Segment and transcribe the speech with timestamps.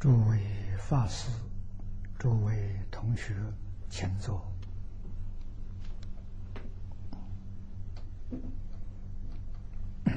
[0.00, 0.40] 诸位
[0.78, 1.28] 法师、
[2.18, 3.34] 诸位同学，
[3.90, 4.50] 请坐。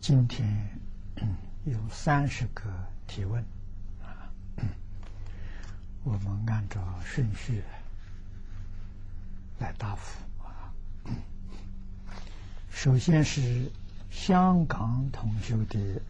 [0.00, 0.80] 今天
[1.66, 2.62] 有三十个
[3.08, 3.44] 提问
[4.00, 4.30] 啊，
[6.06, 7.64] 我们按照顺序
[9.58, 10.27] 来答复。
[12.80, 13.72] 首先是
[14.08, 16.00] 香港同学的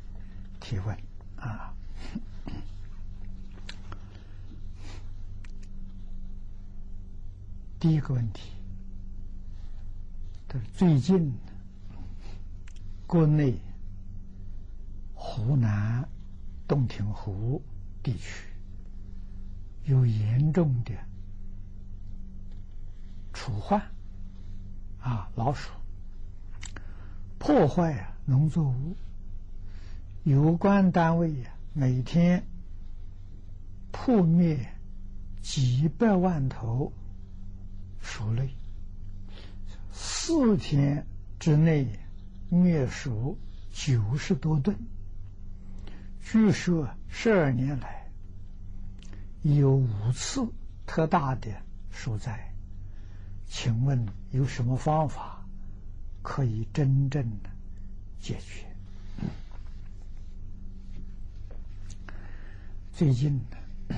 [0.60, 0.94] 提问
[1.36, 1.72] 啊，
[7.80, 8.52] 第一个问题，
[10.52, 11.32] 是最近
[13.06, 13.58] 国内。
[15.14, 16.06] 湖南
[16.66, 17.62] 洞庭湖
[18.02, 18.44] 地区
[19.84, 20.92] 有严重的
[23.32, 23.80] 鼠患
[25.00, 25.70] 啊，老鼠
[27.38, 28.96] 破坏啊农作物，
[30.24, 32.44] 有关单位呀每天
[33.92, 34.68] 扑灭
[35.40, 36.92] 几百万头
[38.00, 38.54] 鼠类，
[39.92, 41.06] 四天
[41.38, 41.88] 之内
[42.50, 43.38] 灭鼠
[43.72, 44.76] 九十多吨。
[46.20, 48.10] 据说十二年来
[49.42, 50.46] 有五次
[50.84, 51.50] 特大的
[51.90, 52.52] 鼠灾，
[53.46, 55.37] 请问有什么方法？
[56.22, 57.50] 可以真正的
[58.20, 58.66] 解决？
[62.92, 63.96] 最近呢，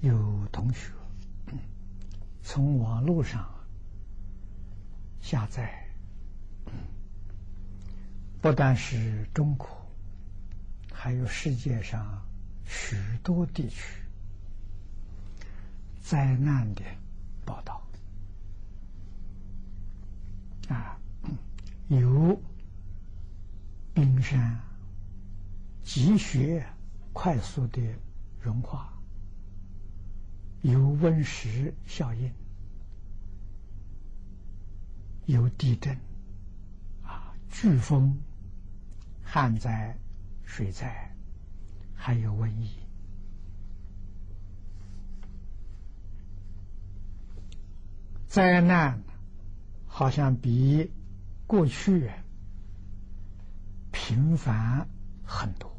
[0.00, 0.90] 有同学
[2.42, 3.48] 从网络上
[5.20, 5.86] 下载，
[8.40, 9.68] 不但是中国。
[10.98, 12.20] 还有世界上
[12.64, 14.02] 许多地区
[16.00, 16.82] 灾难的
[17.44, 17.85] 报道
[20.68, 20.98] 啊，
[21.88, 22.40] 有
[23.94, 24.60] 冰山
[25.82, 26.66] 积雪
[27.12, 27.82] 快速的
[28.40, 28.92] 融化，
[30.62, 32.32] 有温室效应，
[35.26, 35.96] 有地震
[37.02, 38.18] 啊，飓风、
[39.22, 39.96] 旱灾。
[40.48, 41.10] 水灾，
[41.96, 42.70] 还有瘟疫，
[48.28, 49.02] 灾难
[49.98, 50.92] 好像比
[51.46, 52.10] 过去
[53.90, 54.86] 频繁
[55.24, 55.74] 很多，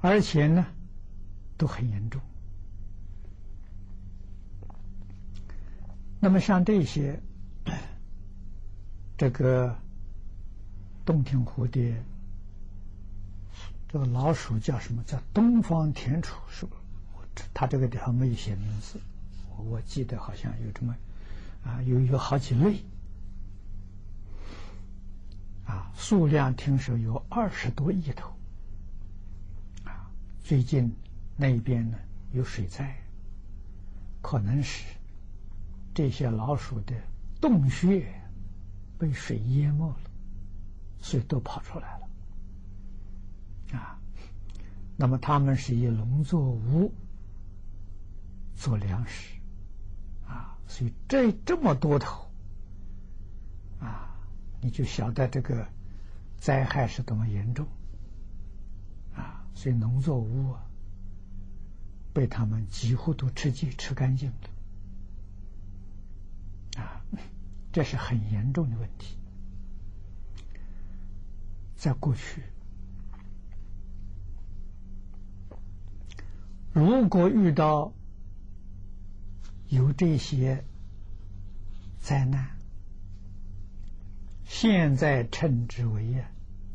[0.00, 0.66] 而且呢
[1.56, 2.20] 都很严重。
[6.18, 7.22] 那么像这些，
[9.16, 9.78] 这个
[11.06, 11.94] 洞庭湖的。
[13.86, 15.00] 这个老鼠叫什么？
[15.04, 16.74] 叫东方田鼠，是不？
[17.54, 18.98] 它这个地方没有写名字，
[19.58, 20.92] 我记得好像有这么
[21.62, 22.80] 啊，有有好几类
[25.64, 28.30] 啊，数量听说有二十多亿头
[29.84, 30.10] 啊。
[30.42, 30.94] 最近
[31.36, 31.98] 那边呢
[32.32, 32.96] 有水灾，
[34.22, 34.84] 可能是
[35.94, 36.94] 这些老鼠的
[37.40, 38.12] 洞穴
[38.98, 40.00] 被水淹没了，
[41.00, 42.08] 所以都跑出来了。
[43.78, 43.98] 啊，
[44.96, 46.92] 那么他们是以农作物
[48.56, 49.36] 做粮食，
[50.70, 52.30] 所以这这么多头，
[53.80, 54.14] 啊，
[54.60, 55.66] 你就晓得这个
[56.38, 57.66] 灾害是多么严重，
[59.16, 60.64] 啊，所以农作物啊
[62.14, 64.30] 被他们几乎都吃尽吃干净
[66.76, 67.02] 了，啊，
[67.72, 69.18] 这是很严重的问题，
[71.74, 72.44] 在过去。
[76.72, 77.92] 如果遇到
[79.70, 80.64] 有这些
[82.00, 82.58] 灾难，
[84.44, 86.24] 现在称之为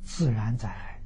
[0.01, 1.01] 自然灾害，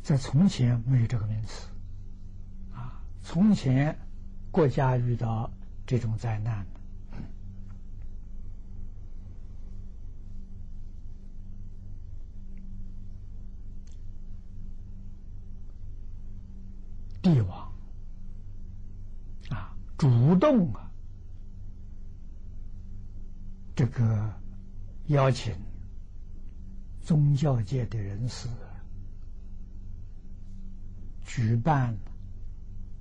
[0.00, 1.66] 在从前没有这个名词
[2.72, 3.02] 啊。
[3.20, 3.98] 从前
[4.52, 5.50] 国家遇到
[5.84, 6.64] 这种灾难。
[17.20, 17.72] 帝王，
[19.98, 20.90] 主动啊，
[23.74, 24.30] 这个
[25.06, 25.54] 邀请
[27.00, 28.48] 宗教界的人士
[31.24, 31.96] 举办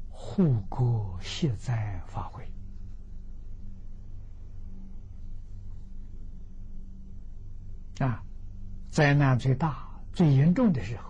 [0.09, 2.49] 护国谢灾法会
[7.99, 8.23] 啊，
[8.89, 11.03] 灾难最大、最严重的时候，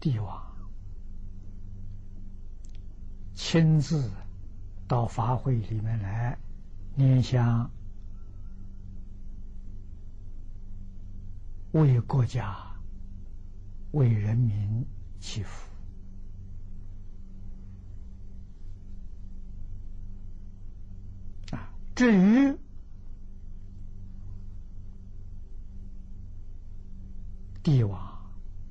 [0.00, 0.46] 帝王。
[3.34, 4.10] 亲自
[4.88, 6.38] 到法会里面来
[6.94, 7.70] 念想
[11.72, 12.56] 为国家、
[13.92, 14.86] 为人民
[15.20, 15.68] 祈福
[21.50, 21.70] 啊。
[21.94, 22.56] 至于
[27.62, 28.18] 帝王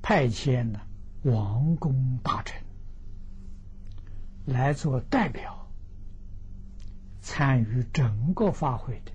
[0.02, 0.80] 派遣的，
[1.22, 2.60] 王公大臣
[4.46, 5.67] 来做代表。
[7.30, 9.12] 参与整个法会的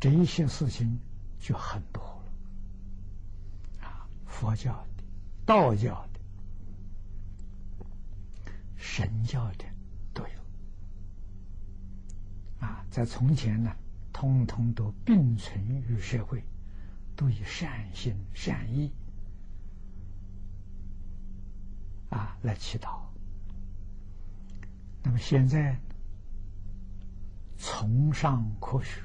[0.00, 0.98] 这一些事情
[1.38, 5.04] 就很多了啊，佛教的、
[5.46, 6.20] 道教的、
[8.76, 9.64] 神教的
[10.12, 10.34] 都有
[12.66, 13.76] 啊，在从前呢，
[14.12, 16.42] 通通都并存于社会，
[17.14, 18.90] 都以善心、善意
[22.10, 23.11] 啊来祈祷。
[25.02, 25.76] 那么现在
[27.58, 29.00] 崇尚科学，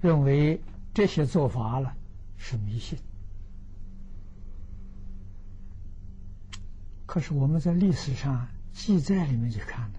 [0.00, 0.60] 认为
[0.92, 1.94] 这些做法了
[2.36, 2.98] 是迷信。
[7.06, 9.98] 可是我们在历史上记载里面去看呢，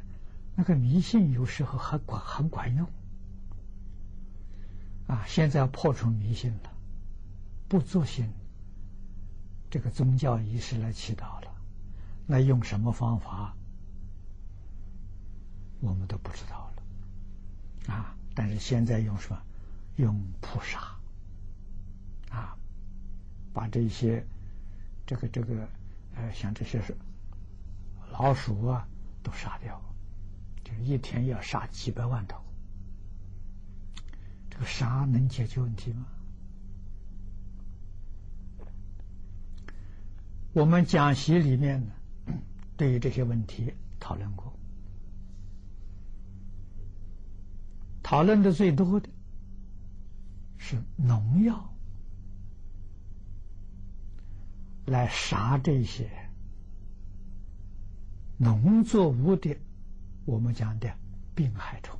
[0.56, 2.88] 那个迷信有时候还管很管用。
[5.08, 6.72] 啊，现在要破除迷信了，
[7.68, 8.28] 不做信
[9.70, 11.56] 这个宗教仪式来祈祷了，
[12.26, 13.56] 那用什么方法？
[15.86, 18.16] 我们都不知道了，啊！
[18.34, 19.42] 但是现在用什么？
[19.98, 20.80] 用扑杀，
[22.30, 22.58] 啊，
[23.54, 24.26] 把这些
[25.06, 25.70] 这个这个
[26.16, 26.98] 呃，像这些是
[28.12, 28.88] 老鼠啊，
[29.24, 29.82] 都杀掉，
[30.64, 32.44] 就是一天要杀几百万头。
[34.50, 36.06] 这个杀能解决问题吗？
[40.52, 41.92] 我们讲习里面呢，
[42.76, 44.52] 对于这些问题讨论过。
[48.06, 49.10] 讨论的最多的
[50.60, 51.74] 是农药
[54.86, 56.08] 来杀这些
[58.38, 59.58] 农作物的，
[60.26, 60.96] 我们讲的
[61.34, 62.00] 病害虫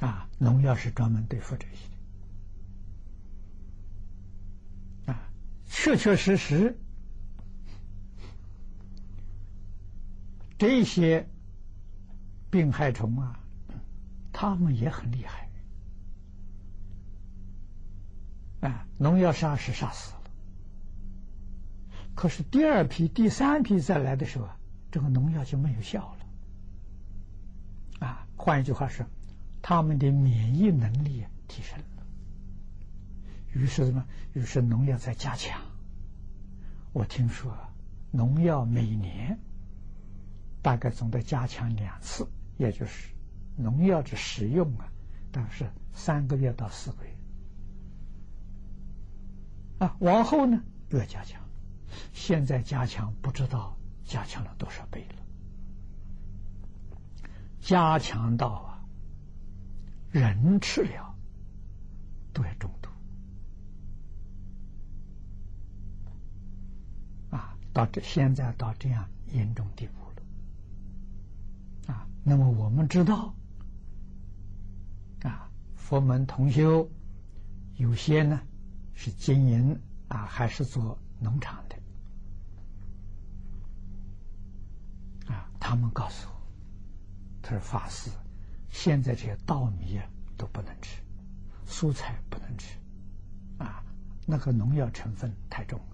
[0.00, 1.88] 啊，农药是专门对付这些
[5.06, 5.26] 的啊，
[5.64, 6.78] 确确实实。
[10.62, 11.26] 这些
[12.48, 13.40] 病害虫啊，
[14.32, 15.48] 他们也很厉害
[18.60, 18.86] 啊！
[18.96, 20.20] 农药杀是杀死了，
[22.14, 24.56] 可是第二批、第三批再来的时候啊，
[24.92, 26.14] 这个农药就没有效
[27.98, 28.24] 了啊。
[28.36, 29.04] 换一句话说，
[29.62, 32.06] 他们的免疫能力提升了，
[33.52, 34.06] 于是什么？
[34.32, 35.60] 于是农药在加强。
[36.92, 37.52] 我听说
[38.12, 39.40] 农药每年。
[40.62, 42.26] 大概总得加强两次，
[42.56, 43.12] 也就是
[43.56, 44.88] 农药的使用啊，
[45.32, 47.16] 但是三个月到四个月
[49.78, 49.96] 啊。
[49.98, 51.42] 往后呢，又要加强。
[52.12, 55.16] 现在加强不知道加强了多少倍了，
[57.60, 58.84] 加强到啊，
[60.10, 61.14] 人吃了
[62.32, 62.88] 都要中毒
[67.36, 70.01] 啊，到这现在到这样严重地步。
[71.86, 73.34] 啊，那么我们知道，
[75.22, 76.88] 啊，佛门同修
[77.76, 78.40] 有些呢
[78.94, 81.76] 是经营啊，还是做农场的，
[85.32, 86.34] 啊，他们告诉我，
[87.42, 88.10] 他说法师，
[88.68, 91.02] 现在这些稻米啊都不能吃，
[91.66, 92.78] 蔬菜不能吃，
[93.58, 93.82] 啊，
[94.26, 95.86] 那个农药成分太重了。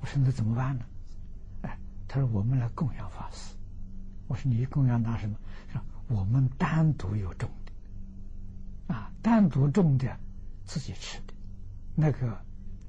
[0.00, 0.84] 我说那怎么办呢？
[1.62, 3.54] 哎，他说我们来供养法师。
[4.32, 5.36] 我说你供养拿什么？
[5.70, 10.18] 说我们单独有种的，啊，单独种的，
[10.64, 11.34] 自己吃的，
[11.94, 12.42] 那个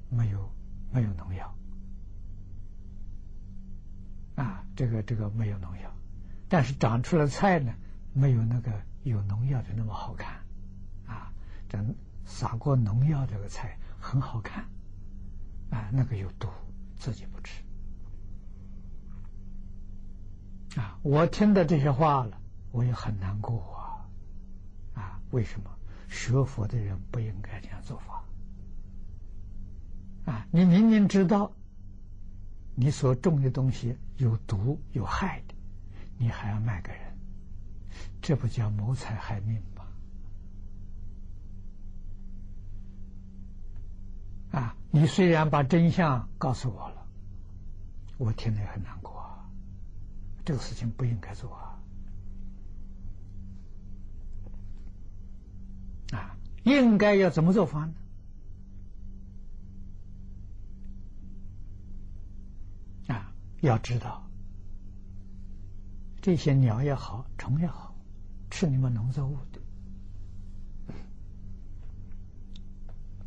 [0.08, 0.50] 没有
[0.90, 1.54] 没有农药，
[4.36, 5.94] 啊，这个这个没有农药，
[6.48, 7.74] 但是长出来菜呢，
[8.14, 10.40] 没有那个有农药的那么好看，
[11.06, 11.30] 啊，
[11.68, 11.78] 这
[12.24, 14.64] 撒过农药这个菜很好看，
[15.68, 16.48] 啊，那个有毒，
[16.96, 17.62] 自己不吃。
[20.76, 22.36] 啊，我听到这些话了，
[22.72, 23.60] 我也很难过
[24.94, 25.00] 啊！
[25.00, 25.70] 啊，为什么
[26.08, 28.24] 学佛的人不应该这样做法？
[30.26, 31.52] 啊，你明明知道
[32.74, 35.54] 你所种的东西有毒有害的，
[36.18, 37.16] 你还要卖给人，
[38.20, 39.84] 这不叫谋财害命吗？
[44.60, 47.06] 啊，你虽然把真相告诉我了，
[48.18, 49.20] 我听了也很难过。
[49.20, 49.33] 啊
[50.44, 51.80] 这个事情不应该做啊！
[56.12, 57.94] 啊，应该要怎么做法呢？
[63.08, 63.32] 啊，
[63.62, 64.28] 要知道
[66.20, 67.94] 这些鸟也好，虫也好，
[68.50, 69.60] 吃你们农作物的，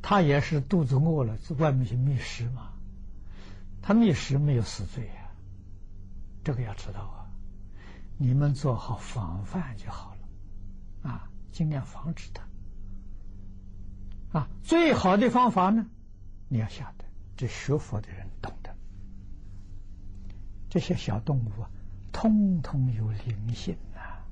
[0.03, 2.73] 它也是肚子饿了，外面去觅食嘛。
[3.81, 5.09] 它觅食没有死罪。
[6.47, 7.27] 这个要知道啊，
[8.17, 12.41] 你们做好防范就好了，啊，尽量防止它。
[14.39, 15.85] 啊，最好的方法呢，
[16.47, 17.03] 你要晓得，
[17.35, 18.73] 这学佛的人懂得，
[20.69, 21.69] 这些小动物啊，
[22.13, 24.23] 通通有灵性呐，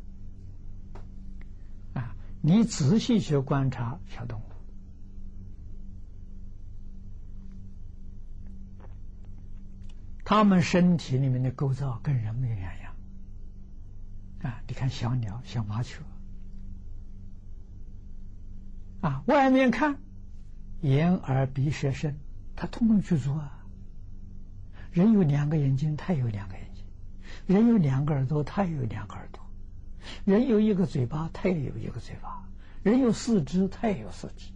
[2.00, 4.55] 啊，你仔细去观察小动物。
[10.25, 12.96] 他们身体里面的构造跟人没两样
[14.41, 14.62] 啊！
[14.67, 16.01] 你看小鸟、小麻雀
[19.01, 19.98] 啊，外面看
[20.82, 22.20] 眼、耳、鼻、舌、身，
[22.55, 23.51] 它通通具足啊。
[24.91, 26.84] 人有两个眼睛，它有两个眼睛；
[27.46, 29.41] 人有两个耳朵，它也有两个耳朵；
[30.25, 32.48] 人有一个嘴巴，它也有一个嘴巴；
[32.82, 34.51] 人有四肢，它也有四肢。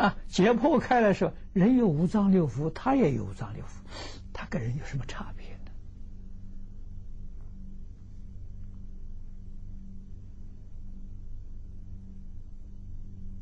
[0.00, 3.68] 啊，解剖开来说，人有五脏六腑，它也有五脏六腑。
[4.38, 5.48] 他跟人有什么差别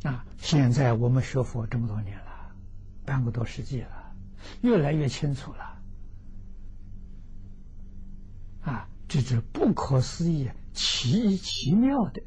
[0.02, 0.10] 呢？
[0.10, 0.24] 啊！
[0.38, 2.50] 现在我们学佛这么多年了，
[3.04, 4.16] 半个多世纪了，
[4.62, 5.82] 越来越清楚了。
[8.62, 12.22] 啊，这是不可思议、奇奇妙的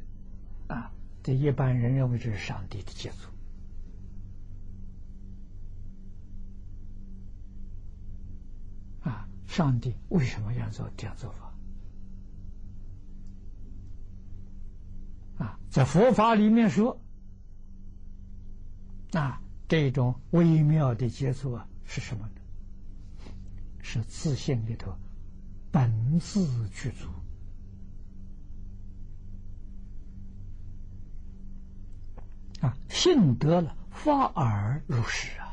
[0.68, 0.92] 啊！
[1.24, 3.29] 这一般人认为这是上帝的杰作。
[9.50, 11.52] 上帝为什么要做这样做法？
[15.44, 17.00] 啊，在佛法里面说，
[19.10, 22.32] 啊，这种微妙的接触啊，是什么呢？
[23.82, 24.96] 是自信里头
[25.72, 27.08] 本自具足
[32.60, 35.49] 啊，信得了，发而入实啊。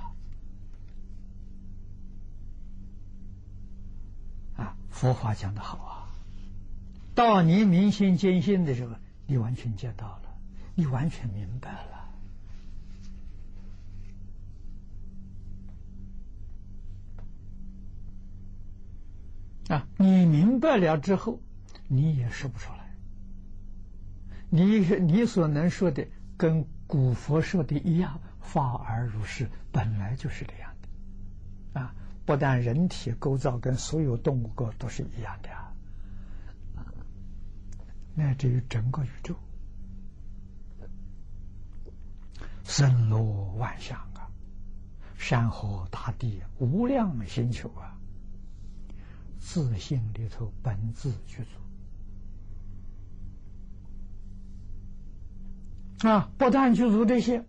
[4.98, 6.10] 佛法讲的好啊！
[7.13, 8.96] 到你明心见性的时候，
[9.27, 10.36] 你完全见到了，
[10.74, 11.72] 你完全明白
[19.70, 19.88] 了啊！
[19.98, 21.39] 你明白了之后，
[21.88, 22.80] 你也说不出来。
[24.50, 31.94] 你你所能说的，跟古佛说的一样，法而如是，本来就是这样的啊。
[32.27, 35.50] 不但人体构造跟所有动物构都是一样的
[36.75, 36.84] 啊，
[38.15, 39.34] 乃至于整个宇宙，
[42.65, 44.27] 森罗万象啊，
[45.17, 47.98] 山河大地，无量星球啊，
[49.39, 51.46] 自信里头本自具
[56.01, 57.46] 足啊，不但具足这些，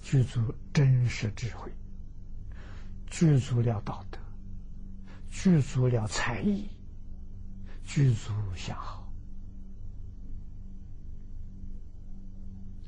[0.00, 1.72] 具足真实智慧。
[3.12, 4.18] 具足了道德，
[5.30, 6.66] 具足了才艺，
[7.84, 9.12] 具足相好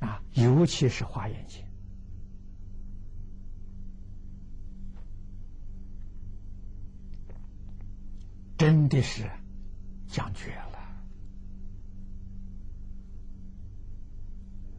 [0.00, 0.22] 啊！
[0.32, 1.62] 尤其是华严经，
[8.56, 9.30] 真的是
[10.08, 10.78] 讲绝了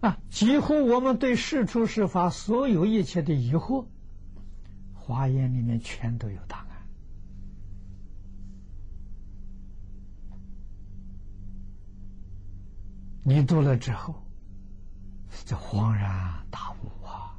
[0.10, 0.18] 啊！
[0.32, 3.86] 几乎我们对世出世法所有一切的疑惑。
[5.06, 6.68] 华严里面全都有答案，
[13.22, 14.16] 你读了之后，
[15.46, 17.38] 就恍然大悟啊！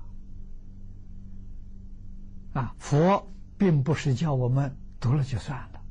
[2.54, 5.82] 啊，佛并不是叫我们读了就算了，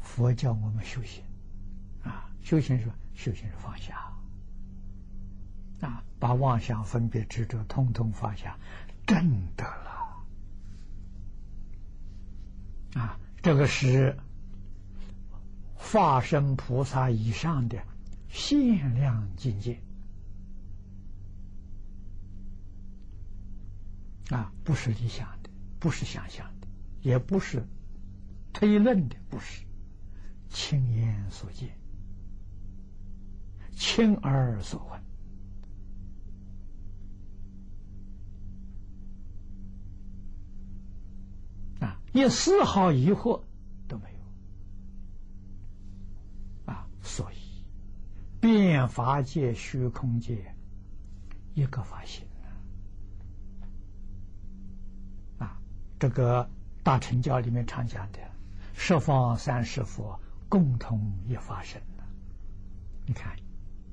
[0.00, 1.22] 佛教我们修行，
[2.02, 4.10] 啊，修行是修行是放下，
[5.82, 8.56] 啊，把妄想、分别、执着通通放下。
[9.06, 10.24] 真的了
[13.00, 13.18] 啊！
[13.42, 14.16] 这个是
[15.74, 17.84] 化身菩萨以上的
[18.28, 19.78] 限量境界
[24.30, 26.66] 啊，不是理想的，不是想象的，
[27.02, 27.62] 也不是
[28.54, 29.62] 推论的，不是
[30.48, 31.76] 亲眼所见、
[33.76, 35.03] 亲耳所闻。
[42.14, 43.42] 一丝毫疑惑
[43.88, 44.04] 都没
[46.66, 47.36] 有啊所以
[48.40, 50.54] 变法界、虚空界
[51.54, 52.24] 一个法性
[55.38, 55.58] 啊！
[55.98, 56.48] 这个
[56.84, 58.20] 大乘教里面常讲的
[58.74, 61.82] 十方三世佛共同一法身
[63.06, 63.36] 你看，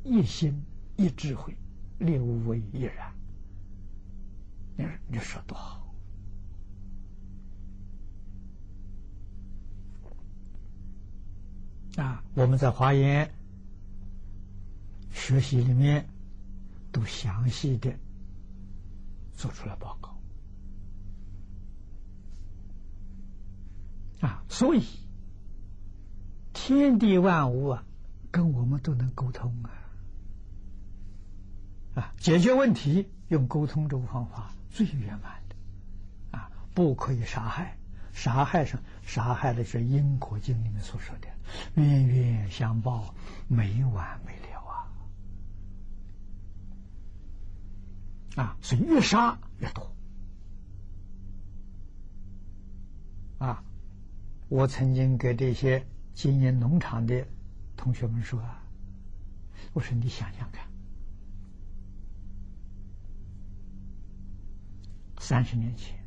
[0.04, 0.64] 一心
[0.96, 1.58] 一智慧，
[1.98, 3.12] 六位一然。
[4.78, 5.81] 你你说多好！
[11.98, 13.34] 啊，我们在华严
[15.12, 16.08] 学习里面
[16.92, 17.94] 都详细的
[19.36, 20.18] 做出了报告。
[24.22, 24.86] 啊，所以
[26.54, 27.84] 天地万物啊，
[28.32, 29.72] 跟我们都能沟通啊。
[31.96, 36.38] 啊，解决问题用沟通这个方法最圆满的。
[36.38, 37.78] 啊，不可以杀害。
[38.14, 41.28] 杀害上杀害的是《因果经》里面所说的
[41.76, 43.16] 冤冤相报，
[43.48, 44.60] 没完没了
[48.36, 48.44] 啊！
[48.44, 49.96] 啊，所以越杀越多
[53.40, 53.64] 啊！
[54.50, 57.26] 我曾经给这些经营农场的
[57.76, 58.62] 同学们说啊，
[59.74, 60.68] 我说你想想看，
[65.20, 66.01] 三十年前。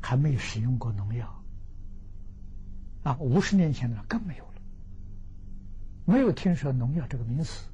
[0.00, 1.42] 还没有使用过农药
[3.02, 3.16] 啊！
[3.18, 4.54] 五十年前呢，更没有了，
[6.04, 7.66] 没有听说农药这个名词。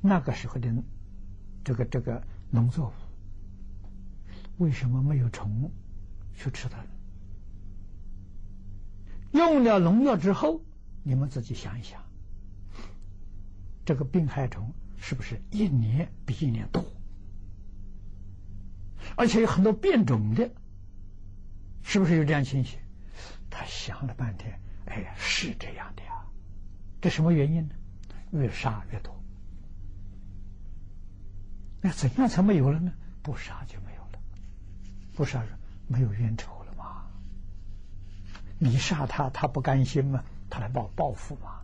[0.00, 0.70] 那个时候的
[1.64, 2.88] 这个这个农作
[4.58, 5.70] 物，为什么没有虫
[6.34, 6.88] 去吃它呢？
[9.32, 10.60] 用了农药之后，
[11.02, 12.00] 你们自己想一想，
[13.84, 16.84] 这个病害虫是不是一年比一年多？
[19.16, 20.50] 而且有很多变种的，
[21.82, 22.78] 是不是有这样情形？
[23.50, 26.24] 他想了半天，哎呀，是这样的呀。
[27.00, 27.74] 这什么原因呢？
[28.32, 29.14] 越杀越多。
[31.80, 32.92] 那怎样才没有了呢？
[33.22, 34.18] 不杀就没有了，
[35.14, 35.44] 不杀
[35.86, 37.06] 没有冤仇了吗？
[38.58, 40.24] 你杀他，他不甘心吗？
[40.50, 41.60] 他来报报复吗？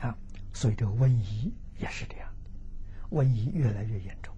[0.00, 0.16] 啊，
[0.52, 2.28] 所以这个瘟疫也是这样，
[3.10, 4.31] 瘟疫越来越严重。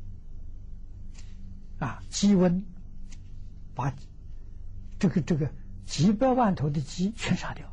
[1.79, 2.63] 啊，鸡瘟
[3.75, 3.95] 把
[4.99, 5.51] 这个这个
[5.85, 7.73] 几百万头的鸡全杀掉，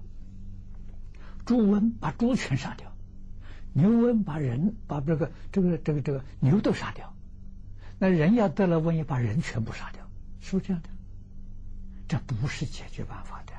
[1.46, 2.92] 猪瘟把猪全杀掉，
[3.74, 7.14] 牛瘟把人把这个这个这个这个牛都杀掉，
[8.00, 10.08] 那人要得了瘟疫，把人全部杀掉，
[10.42, 10.90] 是不是这样的？
[12.08, 13.54] 这不是解决办法的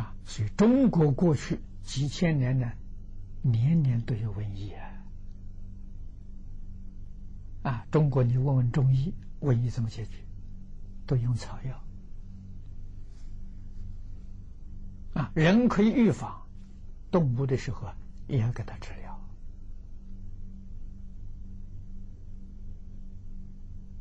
[0.00, 0.14] 啊！
[0.24, 2.70] 所以中国过去几千年呢，
[3.42, 5.01] 年年都有瘟疫啊。
[7.62, 10.18] 啊，中国，你问问中医，瘟疫怎么解决？
[11.06, 11.84] 都用草药。
[15.14, 16.46] 啊，人可以预防，
[17.10, 17.88] 动物的时候
[18.26, 19.20] 也要给它治疗。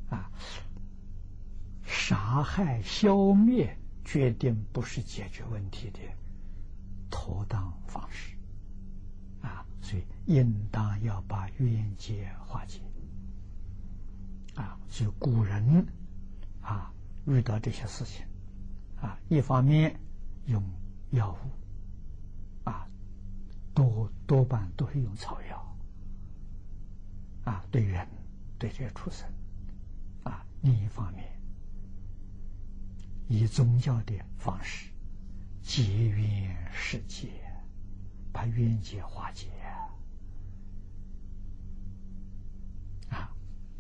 [0.10, 0.32] 啊，
[1.84, 6.00] 杀害、消灭，决定不是解决问题的
[7.10, 8.36] 妥当方式。
[9.42, 12.82] 啊，所以应当要把冤结化解。
[14.56, 15.86] 啊，所以古人
[16.62, 16.94] 啊
[17.26, 18.26] 遇到这些事情
[19.02, 20.00] 啊，一方面
[20.48, 20.64] 用
[21.12, 22.88] 药物啊，
[23.74, 25.76] 多多半都是用草药
[27.46, 28.08] 啊，对人
[28.60, 29.28] 对这些畜生
[30.24, 31.26] 啊；另一方面
[33.28, 34.90] 以宗教的方式
[35.62, 37.30] 结缘释结，
[38.34, 39.48] 把冤结化解。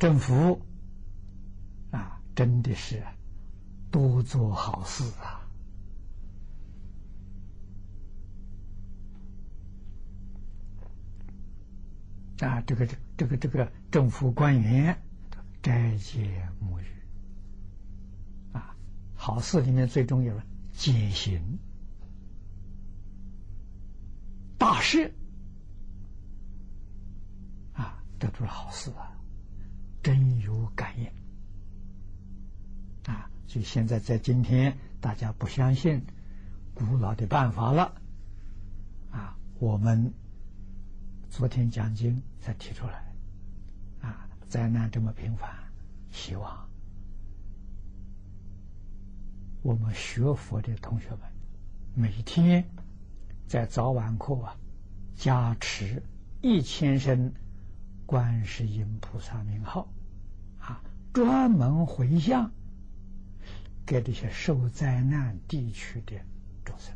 [0.01, 0.59] 政府
[1.91, 3.03] 啊，真的是
[3.91, 5.45] 多做好事啊！
[12.39, 14.99] 啊，这个这这个这个政府官员
[15.61, 16.85] 斋戒沐浴
[18.53, 18.75] 啊，
[19.13, 21.59] 好事里面最重要的减刑
[24.57, 25.13] 大事
[27.73, 29.20] 啊，得出了好事啊！
[30.03, 31.11] 真有感应
[33.11, 33.29] 啊！
[33.47, 36.03] 所以现在在今天，大家不相信
[36.73, 37.93] 古老的办法了
[39.11, 39.37] 啊！
[39.59, 40.13] 我们
[41.29, 43.13] 昨天讲经才提出来
[44.01, 44.27] 啊！
[44.49, 45.49] 灾难这么频繁，
[46.11, 46.67] 希望
[49.61, 51.19] 我们学佛的同学们
[51.93, 52.65] 每天
[53.47, 54.57] 在早晚课啊
[55.15, 56.01] 加持
[56.41, 57.31] 一千声。
[58.11, 59.87] 观世音菩萨名号，
[60.59, 62.51] 啊，专门回向
[63.85, 66.19] 给这些受灾难地区的
[66.65, 66.93] 众生。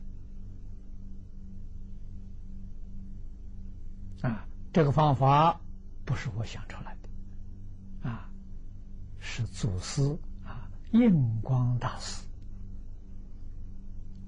[4.29, 5.61] 啊，这个方法
[6.03, 8.29] 不是我想出来的，啊，
[9.17, 10.01] 是祖师
[10.43, 12.27] 啊印光大师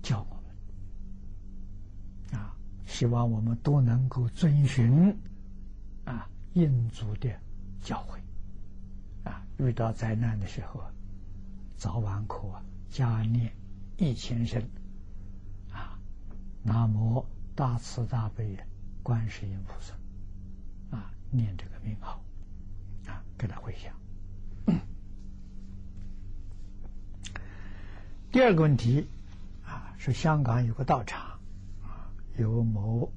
[0.02, 0.41] 教我
[2.32, 5.13] 们，啊，希望我们都能够遵循
[6.06, 7.30] 啊印祖的
[7.82, 10.82] 教诲，啊，遇到灾难的时候，
[11.76, 12.50] 早晚可
[12.89, 13.54] 加念
[13.98, 14.60] 一千声，
[15.72, 16.00] 啊，
[16.63, 17.24] 南无
[17.56, 18.58] 大慈大悲。
[19.04, 19.93] 观世音菩萨，
[20.98, 22.22] 啊，念这个名号，
[23.06, 23.93] 啊，给他回想。
[28.30, 29.08] 第二个问题，
[29.63, 31.39] 啊，是香港有个道场，
[31.82, 33.10] 啊，有某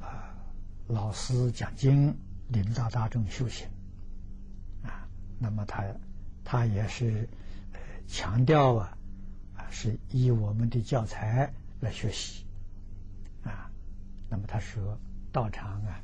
[0.00, 0.32] 啊
[0.86, 2.16] 老师讲经，
[2.48, 3.68] 领导大众修行，
[4.82, 5.84] 啊，那么他
[6.44, 7.28] 他也是
[8.06, 8.98] 强调啊，
[9.56, 12.44] 啊，是以我们的教材来学习，
[13.42, 13.70] 啊，
[14.28, 14.98] 那么他说。
[15.32, 16.00] 道场啊，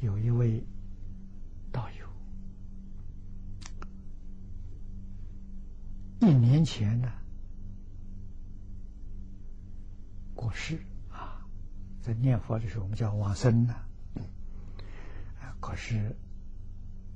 [0.00, 0.64] 有一位
[1.70, 2.06] 道友，
[6.26, 7.12] 一年前呢
[10.34, 10.78] 过世
[11.10, 11.44] 啊，
[12.00, 13.74] 在念佛的时候，我们叫往生呢。
[13.74, 13.86] 啊，
[15.82, 16.14] 是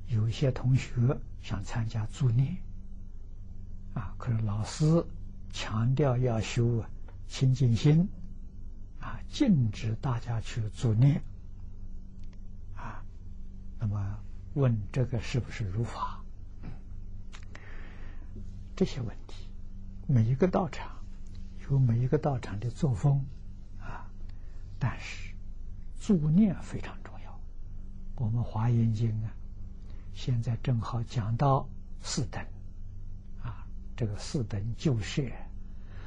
[0.07, 0.91] 有一些同学
[1.43, 2.57] 想参加助念，
[3.93, 5.05] 啊，可是老师
[5.53, 6.89] 强调要修啊
[7.29, 8.09] 清净心，
[9.01, 11.23] 啊，禁止大家去助念。
[13.79, 14.19] 那么
[14.55, 16.25] 问这个是不是如法？
[18.75, 19.47] 这些问题，
[20.07, 20.91] 每一个道场
[21.69, 23.23] 有每一个道场的作风
[23.79, 24.09] 啊，
[24.79, 25.35] 但是
[26.01, 27.14] 助念非常重要。
[28.17, 29.33] 我们华严经啊，
[30.15, 31.69] 现在正好讲到
[32.03, 32.45] 四等
[33.43, 35.23] 啊，这个四等救舍，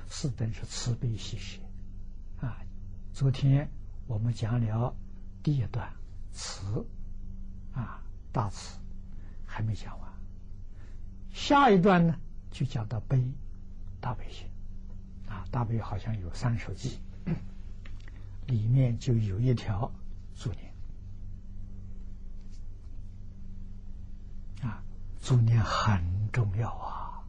[0.10, 1.60] 四等是慈悲喜舍
[2.40, 2.58] 啊。
[3.14, 3.70] 昨天
[4.08, 4.96] 我们讲了
[5.44, 5.92] 第一段
[6.32, 6.86] 慈。
[7.74, 8.80] 啊，大慈
[9.46, 10.12] 还没讲完，
[11.32, 13.24] 下一段呢就讲到悲，
[14.02, 14.48] 大悲心，
[15.30, 16.98] 啊，大悲好像有三首偈，
[18.48, 19.92] 里面就有一条
[20.34, 20.74] 助念，
[24.64, 24.82] 啊，
[25.28, 27.22] 助念很重要啊，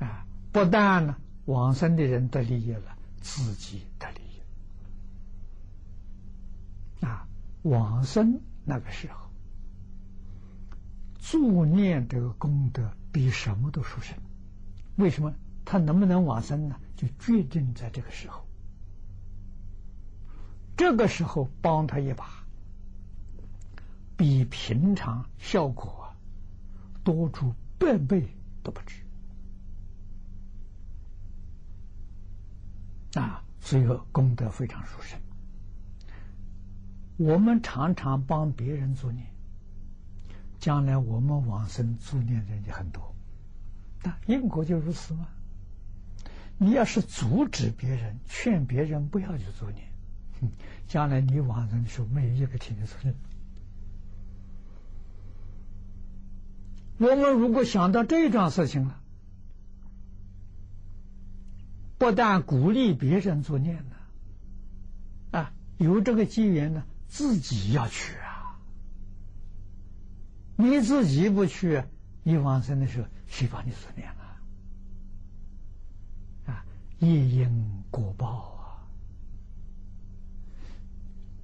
[0.00, 4.20] 啊，不但呢往生的人得利益了，自己得利
[7.02, 7.28] 益，啊，
[7.62, 8.40] 往生。
[8.64, 9.30] 那个时候，
[11.20, 14.18] 助念这个功德比什么都殊胜。
[14.96, 15.32] 为什么？
[15.64, 16.74] 他能不能往生呢？
[16.96, 18.44] 就决定在这个时候。
[20.76, 22.28] 这个时候帮他一把，
[24.16, 26.09] 比平常效果
[27.14, 28.26] 多出百倍
[28.62, 29.02] 都不止。
[33.18, 35.18] 啊，所以说功德非常殊胜。
[37.16, 39.22] 我们常常帮别人作孽，
[40.58, 43.14] 将来我们往生做孽的人就很多，
[44.02, 45.28] 那因果就如此吗？
[46.56, 49.88] 你要是阻止别人、劝别人不要去助念，
[50.86, 53.14] 将来你往生的时候没有一个听得出来。
[57.00, 59.00] 我们如果想到这桩事情了，
[61.98, 63.96] 不但鼓励别人作念呢，
[65.32, 66.84] 啊，有这个机缘呢。
[67.12, 68.56] 自己要去啊！
[70.54, 71.82] 你自己不去，
[72.22, 74.38] 你往生的时候谁帮你助念啊？
[76.46, 76.64] 啊，
[77.00, 78.86] 业因果报啊！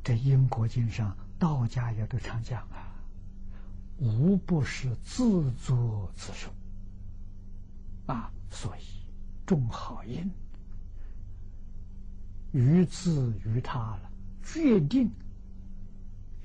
[0.05, 2.95] 这因果经上道家也都常讲啊，
[3.99, 6.51] 无不是自作自受
[8.07, 8.31] 啊！
[8.51, 8.83] 所以
[9.47, 10.31] 种好因，
[12.53, 14.11] 于自于他了，
[14.43, 15.11] 决定。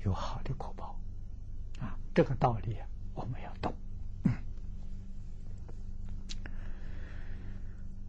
[0.04, 0.98] 有好的果报，
[1.78, 2.76] 啊，这个道理
[3.14, 3.72] 我们要懂。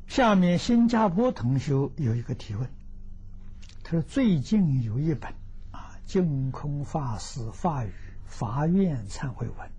[0.08, 2.70] 下面新加坡同学有一个提问，
[3.84, 5.34] 他说：“最近有一本
[5.72, 7.94] 啊，净空法师法语
[8.34, 9.70] 法院忏悔文，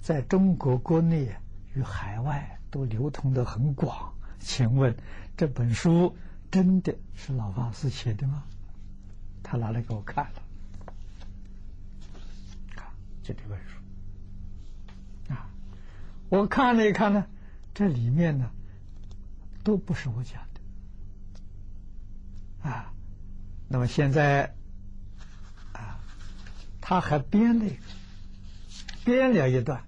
[0.00, 1.32] 在中国国内
[1.72, 4.96] 与海外都流通的很广，请问
[5.36, 6.16] 这本书
[6.50, 8.42] 真的是老法师写的吗？”
[9.44, 10.42] 他拿来给我看了。
[12.74, 12.88] 看
[13.22, 13.76] 这里本书
[15.32, 15.48] 啊，
[16.28, 17.24] 我看了一看呢，
[17.72, 18.50] 这里面呢
[19.62, 20.60] 都不是我讲的
[22.68, 22.92] 啊。
[23.68, 24.56] 那么现在，
[26.88, 27.76] 他还编了一个，
[29.04, 29.82] 编了一段。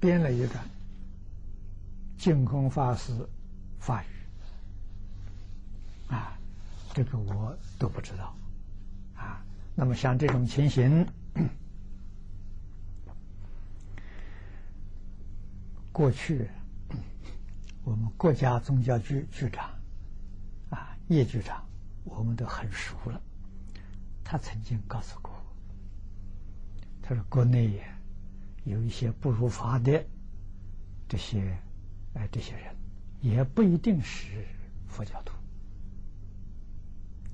[0.00, 0.64] 编了一段
[2.18, 3.12] 净空法师
[3.78, 4.06] 法语
[6.08, 6.36] 啊，
[6.92, 8.36] 这个我都不知道
[9.16, 9.40] 啊。
[9.76, 11.06] 那么像这种情形，
[15.92, 16.48] 过去
[17.88, 19.70] 我们国家宗教局局长
[20.68, 21.66] 啊叶局长，
[22.04, 23.18] 我们都很熟了。
[24.22, 25.40] 他曾经告诉过我，
[27.00, 27.82] 他说国内
[28.64, 30.04] 有一些不如法的
[31.08, 31.58] 这些
[32.12, 32.76] 哎这些人，
[33.22, 34.46] 也不一定是
[34.86, 35.32] 佛教徒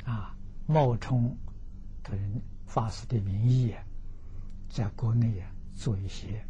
[0.08, 0.36] 啊，
[0.68, 1.36] 冒充
[2.00, 3.74] 他人法师的名义，
[4.68, 6.46] 在国内啊做一些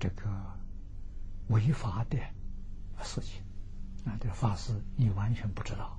[0.00, 0.28] 这个
[1.46, 2.18] 违法的
[3.04, 3.42] 事情
[4.04, 5.98] 啊，这个法师你完全不知道，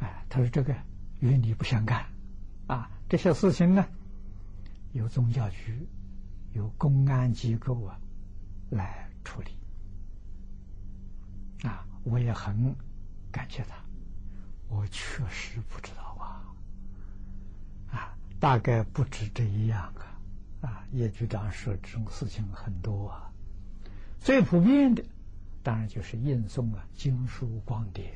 [0.00, 0.74] 哎，他说这个。
[1.20, 2.06] 与你不相干，
[2.66, 3.86] 啊，这些事情呢，
[4.94, 5.86] 由宗教局、
[6.54, 8.00] 由公安机构啊
[8.70, 9.50] 来处理，
[11.68, 12.74] 啊，我也很
[13.30, 13.76] 感谢他，
[14.68, 16.40] 我确实不知道啊，
[17.92, 20.16] 啊，大概不止这一样啊，
[20.62, 23.30] 啊，叶局长说这种事情很多啊，
[24.20, 25.04] 最普遍的
[25.62, 28.12] 当然就是印送啊经书光碟，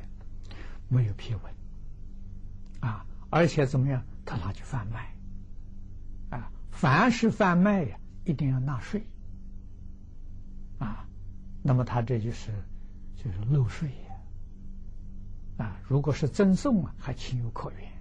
[0.88, 1.42] 没有批文。
[2.80, 4.04] 啊，而且怎么样？
[4.26, 5.14] 他拿去贩卖，
[6.30, 9.06] 啊，凡是贩卖呀，一定要纳税，
[10.78, 11.06] 啊，
[11.62, 12.50] 那么他这就是
[13.16, 17.92] 就是漏税呀，啊，如果是赠送啊，还情有可原，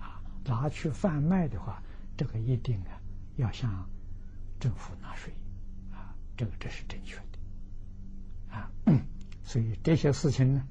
[0.00, 1.80] 啊，拿去贩卖的话，
[2.16, 3.00] 这个一定啊
[3.36, 3.88] 要向
[4.58, 5.32] 政府纳税，
[5.92, 7.27] 啊，这个这是正确的，
[8.50, 8.70] 啊，
[9.44, 10.62] 所以这些事情呢，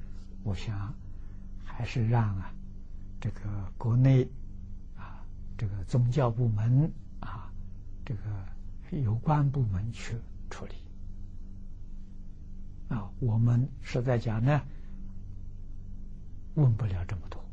[0.44, 0.94] 我想
[1.64, 2.54] 还是让啊。
[3.20, 3.40] 这个
[3.80, 4.30] 国内
[4.96, 5.26] 啊，
[5.58, 7.52] 这个宗教部门啊，
[8.06, 8.22] 这个
[9.02, 10.16] 有关部门去
[10.52, 10.76] 处理
[12.90, 14.62] 啊，我们实在讲呢，
[16.54, 17.44] 问不了这么多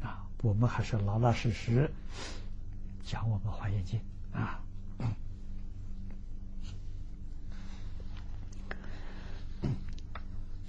[0.00, 1.90] 啊，我们还是老老实实
[3.02, 4.00] 讲我们华严经
[4.32, 4.63] 啊。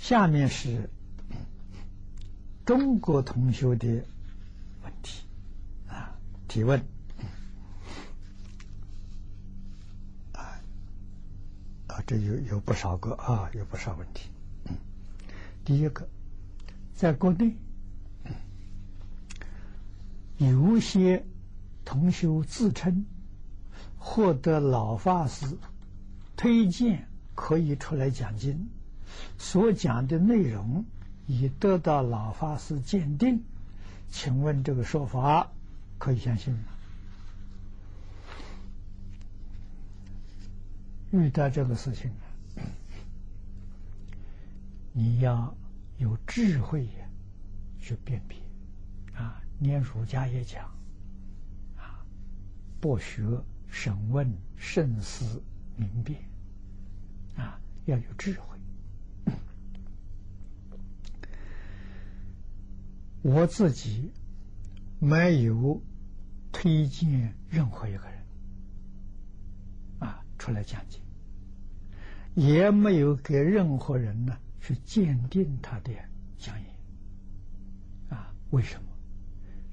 [0.07, 0.87] 下面是
[2.63, 3.87] 中国同学的
[4.83, 5.23] 问题
[5.87, 6.15] 啊。
[6.47, 6.79] 提问
[10.33, 10.61] 啊
[11.87, 14.29] 啊，这有有不少个啊，有不少问题。
[15.63, 16.07] 第一个，
[16.93, 17.55] 在国内
[20.37, 21.25] 有些
[21.83, 23.03] 同学自称
[23.97, 25.57] 获得老法师
[26.37, 28.69] 推荐，可以出来讲经，
[29.37, 30.85] 所讲的内容
[31.27, 33.43] 已得到老法师鉴定，
[34.09, 35.51] 请问这个说法？
[35.97, 36.59] 可以相信吗？
[41.11, 42.23] 遇到这个事情啊
[44.91, 45.55] 你要
[45.97, 46.89] 有智慧
[47.79, 48.37] 去辨别
[49.15, 49.41] 啊！
[49.59, 50.65] 念儒家也讲
[51.77, 52.03] 啊，
[52.81, 53.23] 博学、
[53.69, 55.41] 审问、慎思、
[55.77, 56.19] 明辨
[57.37, 58.54] 啊，要有智慧。
[63.25, 64.13] 我自己。
[64.97, 65.81] 没有
[66.53, 68.25] 推荐任何一个人
[69.99, 70.99] 啊出来讲解，
[72.33, 75.91] 也没有给任何人呢去鉴定他的
[76.37, 76.69] 讲演
[78.09, 78.33] 啊？
[78.51, 78.87] 为什么？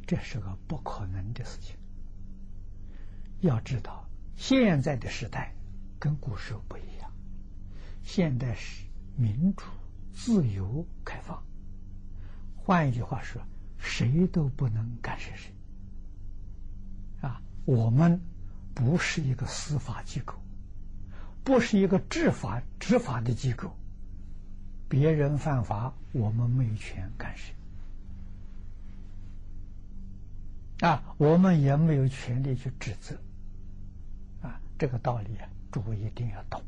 [0.06, 1.76] 这是个不可能的事情。
[3.40, 5.54] 要知道，现在的时代
[6.00, 7.10] 跟古时候不一样，
[8.02, 8.84] 现代是
[9.16, 9.64] 民主、
[10.12, 11.40] 自由、开放。
[12.72, 13.42] 换一句话说。
[13.84, 15.52] 谁都不能干涉谁
[17.20, 17.42] 啊！
[17.64, 18.20] 我们
[18.74, 20.36] 不是一个司法机构，
[21.42, 23.76] 不是一个执法执法的机构。
[24.88, 27.52] 别人犯法，我们没权干涉
[30.86, 31.02] 啊！
[31.18, 33.16] 我们也没有权利去指责
[34.42, 34.60] 啊！
[34.78, 36.62] 这个道理啊，诸位一定要懂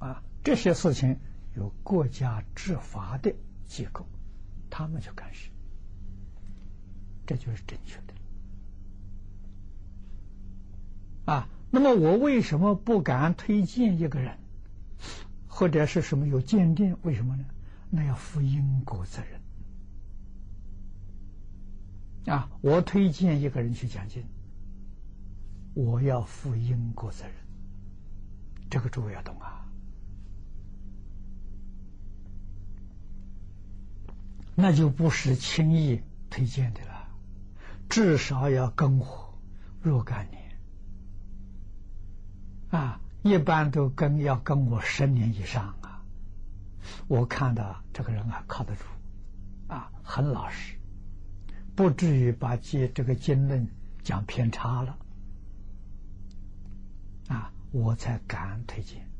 [0.00, 0.20] 啊！
[0.42, 1.16] 这些事情
[1.54, 3.32] 有国家执法的
[3.68, 4.04] 机构，
[4.74, 5.50] 他们就干涉。
[7.26, 8.14] 这就是正确的
[11.26, 11.46] 啊！
[11.70, 14.38] 那么我为什么不敢推荐一个人，
[15.46, 16.96] 或者是什么有鉴定？
[17.02, 17.44] 为什么呢？
[17.90, 19.38] 那要负因果责任
[22.34, 22.50] 啊！
[22.62, 24.24] 我推荐一个人去讲经，
[25.74, 27.34] 我要负因果责任，
[28.70, 29.61] 这个诸位要懂啊！
[34.62, 37.08] 那就不是轻易推荐的了。
[37.88, 39.36] 至少要跟我
[39.80, 40.40] 若干年
[42.70, 46.04] 啊，一般都跟要跟我十年以上啊。
[47.08, 48.84] 我看到这个人啊，靠得住，
[49.66, 50.76] 啊，很老实，
[51.74, 53.66] 不至于把这这个经论
[54.04, 54.96] 讲偏差了，
[57.26, 59.10] 啊，我才敢推荐。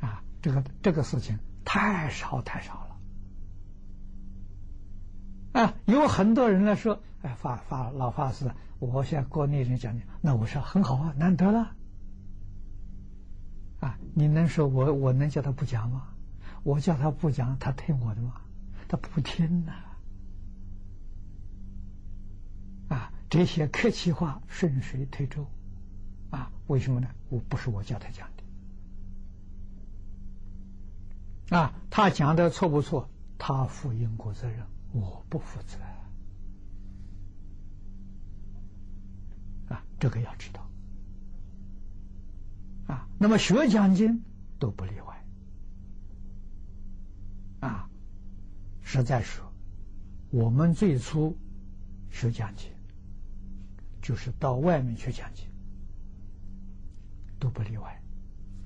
[0.00, 2.85] 啊，这个这个事情太少太少了。
[5.56, 11.72] 啊，有很多人来说，哎，法法老法师，我向国内人讲讲，那我说很好啊，难得了。
[13.80, 16.08] 啊，你能说我我能叫他不讲吗？
[16.62, 18.34] 我叫他不讲，他听我的吗？
[18.86, 19.72] 他不听呐。
[22.88, 25.46] 啊，这些客气话顺水推舟，
[26.28, 27.08] 啊，为什么呢？
[27.30, 28.28] 我不是我叫他讲
[31.48, 31.56] 的。
[31.56, 33.08] 啊，他讲的错不错？
[33.38, 34.60] 他负因果责任，
[34.98, 35.78] 我不负责。
[39.68, 40.66] 啊，这个要知道。
[42.86, 44.22] 啊，那么学讲经
[44.58, 45.24] 都不例外。
[47.60, 47.90] 啊，
[48.82, 49.44] 实在说，
[50.30, 51.36] 我们最初
[52.10, 52.70] 学讲经，
[54.00, 55.46] 就是到外面去讲经，
[57.38, 58.02] 都不例外，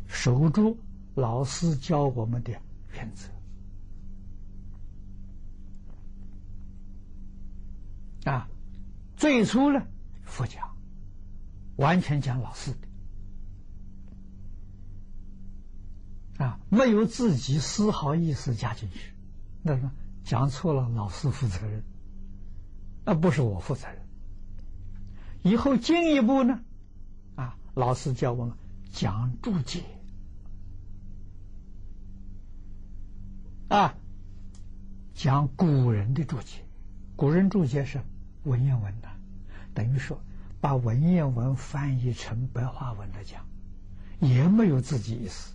[0.07, 0.77] 守住
[1.15, 2.53] 老师教我们的
[2.93, 3.29] 原则。
[8.25, 8.49] 啊，
[9.17, 9.87] 最初呢，
[10.25, 10.77] 佛讲，
[11.77, 12.79] 完全讲老师的。
[16.45, 19.13] 啊，没有自己丝毫意思加进去，
[19.63, 19.93] 那么
[20.25, 21.85] 讲错了，老师负责任，
[23.05, 23.99] 那不是我负责任。
[25.43, 26.63] 以后进一步呢，
[27.37, 28.57] 啊，老师教我们
[28.91, 29.85] 讲注解，
[33.69, 33.95] 啊，
[35.15, 36.65] 讲古人的注解，
[37.21, 38.01] 古人注解是
[38.45, 39.09] 文言文的，
[39.75, 40.19] 等于说
[40.59, 43.47] 把文言文翻译成白话文来讲，
[44.21, 45.55] 也没有自己意思。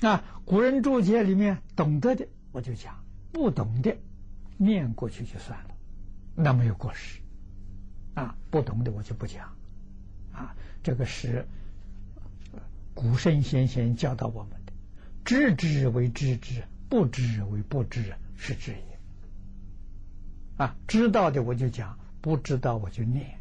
[0.00, 3.94] 那古人注解里面懂得的我就讲，不懂的
[4.56, 5.74] 念过去就算了，
[6.34, 7.20] 那没有过失。
[8.14, 9.54] 啊，不懂的我就不讲。
[10.32, 11.46] 啊，这个是
[12.94, 14.72] 古圣先贤教导我们的，
[15.22, 18.93] 知之为知之，不知为不知是知也。
[20.56, 23.38] 啊，知道的我就讲，不知道我就念。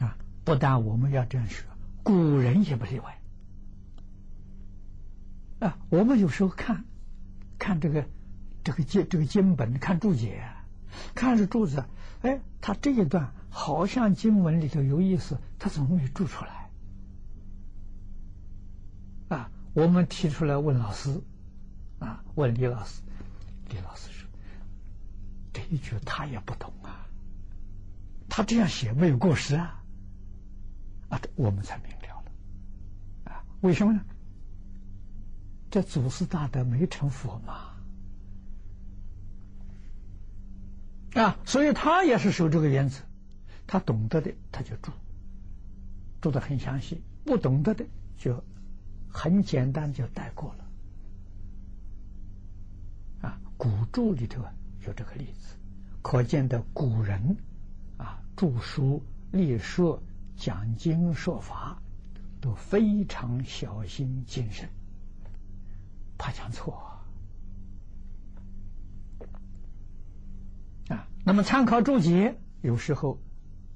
[0.00, 1.64] 啊，不但我们要这样学。
[2.02, 3.20] 古人也不例外
[5.58, 5.78] 啊！
[5.88, 6.84] 我们有时候看，
[7.58, 8.06] 看这个
[8.62, 10.48] 这个经这个经本，看注解，
[11.14, 11.84] 看着注子，
[12.22, 16.70] 哎，他这一段好像经文里头有意思，他怎么没注出来？
[19.36, 19.50] 啊！
[19.74, 21.20] 我们提出来问老师，
[21.98, 23.02] 啊，问李老师，
[23.70, 24.28] 李老师说
[25.52, 27.06] 这一句他也不懂啊，
[28.28, 29.82] 他这样写没有过失啊，
[31.08, 33.44] 啊，我们才明了了，啊。
[33.62, 34.00] 为什么呢？
[35.70, 37.72] 这祖师大德没成佛嘛？
[41.14, 43.00] 啊，所以他也是守这个原则，
[43.66, 44.92] 他懂得的他就住，
[46.20, 47.86] 住的很详细；不懂得的
[48.18, 48.44] 就
[49.10, 50.65] 很简单就带过了。
[53.56, 54.42] 古著里头
[54.86, 55.56] 有这个例子，
[56.02, 57.36] 可见的古人
[57.96, 59.02] 啊，著书
[59.32, 60.02] 立说
[60.36, 61.80] 讲经说法。
[62.38, 64.68] 都非常小心谨慎，
[66.16, 66.76] 怕讲错
[70.88, 71.08] 啊。
[71.24, 73.18] 那么参考注解，有时候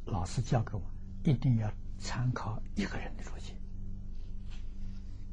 [0.05, 0.83] 老师教给我，
[1.25, 3.55] 一定要参考一个人的注解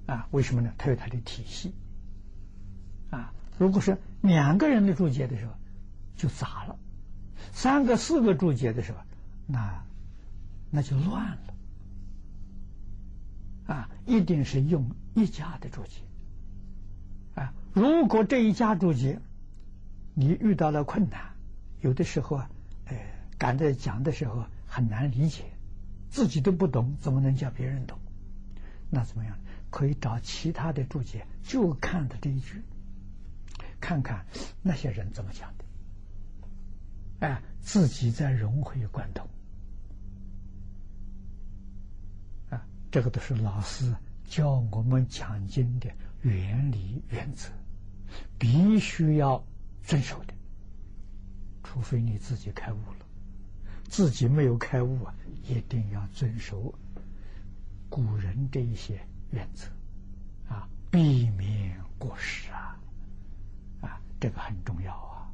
[0.07, 0.27] 啊。
[0.31, 0.73] 为什么呢？
[0.75, 1.75] 他有他的体系
[3.11, 3.31] 啊。
[3.57, 5.53] 如果是两个人的注解的时候，
[6.15, 6.75] 就杂了；
[7.53, 8.99] 三个、四个注解的时候，
[9.45, 9.83] 那
[10.69, 11.53] 那就乱了。
[13.67, 16.01] 啊，一定是用一家的注解
[17.35, 17.53] 啊！
[17.73, 19.19] 如果这一家注解
[20.13, 21.33] 你遇到了困难，
[21.81, 22.49] 有的时候啊，
[22.85, 22.95] 呃，
[23.37, 25.43] 赶在讲的时候很难理解，
[26.09, 27.99] 自己都不懂，怎么能叫别人懂？
[28.89, 29.37] 那怎么样？
[29.69, 32.63] 可以找其他的注解，就看他这一句，
[33.79, 34.25] 看看
[34.61, 35.65] 那些人怎么讲的，
[37.27, 39.27] 哎，自己在融会贯通
[42.49, 42.65] 啊。
[42.91, 45.89] 这个都是老师教我们讲经的
[46.21, 47.49] 原理原则，
[48.37, 49.43] 必须要
[49.83, 50.33] 遵守的。
[51.63, 53.05] 除非你自己开悟了，
[53.89, 55.13] 自己没有开悟啊，
[55.43, 56.73] 一定要遵守
[57.89, 58.99] 古人这一些
[59.31, 59.67] 原则
[60.47, 62.76] 啊，避免过失，啊，
[64.19, 65.31] 这个很重要啊，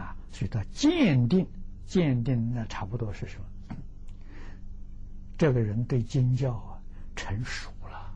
[0.00, 1.46] 啊，所以到鉴定，
[1.86, 3.76] 鉴定那差不多是什么？
[5.38, 6.80] 这个人对经教啊
[7.14, 8.14] 成熟了，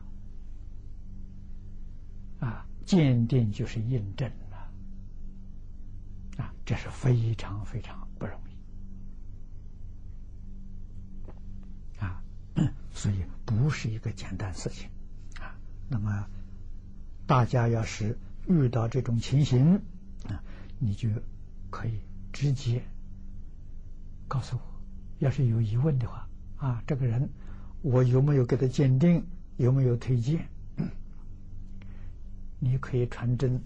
[2.47, 4.57] 啊，鉴定就是印证了，
[6.43, 8.51] 啊，这是非常非常不容易，
[11.99, 12.23] 啊，
[12.93, 14.89] 所以不是一个简单事情，
[15.39, 15.55] 啊，
[15.89, 16.27] 那么
[17.25, 18.17] 大家要是
[18.51, 19.75] 遇到这种情形，
[20.27, 20.43] 啊，
[20.79, 21.09] 你就
[21.69, 21.99] 可以
[22.31, 22.83] 直接
[24.27, 24.61] 告诉我，
[25.19, 26.27] 要是有疑问的话。
[26.57, 27.27] 啊，这个人，
[27.81, 29.25] 我有没有给他鉴定？
[29.57, 30.47] 有没有推荐？
[32.59, 33.59] 你可以传真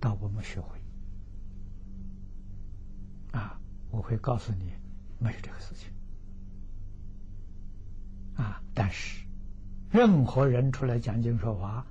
[0.00, 0.78] 到我们学会。
[3.32, 3.60] 啊，
[3.90, 4.72] 我会告诉你，
[5.20, 5.88] 没有这个事情。
[8.34, 9.24] 啊，但是
[9.90, 11.86] 任何人出来讲经说法，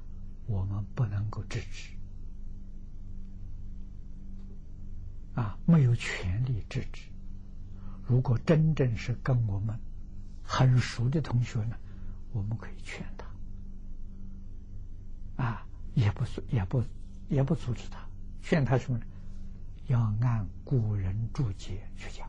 [0.46, 1.92] 我们不能够制止。
[5.36, 7.04] 啊，没有权利制止。
[8.08, 9.80] 如果真正是跟我们。
[10.52, 11.76] 很熟的同学呢，
[12.32, 13.06] 我们可以劝
[15.36, 16.84] 他，啊，也不是也不
[17.28, 18.00] 也不阻止他，
[18.42, 19.06] 劝他什么呢？
[19.86, 22.28] 要按古人注解去讲，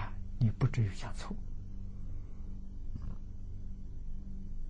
[0.00, 1.34] 啊，你不至于讲错，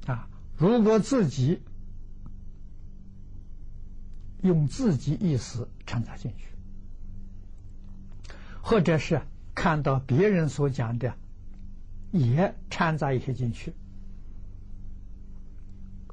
[0.07, 0.27] 啊，
[0.57, 1.61] 如果自己
[4.43, 6.47] 用自己意思掺杂进去，
[8.71, 9.21] 或者是
[9.53, 11.13] 看到别人所讲的。
[12.13, 13.73] 也掺杂一些进去，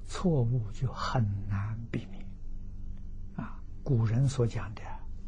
[0.08, 2.24] 错误就很难避免。
[3.36, 4.82] 啊，古人所讲的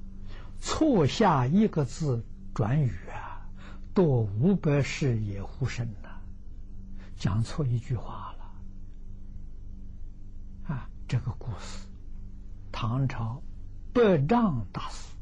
[0.62, 2.24] “错下一个字
[2.54, 3.50] 转语啊，
[3.96, 6.22] 多五百世也忽生呐”，
[7.18, 8.54] 讲错一句话了。
[10.76, 11.88] 啊，这个故事，
[12.72, 13.42] 唐朝
[13.92, 15.16] 百丈大师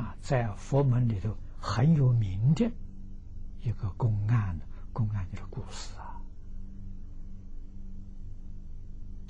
[0.00, 2.70] 啊，在佛门里头很有名的。
[3.62, 4.58] 一个公案
[4.90, 6.22] 公案的故事啊，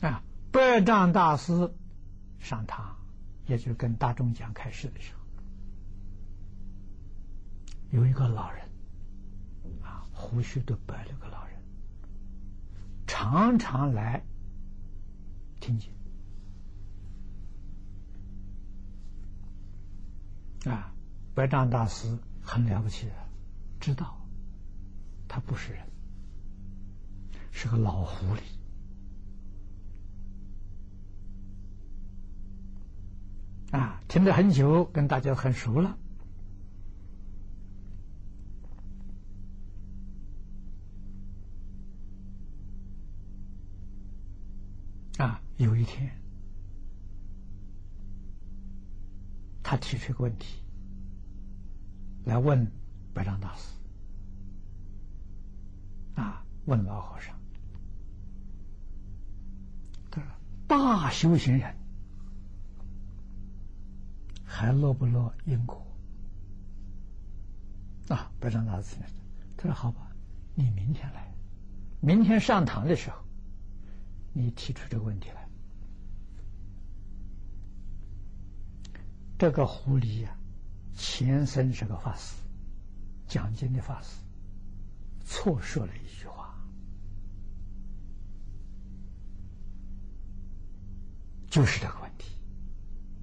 [0.08, 1.74] 啊，百丈大师
[2.38, 2.96] 上堂，
[3.48, 5.20] 也就是跟大众讲开示的时候，
[7.90, 8.64] 有一个老人，
[9.82, 11.60] 啊，胡须都白了个老人，
[13.08, 14.22] 常常来
[15.58, 15.90] 听经，
[20.66, 20.92] 啊，
[21.34, 23.12] 百丈大师很了不起的，
[23.78, 24.16] 知道。
[25.32, 25.86] 他不是人，
[27.52, 28.40] 是个老狐狸
[33.70, 34.02] 啊！
[34.08, 35.96] 听了很久，跟大家很熟了
[45.18, 45.40] 啊！
[45.58, 46.20] 有一天，
[49.70, 50.64] 他提出一个问题
[52.24, 52.72] 来问
[53.14, 53.68] 白丈大师。
[56.16, 56.44] 啊！
[56.64, 57.32] 问老和尚，
[60.10, 60.28] 他说
[60.66, 61.72] ：“大修行人
[64.44, 65.86] 还落不落因果？”
[68.12, 68.28] 啊！
[68.40, 68.96] 白丈大师
[69.56, 70.10] 他说：“好吧，
[70.56, 71.32] 你明天来，
[72.00, 73.24] 明天上堂的时候，
[74.32, 75.48] 你提出这个问题来。”
[79.40, 80.36] 这个狐狸呀，
[80.94, 82.36] 前身是个法师，
[83.26, 84.20] 讲经的法师。
[85.24, 86.54] 错说了一句话，
[91.48, 92.36] 就是这个问题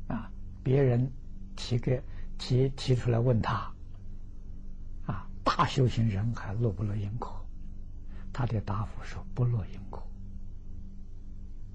[0.07, 0.31] 啊！
[0.63, 1.07] 别人
[1.55, 2.01] 提个
[2.39, 3.71] 提提出来问他
[5.05, 7.45] 啊，大修行人还落不落因果？
[8.33, 10.01] 他的答复说不落因果，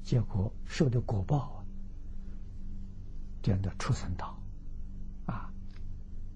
[0.03, 1.62] 结果受的果报
[3.43, 4.39] 这样的畜生道
[5.27, 5.53] 啊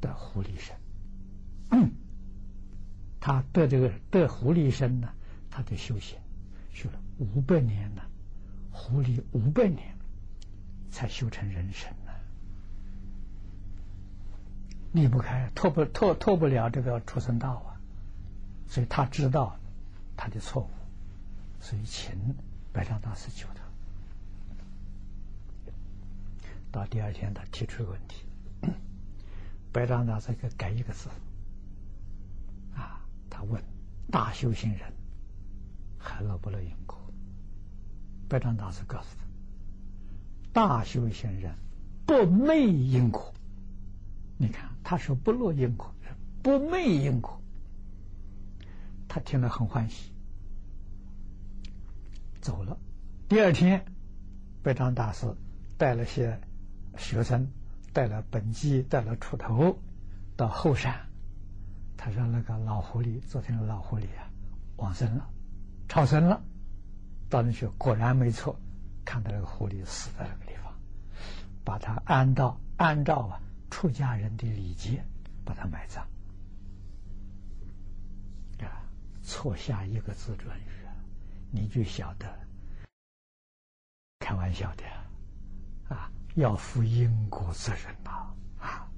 [0.01, 0.77] 的狐狸身。
[3.21, 5.09] 他得这个得狐狸身呢，
[5.51, 6.17] 他的修行
[6.73, 8.03] 修了五百年呢，
[8.71, 9.97] 狐狸五百年
[10.93, 12.13] 才修成人身呢，
[14.93, 17.81] 离不开脱不脱脱不了这个畜生道啊，
[18.69, 19.59] 所以他知道
[20.17, 20.71] 他的错误，
[21.61, 22.37] 所以请
[22.73, 23.66] 白丈大师救他。
[26.77, 28.27] 到第二天，他提出一个问题，
[29.72, 31.09] 白丈大师给改一个字。
[32.74, 33.01] 啊
[33.31, 33.62] 他问
[34.12, 34.93] ：“大修行人
[35.99, 36.99] 还乐不乐因果？”
[38.29, 39.24] 白丈大师告诉他
[40.53, 41.55] ：“大修行人
[42.05, 43.33] 不昧因果。”
[44.37, 45.95] 你看，他说不落因果，
[46.43, 47.41] 不昧因果。
[49.09, 50.12] 他听了很欢喜，
[52.43, 52.77] 走了。
[53.31, 53.87] 第二天，
[54.62, 55.35] 白丈大师
[55.79, 56.39] 带了些
[56.97, 57.47] 学生，
[57.93, 59.79] 带了本机，带了锄头，
[60.37, 60.95] 到后山
[61.97, 64.31] 他说那个老狐狸，昨天的老狐狸啊，
[64.77, 65.29] 往生了，
[65.89, 66.43] 超生了，
[67.29, 68.59] 到那去果然没错，
[69.05, 70.73] 看到那个狐狸死在那个地方，
[71.65, 73.41] 把他安到按照啊
[73.71, 75.03] 出家人的礼节
[75.45, 76.03] 把他埋葬，
[78.61, 78.85] 啊，
[79.23, 80.87] 错下一个字准语，
[81.51, 82.27] 你就晓得，
[84.19, 85.06] 开玩笑的，啊，
[86.37, 88.11] 要负因果责任呐，
[88.61, 88.89] 啊。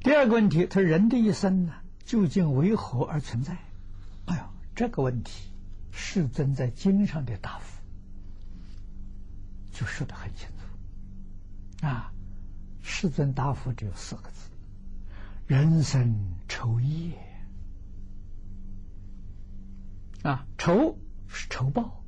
[0.00, 3.56] 第二个问题，他人的一生呢，究竟为何而存在？
[4.26, 4.42] 哎呦，
[4.74, 5.52] 这个问题，
[5.92, 7.80] 世尊在经上的答复
[9.70, 11.86] 就说的很清楚。
[11.86, 12.12] 啊，
[12.82, 14.50] 世尊答复只有四个字：
[15.46, 16.12] 人生
[16.48, 17.16] 酬业。
[20.22, 20.98] 啊，酬
[21.32, 22.04] 是仇报。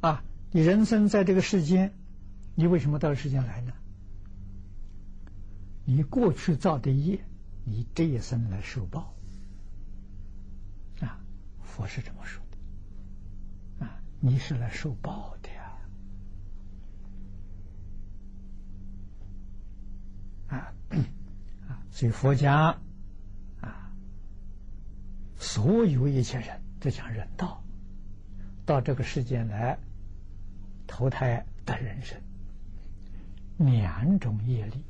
[0.00, 1.94] 啊，你人生在这个世间，
[2.54, 3.72] 你为什么到世间来呢？
[5.84, 7.24] 你过去造的业，
[7.64, 9.14] 你这一生来受报
[11.00, 11.20] 啊！
[11.62, 14.02] 佛是这么说的啊！
[14.18, 15.78] 你是来受报的呀！
[20.48, 20.74] 啊
[21.68, 21.82] 啊！
[21.90, 22.80] 所以佛家
[23.60, 23.92] 啊，
[25.36, 27.60] 所有一切人都讲人道，
[28.64, 29.76] 到这个世间来
[30.86, 32.16] 投胎的人生，
[33.58, 34.84] 两种业力。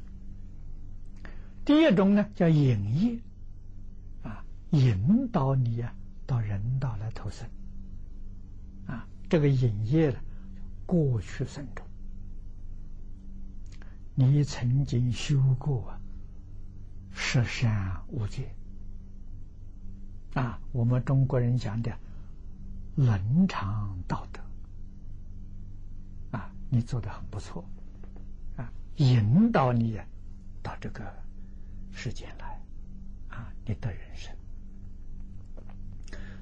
[1.64, 3.18] 第一种呢，叫引业，
[4.22, 5.94] 啊，引导你啊
[6.26, 7.49] 到人道来投生，
[8.86, 10.18] 啊，这个引业呢，
[10.84, 11.86] 过去生中，
[14.14, 16.01] 你曾经修过啊，
[17.14, 18.55] 十善无戒，
[20.41, 21.93] 啊，我们中国人讲的
[22.95, 24.41] 伦常道德，
[26.39, 27.64] 啊，你做的很不错，
[28.57, 29.99] 啊，引导你
[30.62, 31.05] 到这个。
[31.99, 32.61] 世间来，
[33.30, 34.37] 啊，你的人生。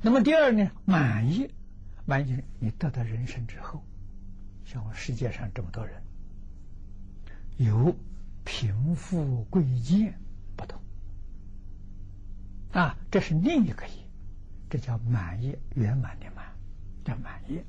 [0.03, 1.49] 那么第二呢，满意，
[2.05, 3.81] 满意你得到人生之后，
[4.65, 6.03] 像我世界上这么多人，
[7.57, 7.95] 有
[8.43, 10.19] 贫富贵贱，
[12.75, 14.05] 啊，这是另一个意，
[14.69, 16.45] 这叫满意圆满的满，
[17.05, 17.63] 叫满意。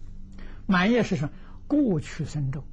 [0.65, 1.33] 满意是什么？
[1.67, 2.63] 过去生中。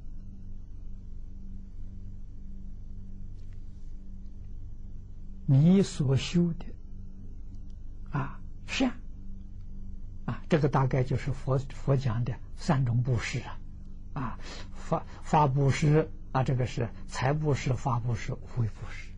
[5.45, 6.65] 你所修的
[8.11, 8.93] 啊善
[10.25, 13.59] 啊，这个大概就是佛佛讲的三种布施啊
[14.13, 14.39] 啊
[14.73, 19.11] 发发布施啊，这个是财布施、法布施、无为布施，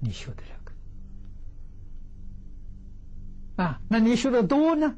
[0.00, 0.72] 你修的这个
[3.56, 4.96] 啊，那你修的多呢，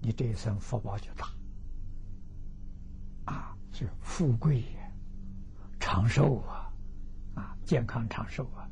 [0.00, 1.30] 你这一生福报就大
[3.24, 4.64] 啊，是富贵
[5.80, 6.72] 长寿啊
[7.34, 8.68] 啊，健康长寿啊。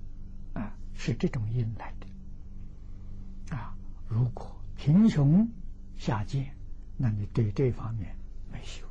[0.54, 3.56] 啊，是这种因来的。
[3.56, 3.74] 啊，
[4.06, 5.48] 如果贫穷
[5.96, 6.54] 下贱，
[6.98, 8.14] 那你对这方面
[8.50, 8.86] 没修。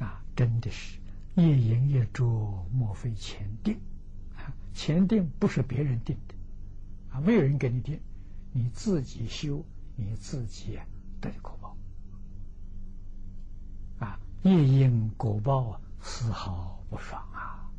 [0.00, 0.98] 啊，真的是
[1.36, 3.78] 夜淫夜浊，莫非前定？
[4.36, 6.33] 啊，前定不是别人定的，
[7.14, 8.00] 啊，没有人给你定，
[8.52, 10.80] 你自己修，你自己
[11.20, 11.76] 得果报。
[14.00, 17.70] 啊，夜因果报啊，丝毫不爽啊。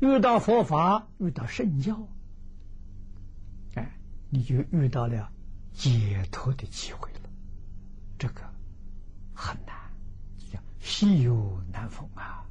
[0.00, 2.08] 遇到佛法，遇到圣教，
[3.76, 3.96] 哎，
[4.28, 5.30] 你就遇到了
[5.72, 7.20] 解脱的机会了。
[8.18, 8.42] 这个
[9.32, 9.76] 很难，
[10.52, 12.44] 叫稀有难逢啊！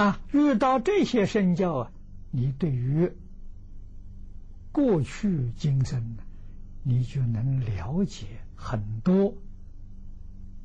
[0.00, 1.92] 啊，遇到这些圣教啊，
[2.30, 3.12] 你对于
[4.72, 6.16] 过去今生，
[6.82, 8.24] 你就能了解
[8.56, 9.34] 很多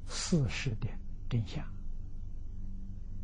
[0.07, 0.87] 事实的
[1.27, 1.65] 真相。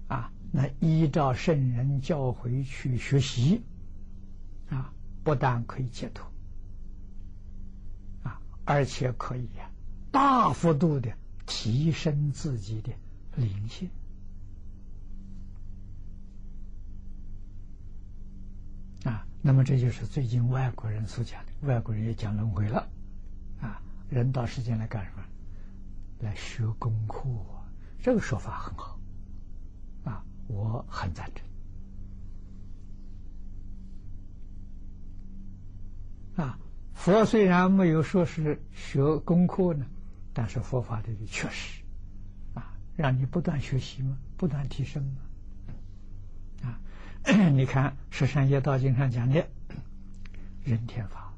[0.09, 3.61] 啊，那依照圣人教诲去学习，
[4.69, 4.91] 啊，
[5.23, 6.29] 不但可以解脱，
[8.23, 9.71] 啊，而且可以呀，
[10.11, 11.13] 大幅度的
[11.45, 12.91] 提升自己的
[13.37, 13.89] 灵性，
[19.03, 22.87] 啊，那么这就是最近外国人所讲的，外国人也讲轮回了，
[23.61, 25.23] 啊，人到世间来干什么？
[26.19, 27.27] 来学功课，
[27.99, 28.99] 这个说法很好。
[30.03, 31.45] 啊我很赞成
[36.45, 36.59] 啊！
[36.93, 39.85] 佛虽然没有说是学功课呢，
[40.33, 41.81] 但是佛法这里确实
[42.53, 45.21] 啊，让你不断学习嘛，不断提升嘛。
[47.53, 49.47] 你看《十善业道经》上讲的，
[50.63, 51.33] 人天法、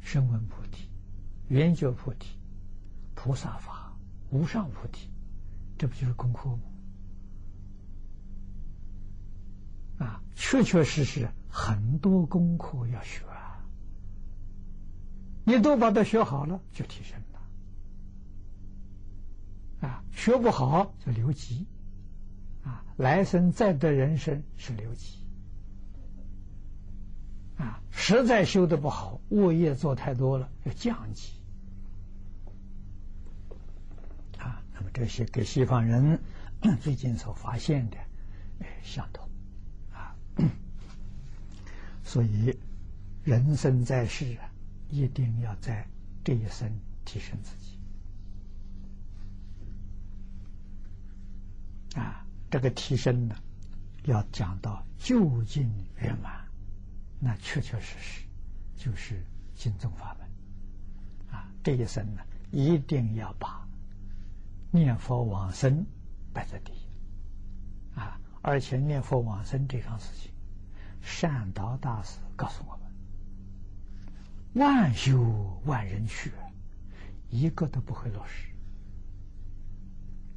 [0.00, 0.88] 声闻菩提、
[1.48, 2.36] 圆觉菩提、
[3.14, 3.96] 菩萨法、
[4.30, 5.08] 无上菩提，
[5.78, 6.62] 这不就是功课吗？
[10.06, 13.64] 啊，确确实实很多功课要学啊，
[15.44, 17.20] 你都把它学好了，就提升
[19.80, 19.88] 了。
[19.88, 21.66] 啊，学不好就留级，
[22.62, 25.18] 啊，来生再得人生是留级。
[27.58, 31.32] 啊，实在修的不好，恶业做太多了，要降级。
[34.38, 36.18] 啊，那么这些给西方人
[36.80, 37.96] 最近所发现的，
[38.60, 39.28] 哎，相同。
[39.92, 40.16] 啊，
[42.02, 42.58] 所以
[43.24, 44.50] 人生在世啊，
[44.88, 45.86] 一定要在
[46.24, 46.70] 这一生
[47.04, 47.78] 提升自己。
[51.94, 53.34] 啊，这个提升呢，
[54.04, 56.44] 要讲到究竟圆满。
[57.18, 58.26] 那确确实实
[58.76, 59.24] 就是
[59.54, 60.28] 心宗法门
[61.34, 61.48] 啊！
[61.64, 63.66] 这一生呢，一定要把
[64.70, 65.86] 念佛往生
[66.34, 68.20] 摆在第一啊！
[68.42, 70.30] 而且念佛往生这桩事情，
[71.00, 76.30] 善导大师告诉我们：万修万人学，
[77.30, 78.52] 一个都不会落实。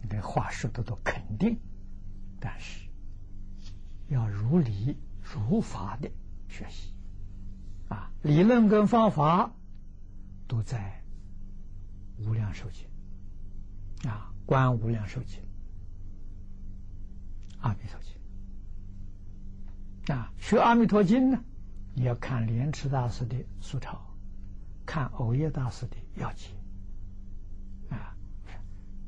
[0.01, 1.59] 你这话说的都肯定，
[2.39, 2.87] 但是
[4.07, 6.11] 要如理如法的。
[6.47, 6.93] 学习
[7.89, 9.53] 啊，理论跟方法
[10.47, 11.03] 都在
[12.17, 12.87] 无量寿经
[14.09, 15.41] 啊，观无量寿经、
[17.59, 18.15] 阿弥陀经
[20.15, 20.31] 啊。
[20.37, 21.43] 学阿弥陀经呢，
[21.93, 24.01] 你要看莲池大师的素抄，
[24.85, 26.51] 看藕叶大师的要解
[27.89, 28.15] 啊，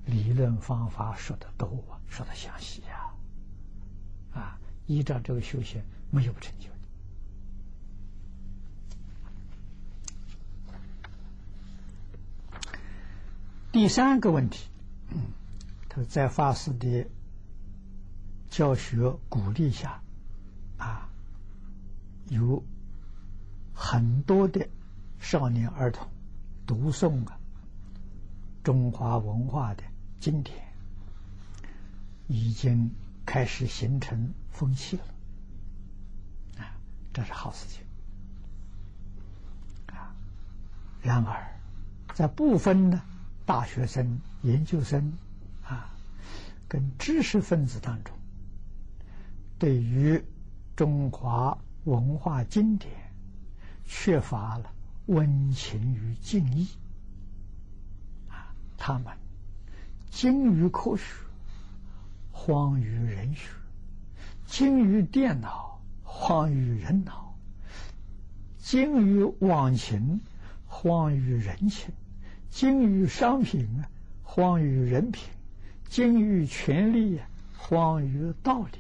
[0.05, 3.15] 理论方法说的多啊，说的详细呀啊，
[4.37, 5.81] 啊依照这个修行，
[6.11, 6.69] 没有成就。
[13.71, 14.69] 第三个问题，
[15.89, 17.07] 他在法师的
[18.49, 20.01] 教学鼓励下，
[20.77, 21.09] 啊，
[22.29, 22.63] 有
[23.75, 24.67] 很多的
[25.19, 26.07] 少年儿童
[26.65, 27.37] 读诵啊
[28.63, 29.83] 中华文化的
[30.19, 30.57] 经典，
[32.27, 32.89] 已经
[33.27, 35.03] 开始形成风气了，
[36.63, 36.73] 啊，
[37.13, 37.83] 这是好事情，
[39.95, 40.15] 啊，
[41.03, 41.45] 然而
[42.15, 43.03] 在部分呢。
[43.45, 45.13] 大学生、研究生
[45.63, 45.95] 啊，
[46.67, 48.13] 跟知识分子当中，
[49.57, 50.21] 对于
[50.75, 52.91] 中华文化经典
[53.85, 54.73] 缺乏了
[55.05, 56.67] 温情与敬意
[58.27, 59.15] 啊，他们
[60.11, 61.03] 精于科学，
[62.39, 63.49] 荒于人学；
[64.45, 67.33] 精于电脑，荒于人脑；
[68.59, 70.21] 精于网情，
[70.67, 71.91] 荒于人情。
[72.49, 73.83] 精于商品，
[74.23, 75.23] 荒于人品；
[75.89, 77.19] 精于权力，
[77.57, 78.79] 荒于道理。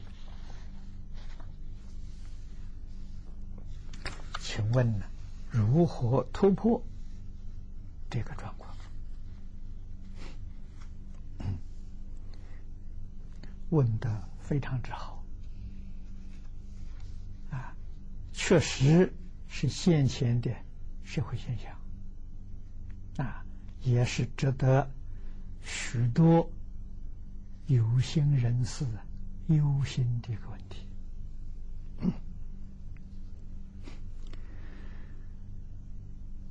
[4.39, 5.05] 请问呢，
[5.49, 6.81] 如何突破
[8.09, 8.66] 这个状况？
[13.69, 15.23] 问的非常之好
[17.49, 17.75] 啊，
[18.33, 19.13] 确实
[19.47, 20.51] 是现前的
[21.03, 23.43] 社会现象啊。
[23.83, 24.89] 也是值得
[25.61, 26.49] 许多
[27.67, 28.85] 有心人士
[29.47, 30.85] 忧心的一个问题。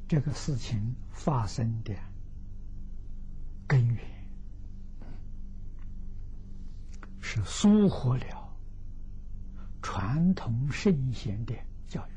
[0.09, 1.93] 这个事情发生的
[3.67, 4.16] 根源
[7.29, 8.57] 是疏忽了
[9.83, 11.53] 传统圣贤的
[11.89, 12.13] 教育，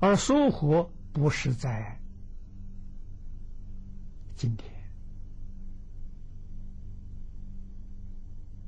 [0.00, 0.90] 而疏忽。
[1.12, 2.00] 不是在
[4.34, 4.72] 今天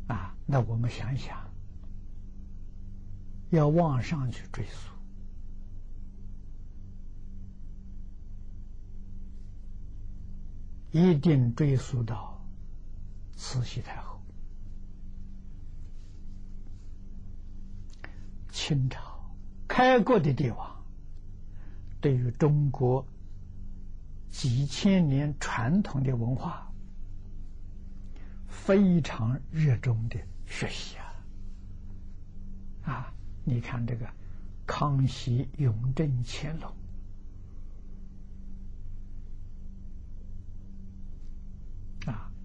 [0.08, 1.42] 啊，那我们想一想，
[3.48, 4.92] 要往上去追溯，
[10.90, 12.33] 一定追溯到
[13.36, 14.20] 慈禧太后、
[18.50, 19.00] 清朝、
[19.68, 20.84] 开国的帝王。
[22.00, 23.06] 对于中国
[24.28, 26.70] 几千年传统的文化，
[28.46, 32.92] 非常热衷的学习啊！
[32.92, 33.14] 啊，
[33.44, 34.06] 你看这个
[34.66, 36.70] 康熙、雍正、乾隆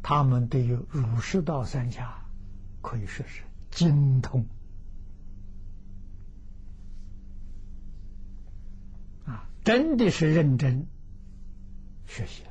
[0.09, 2.19] 他们对于儒释道三家
[2.81, 4.43] 可以说是精通
[9.23, 9.47] 啊。
[9.63, 10.87] 真的是认真
[12.07, 12.49] 学习了。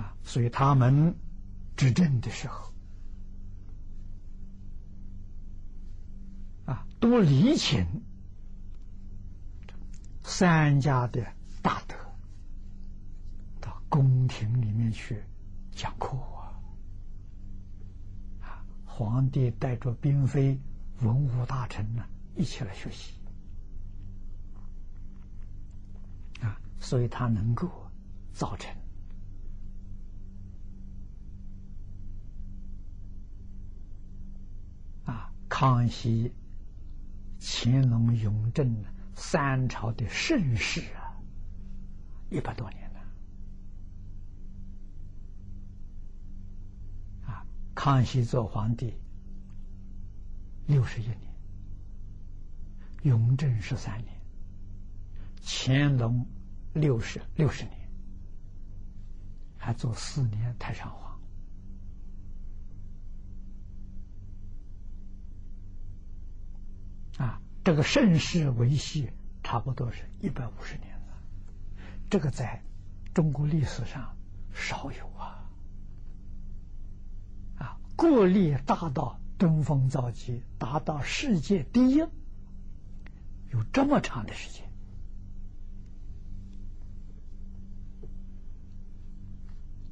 [0.00, 1.16] 啊，所以他们
[1.76, 2.72] 执政的时候，
[6.66, 7.84] 啊，都礼请
[10.22, 11.26] 三家的
[11.60, 11.96] 大德
[13.90, 15.20] 宫廷里面去
[15.72, 16.54] 讲课啊，
[18.40, 20.58] 啊，皇帝带着嫔妃、
[21.00, 22.04] 文武大臣呢，
[22.36, 23.14] 一起来学习，
[26.40, 27.68] 啊，所以他能够
[28.32, 28.72] 造成
[35.04, 35.32] 啊。
[35.48, 36.32] 康熙、
[37.40, 38.84] 乾隆、雍正
[39.14, 41.18] 三朝的盛世啊，
[42.30, 42.89] 一百多年
[47.82, 48.94] 康熙做皇帝
[50.66, 51.34] 六十一年，
[53.04, 54.20] 雍正十三年，
[55.42, 56.26] 乾隆
[56.74, 57.88] 六十六十年，
[59.56, 61.18] 还做四年太上皇。
[67.16, 69.10] 啊，这个盛世维系
[69.42, 71.22] 差不多是一百五十年了，
[72.10, 72.62] 这个在
[73.14, 74.14] 中国历史上
[74.52, 75.09] 少有！
[78.00, 84.66] 国力大到登峰造极，达到世界第一，有这么长的时间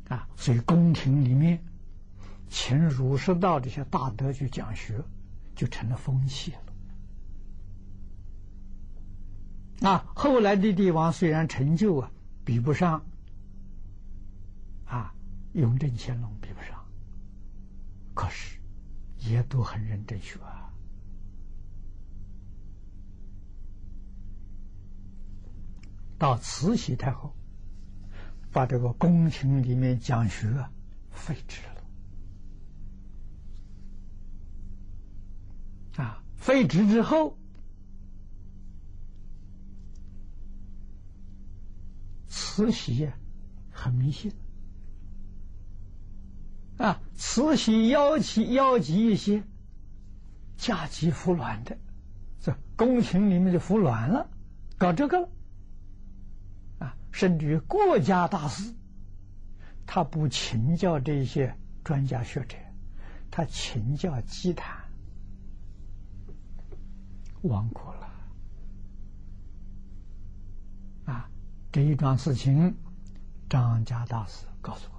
[0.09, 0.27] 啊！
[0.37, 1.63] 所以宫廷里面
[2.49, 5.05] 请儒释道这些大德去讲学，
[5.55, 6.53] 就成了风气
[9.83, 9.91] 了。
[9.91, 12.11] 啊，后来的帝王虽然成就啊
[12.43, 13.05] 比不上
[14.87, 15.15] 啊
[15.53, 16.78] 雍正、乾隆比不上，
[18.19, 18.59] 可是
[19.19, 20.75] 也都很认真学啊。
[26.19, 27.33] 到慈禧太后，
[28.51, 30.49] 把这个宫廷里面讲学
[31.13, 31.85] 废止了
[36.05, 37.39] 啊，废止之后。
[42.29, 43.09] 慈禧
[43.71, 44.33] 很迷信
[46.79, 47.01] 啊！
[47.17, 49.43] 慈禧邀请邀集一些
[50.57, 51.77] 嫁鸡服卵的，
[52.41, 54.31] 这宫廷里面就服卵了，
[54.79, 55.29] 搞这个了
[56.79, 56.97] 啊！
[57.11, 58.73] 甚至于国家大事，
[59.87, 62.57] 他不请教这些专家学者，
[63.31, 64.85] 他请教鸡坛，
[67.43, 68.09] 亡国了
[71.07, 71.29] 啊。
[71.73, 72.77] 这一桩事情，
[73.51, 74.98] 张家大师告诉我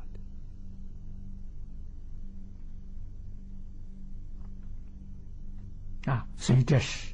[6.09, 7.13] 啊，所以这是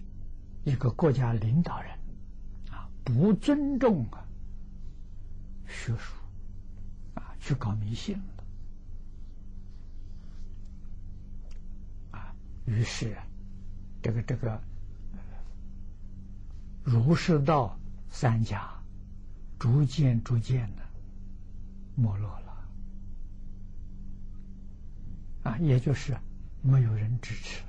[0.64, 1.92] 一个国家领导人
[2.72, 4.06] 啊，不尊重
[5.68, 6.14] 学术
[7.16, 8.24] 啊，去搞迷信了
[12.12, 12.34] 啊，
[12.66, 13.16] 于是
[14.02, 14.62] 这个这个
[16.84, 17.78] 儒释道
[18.10, 18.72] 三家。
[19.58, 20.84] 逐渐逐渐的
[21.96, 22.68] 没落了，
[25.44, 26.16] 啊，也就是
[26.62, 27.64] 没有人支持，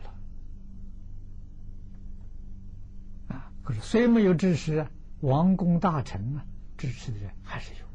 [3.67, 4.87] 可是虽没有支持，
[5.23, 6.47] 王公大臣啊
[6.79, 7.87] 支持的人还是有，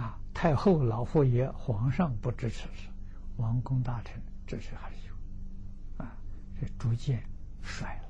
[0.00, 2.88] 啊，太后、老佛爷、皇上不支持是，
[3.38, 5.14] 王公大臣支持还是有，
[6.04, 6.16] 啊，
[6.60, 7.24] 这逐渐
[7.60, 8.04] 衰了，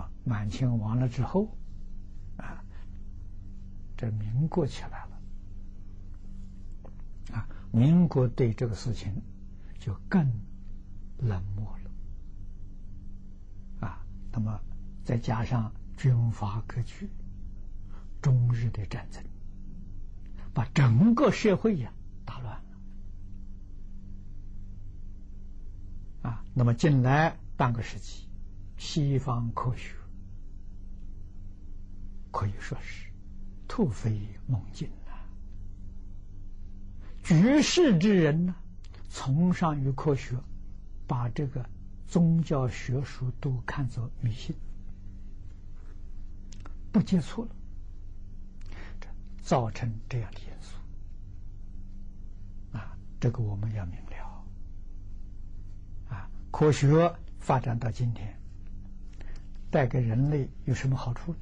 [0.00, 1.56] 啊，满清亡了之后。
[2.38, 2.60] 啊，
[3.96, 5.20] 这民国起来了，
[7.36, 9.22] 啊，民国对这个事情
[9.78, 10.28] 就更
[11.18, 11.85] 冷漠了，
[14.36, 14.60] 那么
[15.02, 17.08] 再加上军阀割据、
[18.20, 19.24] 中日的战争，
[20.52, 21.90] 把整个社会呀
[22.26, 22.52] 打乱
[26.22, 28.28] 了，啊，那么近来半个世纪，
[28.76, 29.96] 西方科学。
[32.30, 33.10] 可以说是
[33.66, 35.12] 突飞猛进呐！
[37.22, 38.54] 举世之人呢，
[39.08, 40.36] 崇尚于科学，
[41.06, 41.66] 把这个
[42.06, 44.54] 宗教学术都看作迷信，
[46.92, 47.50] 不接触了，
[49.00, 49.08] 这
[49.42, 50.76] 造成这样的因素
[52.78, 52.96] 啊！
[53.20, 54.46] 这个我们要明了
[56.08, 56.30] 啊！
[56.50, 58.38] 科学发展到今天，
[59.70, 61.38] 带给人类有什么好处呢？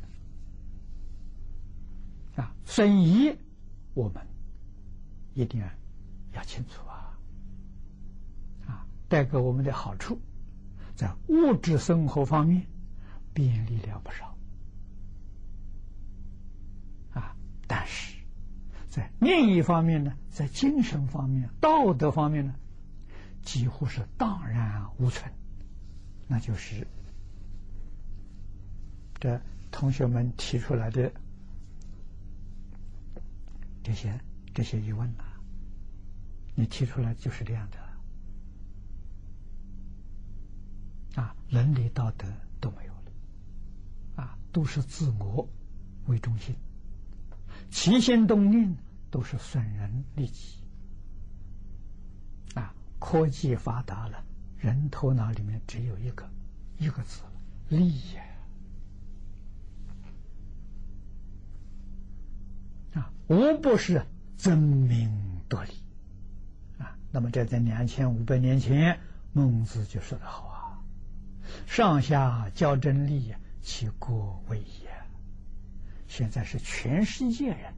[2.43, 3.37] 啊，损益
[3.93, 4.27] 我们
[5.35, 5.61] 一定
[6.33, 7.19] 要清楚啊！
[8.67, 10.19] 啊，带给我们的好处，
[10.95, 12.67] 在物质生活方面
[13.33, 14.37] 便利了不少。
[17.13, 17.37] 啊
[17.67, 18.17] 但是
[18.89, 22.55] 在另一方面呢在精神方面道德方面呢
[23.43, 25.31] 几乎是荡然无存。
[26.27, 26.87] 那就是
[29.21, 29.41] 这
[29.71, 31.13] 同学们提出来的
[33.83, 34.19] 这些
[34.55, 35.25] 这些疑问呢
[36.55, 37.84] 你提出来就是这样的
[41.15, 42.27] 啊，伦理道德
[42.61, 45.49] 都没有了啊，都是自我
[46.07, 46.55] 为中心。
[47.71, 48.77] 起心动念
[49.11, 50.59] 都是损人利己
[52.55, 52.75] 啊！
[52.99, 54.25] 科技发达了，
[54.59, 56.29] 人头脑里面只有一个
[56.79, 57.21] 一个字：
[57.69, 58.23] 利呀！
[62.95, 64.07] 啊，无不是
[64.37, 65.73] 争名夺利
[66.79, 66.97] 啊！
[67.11, 69.01] 那么这在两千五百年前，
[69.33, 70.49] 孟子就说的好
[71.67, 74.91] ：“上下交争利，其国为也。”
[76.07, 77.75] 现在是全世界人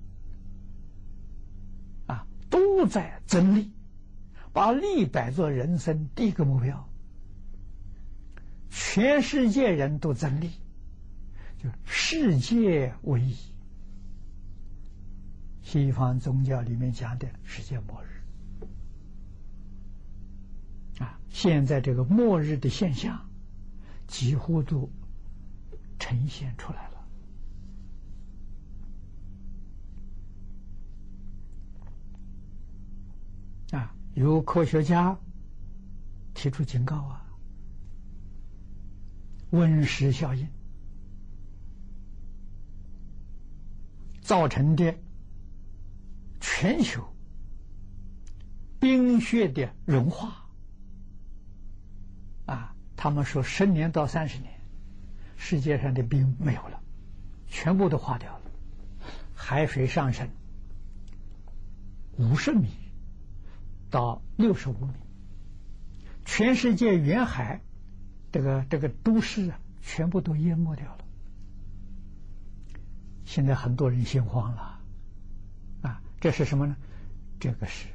[2.07, 3.71] 啊，都在争利，
[4.53, 6.87] 把利摆作人生第一个目标。
[8.69, 10.51] 全世界人都争利，
[11.63, 13.35] 就世界为一。
[15.63, 18.23] 西方宗教里面讲的世界末日
[21.03, 23.29] 啊，现在这个末日的现象
[24.07, 24.89] 几乎都
[25.99, 26.97] 呈现出来了。
[33.79, 35.19] 啊，有科学家
[36.35, 37.27] 提出警告啊，
[39.51, 40.49] 温室效应
[44.21, 44.95] 造成的
[46.41, 47.05] 全球
[48.79, 50.46] 冰雪的融化，
[53.07, 54.53] 他们说十年到三十年，
[55.37, 56.83] 世界上的冰没有了，
[57.47, 58.41] 全部都化掉了，
[59.33, 60.29] 海水上升
[62.19, 62.69] 五十米。
[63.91, 64.95] 到六十五米，
[66.25, 67.61] 全世界远海，
[68.33, 71.05] 这个这个都市啊，全部都淹没掉了。
[73.25, 74.81] 现在很多人心慌了，
[75.83, 76.77] 啊，这是什么呢？
[77.39, 77.87] 这个是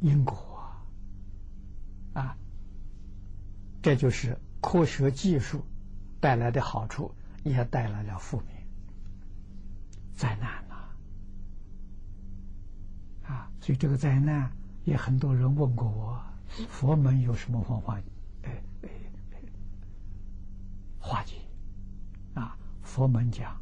[0.00, 0.47] 因果
[3.82, 5.64] 这就是科学技术
[6.20, 7.14] 带来的好处，
[7.44, 8.66] 也带来了负面
[10.14, 10.68] 灾难。
[13.28, 14.50] 啊，所以这个灾难
[14.84, 16.18] 也很多人问过我，
[16.70, 18.00] 佛门有什么方法？
[18.42, 18.88] 哎哎，
[20.98, 21.36] 化解
[22.32, 22.56] 啊！
[22.82, 23.60] 佛门讲，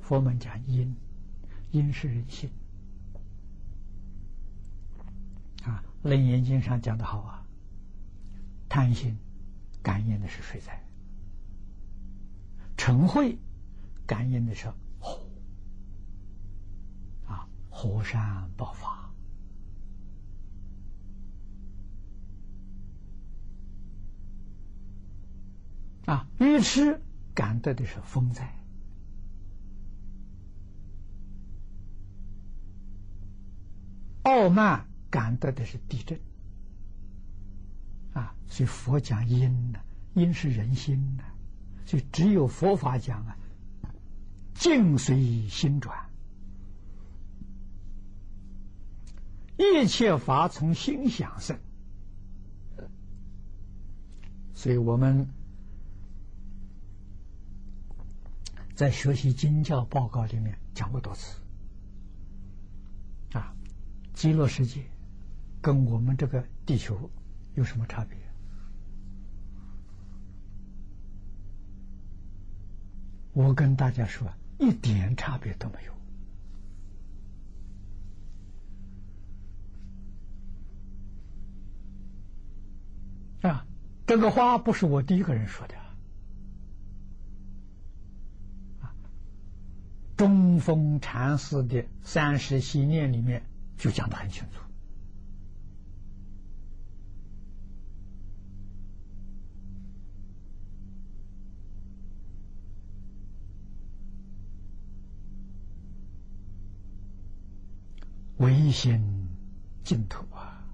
[0.00, 0.96] 佛门讲因，
[1.70, 2.50] 因是人性
[5.64, 5.84] 啊。
[6.08, 7.39] 《楞严经》上讲的好啊，
[8.70, 9.18] 贪心
[9.82, 10.80] 感应的是水灾，
[12.76, 13.36] 晨会
[14.06, 15.26] 感应的是火。
[17.26, 19.10] 啊火山爆发
[26.06, 26.28] 啊！
[26.38, 27.00] 愚痴
[27.34, 28.52] 感得的是风灾，
[34.22, 36.20] 傲慢感得的是地震
[38.12, 38.34] 啊！
[38.48, 39.80] 所以佛讲因呢，
[40.14, 41.24] 因是人心呢，
[41.86, 43.36] 所以只有佛法讲啊，
[44.54, 46.08] 境随心转。
[49.56, 51.58] 一切法从心想生，
[54.54, 55.28] 所以我们
[58.74, 61.36] 在学习经教报告里面讲过多次
[63.32, 63.54] 啊，
[64.14, 64.82] 极乐世界
[65.60, 67.10] 跟我们这个地球
[67.54, 68.18] 有什么差别？
[73.32, 74.28] 我跟大家说，
[74.58, 75.92] 一点差别都没有。
[83.48, 83.66] 啊，
[84.06, 85.86] 这个话不是我第一个人说的啊。
[90.16, 93.42] 中峰禅师的《三十系念》里面
[93.78, 94.60] 就讲的很清楚：
[108.40, 109.00] 唯心
[109.84, 110.64] 净土啊。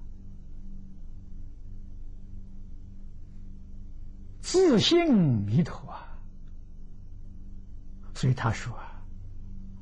[4.40, 5.12] 自信
[5.44, 6.18] 弥陀啊，
[8.14, 9.02] 所以他说啊，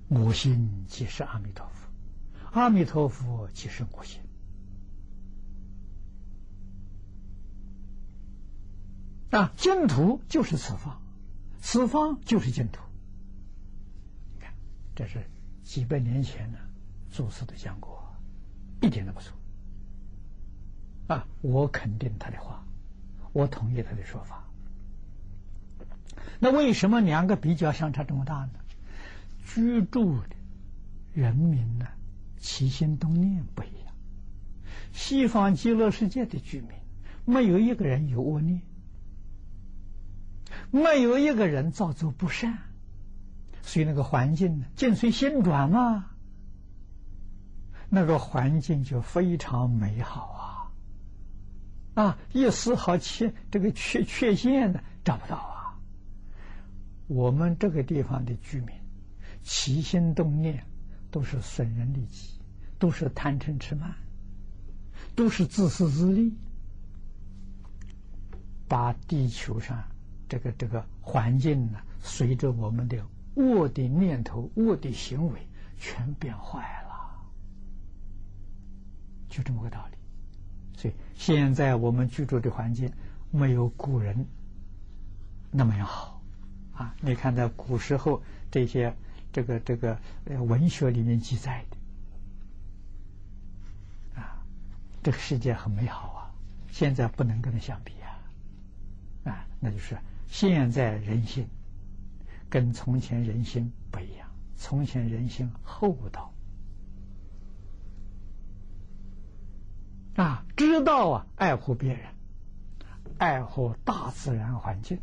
[0.08, 1.88] 我心即是阿弥陀佛，
[2.52, 4.20] 阿弥陀佛即是我心
[9.30, 11.02] 啊，净土就是此方，
[11.60, 12.80] 此方就是净土。
[14.32, 14.54] 你看，
[14.94, 15.28] 这是
[15.62, 16.58] 几百年前呢，
[17.14, 18.12] 祖师都讲过，
[18.80, 19.32] 一点都不错。
[21.06, 22.66] 啊，我肯定他的话，
[23.32, 24.42] 我同意他的说法。
[26.40, 28.50] 那为什么两个比较相差这么大呢？
[29.44, 30.34] 居住的
[31.12, 31.86] 人民呢，
[32.40, 33.94] 起心动念不一样。
[34.92, 36.70] 西方极乐世界的居民，
[37.24, 38.62] 没有一个人有恶念，
[40.72, 42.58] 没有一个人造作不善，
[43.62, 46.10] 所以那个环境呢，境随心转嘛，
[47.94, 50.72] 那个环境就非常美好
[51.94, 52.02] 啊！
[52.02, 55.78] 啊，一丝毫缺这个缺缺陷呢，找不到啊。
[57.06, 58.74] 我们这个地方的居民。
[59.46, 60.64] 起心动念
[61.10, 62.30] 都是损人利己，
[62.78, 63.94] 都是贪嗔痴慢，
[65.14, 66.32] 都是自私自利，
[68.66, 69.84] 把地球上
[70.30, 72.96] 这个这个环境呢，随着我们的
[73.34, 76.83] 恶的念头、恶的行为，全变坏了，
[79.34, 79.96] 就这么个道理。
[80.78, 82.92] 所以现在我们居住的环境
[83.30, 84.26] 没有古人
[85.50, 86.22] 那么样好
[86.74, 86.94] 啊！
[87.00, 88.94] 你看，在古时候这些。
[89.34, 91.76] 这个这个呃，文学里面记载的
[94.22, 94.46] 啊，
[95.02, 96.30] 这个世界很美好啊，
[96.70, 98.14] 现在不能跟它相比啊，
[99.32, 101.48] 啊，那就是现在人心
[102.48, 106.32] 跟从前人心不一样，从前人心厚道
[110.16, 112.06] 啊，知道啊，爱护别人，
[113.18, 115.00] 爱护大自然环境，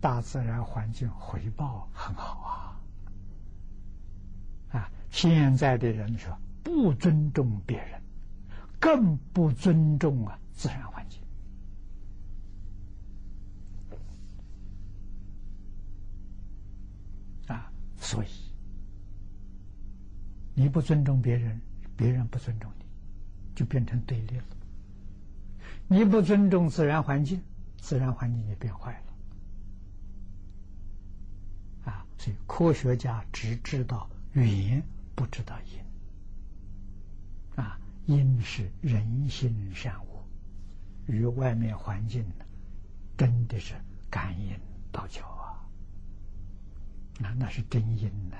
[0.00, 2.80] 大自然环境回报很好啊。
[4.78, 8.02] 啊，现在的人说不尊重别人，
[8.80, 11.20] 更不尊重啊自然环境。
[17.46, 18.28] 啊，所以
[20.54, 21.60] 你不尊重别人，
[21.96, 22.81] 别人不尊重你，
[23.54, 24.44] 就变成对立了。
[25.88, 27.40] 你不尊重自然环境，
[27.78, 28.92] 自然环境也变坏
[31.84, 31.92] 了。
[31.92, 34.08] 啊，所以科学家只知道。
[34.34, 34.82] 缘
[35.14, 35.78] 不知道因，
[37.62, 40.24] 啊，因是人心善恶，
[41.06, 42.46] 与外面环境呢，
[43.14, 43.74] 真的是
[44.08, 44.58] 感应
[44.90, 45.68] 道交啊，
[47.22, 48.36] 啊，那是真因呢，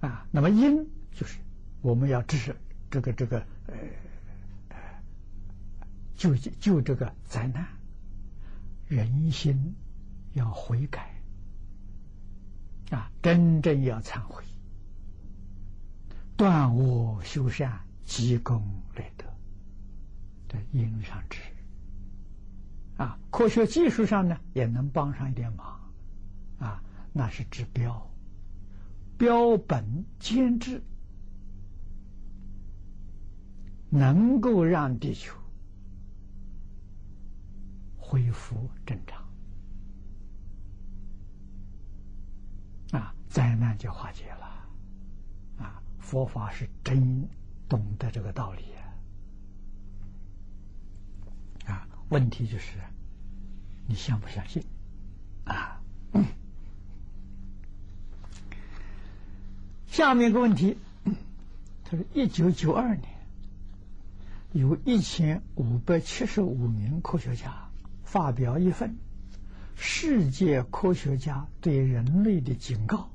[0.00, 1.38] 啊，那么因就是
[1.82, 2.54] 我们要治
[2.90, 3.76] 这个这个呃，
[6.14, 7.66] 救救这个灾难，
[8.88, 9.74] 人心
[10.34, 11.14] 要悔改。
[12.90, 14.42] 啊，真正要忏悔，
[16.36, 18.60] 断恶修善，积功
[18.96, 19.24] 累德，
[20.48, 21.38] 这因上之。
[22.96, 25.80] 啊，科学技术上呢，也能帮上一点忙。
[26.58, 28.10] 啊，那是治标，
[29.16, 30.82] 标本兼治，
[33.90, 35.34] 能够让地球
[37.98, 39.20] 恢复正常。
[42.92, 44.46] 啊，灾难就化解了，
[45.58, 47.28] 啊，佛法是真
[47.68, 48.64] 懂得这个道理
[51.66, 52.78] 啊，啊，问题就是
[53.86, 54.64] 你相不相信
[55.44, 55.80] 啊？
[59.86, 60.76] 下面一个问题，
[61.84, 63.19] 他说，一九九二年，
[64.52, 67.70] 有一千五百七十五名科学家
[68.02, 68.96] 发表一份。
[69.82, 73.08] 世界科学家对人类的警告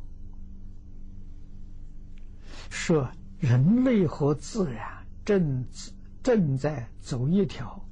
[2.71, 5.67] 说：人类和自然正
[6.23, 7.85] 正在走一条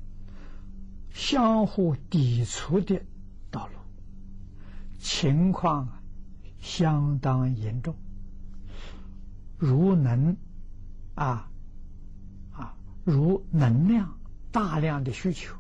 [1.11, 2.99] 相互抵触的
[3.51, 3.73] 道路，
[4.99, 6.01] 情况
[6.59, 7.95] 相当严重。
[9.59, 10.35] 如能
[11.13, 11.51] 啊啊，
[13.03, 14.17] 如能量
[14.51, 15.55] 大量的需求，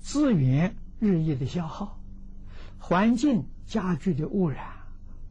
[0.00, 1.98] 资源日益的消耗。
[2.78, 4.64] 环境加剧的污染，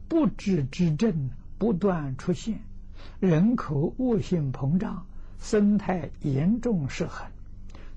[0.08, 2.60] 不治之症不断出现，
[3.18, 5.06] 人口恶性膨胀，
[5.40, 7.26] 生态严重失衡，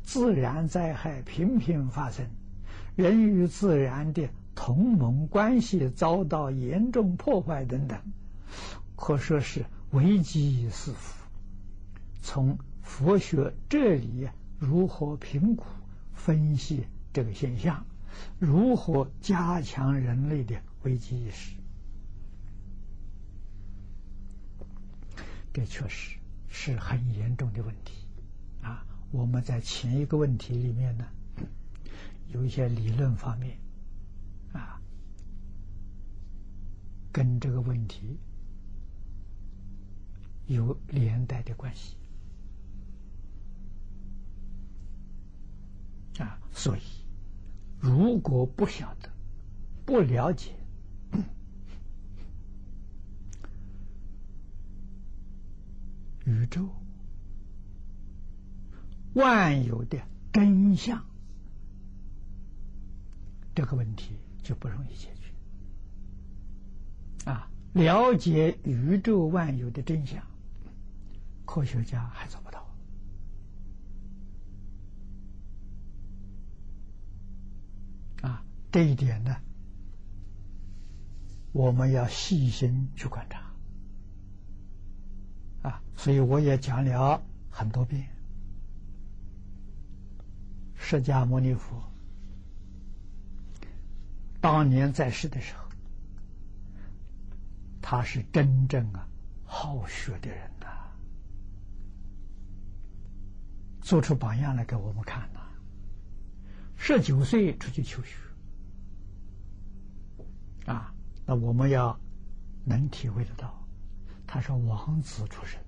[0.01, 2.25] 自然灾害频频发生，
[2.95, 7.99] 人与自然的同盟关系遭到严重破坏等等，
[8.95, 11.23] 可说是危机四伏。
[12.21, 14.29] 从佛学这里
[14.59, 15.65] 如何评估
[16.13, 17.83] 分析这个现象？
[18.37, 21.55] 如何加强人类的危机意识？
[25.51, 26.17] 这确实
[26.47, 28.07] 是很严重的问题
[28.61, 28.85] 啊！
[29.11, 31.07] 我们在前一个问题里面呢，
[32.27, 33.57] 有一些理论方面
[34.51, 34.79] 啊，
[37.11, 38.19] 跟这个问题
[40.47, 41.95] 有连带的关系
[46.19, 46.81] 啊，所以
[47.79, 49.09] 如果不晓得、
[49.85, 50.51] 不了解
[56.25, 56.69] 宇宙
[59.13, 59.99] 万有的
[60.31, 61.03] 真相，
[63.55, 65.23] 这个问题就不容易解决。
[67.29, 70.23] 啊，了解宇宙万有的真相，
[71.45, 72.41] 科学家还早
[78.73, 79.37] 这一点呢，
[81.51, 83.53] 我们要细心去观察。
[85.61, 87.21] 啊，所以我也讲了
[87.51, 88.09] 很多遍，
[90.75, 91.83] 释迦牟尼佛
[94.41, 95.63] 当年在世的时候。
[97.79, 99.07] 他是真正啊
[99.43, 100.65] 好学的人呐，
[103.81, 105.41] 做出榜样来给我们看呐。
[106.75, 108.15] 十九岁出去求学，
[110.65, 110.93] 啊，
[111.25, 111.99] 那我们要
[112.63, 113.53] 能体会得到，
[114.25, 115.59] 他是王子出身，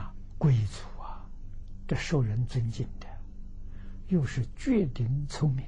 [0.00, 1.28] 啊，贵族啊，
[1.88, 3.06] 这受人尊敬的，
[4.08, 5.66] 又是绝顶聪明。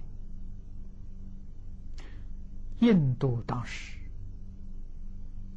[2.80, 3.98] 印度当时，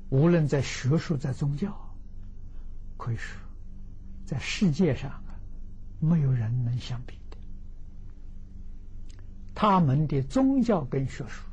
[0.09, 1.77] 无论在学术、在宗教，
[2.97, 3.39] 可以说，
[4.25, 5.35] 在世界上啊，
[5.99, 7.19] 没有人能相比。
[9.61, 11.43] 他们的宗教跟学术，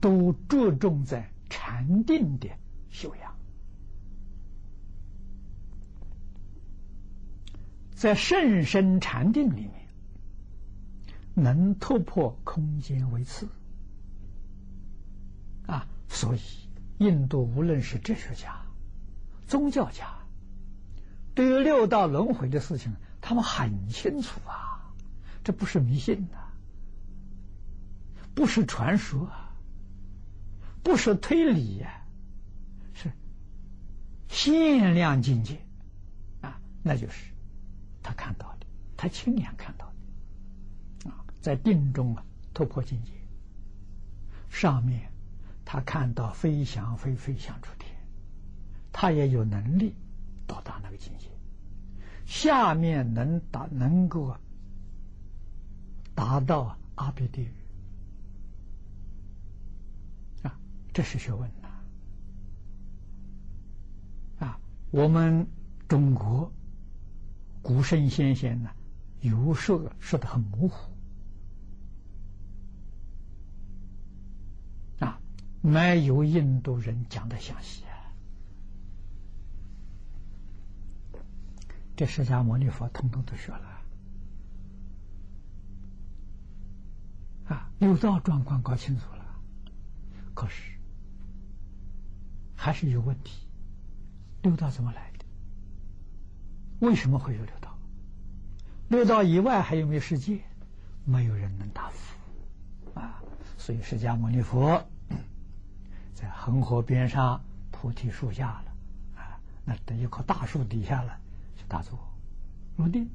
[0.00, 2.48] 都注重在禅定的
[2.90, 3.32] 修养，
[7.94, 9.70] 在甚深禅定里面。
[11.34, 13.48] 能突破空间维次
[15.66, 16.40] 啊，所以
[16.98, 18.60] 印度无论是哲学家、
[19.46, 20.12] 宗教家，
[21.36, 24.73] 对于六道轮回的事情，他们很清楚啊，
[25.44, 26.38] 这不是迷信呐，
[28.34, 29.30] 不是传说，
[30.82, 32.02] 不是推理呀，
[32.94, 33.12] 是
[34.28, 35.60] 限量境界
[36.40, 37.30] 啊，那就是
[38.02, 38.66] 他看到的，
[38.96, 39.86] 他亲眼看到
[41.02, 41.24] 的啊。
[41.42, 43.12] 在定中啊，突破境界。
[44.48, 45.12] 上面
[45.64, 47.94] 他看到飞翔飞飞翔出天，
[48.92, 49.94] 他也有能力
[50.46, 51.28] 到达那个境界。
[52.24, 54.34] 下面能达能够
[56.14, 57.52] 达到阿鼻地狱
[60.42, 60.58] 啊，
[60.92, 61.68] 这是学问呐！
[64.46, 64.60] 啊，
[64.90, 65.46] 我们
[65.88, 66.52] 中国
[67.62, 68.70] 古圣先贤呢，
[69.20, 70.90] 有说说的很模糊
[75.00, 75.20] 啊。
[75.60, 78.12] 没有印度人讲的详细啊！
[81.96, 83.73] 这释迦牟尼佛通通都学了
[87.46, 89.24] 啊，六道状况搞清楚了，
[90.34, 90.72] 可是
[92.56, 93.46] 还是有问题。
[94.42, 95.24] 六道怎么来的？
[96.80, 97.76] 为什么会有六道？
[98.88, 100.40] 六道以外还有没有世界？
[101.04, 102.16] 没有人能答复
[102.98, 103.22] 啊！
[103.58, 104.82] 所以释迦牟尼佛。
[106.14, 111.18] 在恒河边上菩提树下了，啊，那等一棵大树底下了，
[111.56, 111.98] 就打坐
[112.76, 113.10] 入定，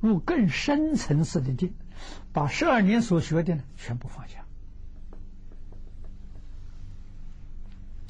[0.00, 1.74] 入更深层次的定，
[2.32, 4.44] 把十二年所学的呢全部放下，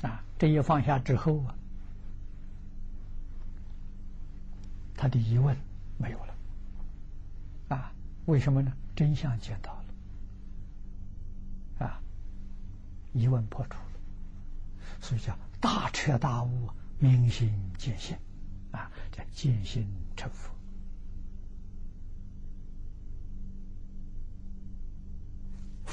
[0.02, 1.54] 啊，这一放下之后啊，
[4.96, 5.56] 他的疑问
[5.98, 6.34] 没有了，
[7.68, 7.92] 啊，
[8.26, 8.72] 为什么呢？
[8.94, 9.84] 真相见到了
[11.86, 12.00] 啊。
[13.12, 14.00] 疑问破除了，
[15.00, 16.68] 所以叫大彻大悟、
[16.98, 18.16] 明心见性
[18.72, 19.86] 啊，叫见性
[20.16, 20.55] 成佛。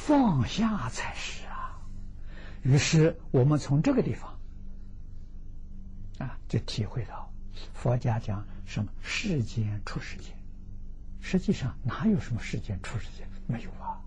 [0.06, 1.80] 放下才是啊。
[2.62, 4.38] 于是我们从这个地方
[6.20, 7.32] 啊，就体会到
[7.74, 10.34] 佛家讲什么世间出世间，
[11.22, 13.28] 实际上哪有什么世间出世间？
[13.48, 14.02] 没有啊。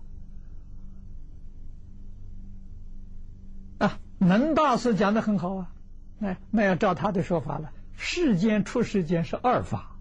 [3.79, 5.71] 啊，能大师讲的很好啊，
[6.19, 9.97] 那那要照他的说法了，世间出世间是二法，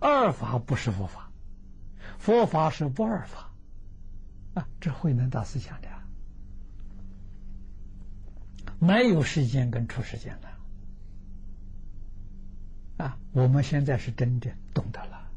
[0.00, 1.30] 二法不是佛法，
[2.18, 3.49] 佛法是不二法，
[4.54, 5.88] 啊，这慧能大师讲的，
[8.80, 10.48] 没有时间跟出时间的，
[13.04, 15.30] 啊，我们现在是真的懂得了，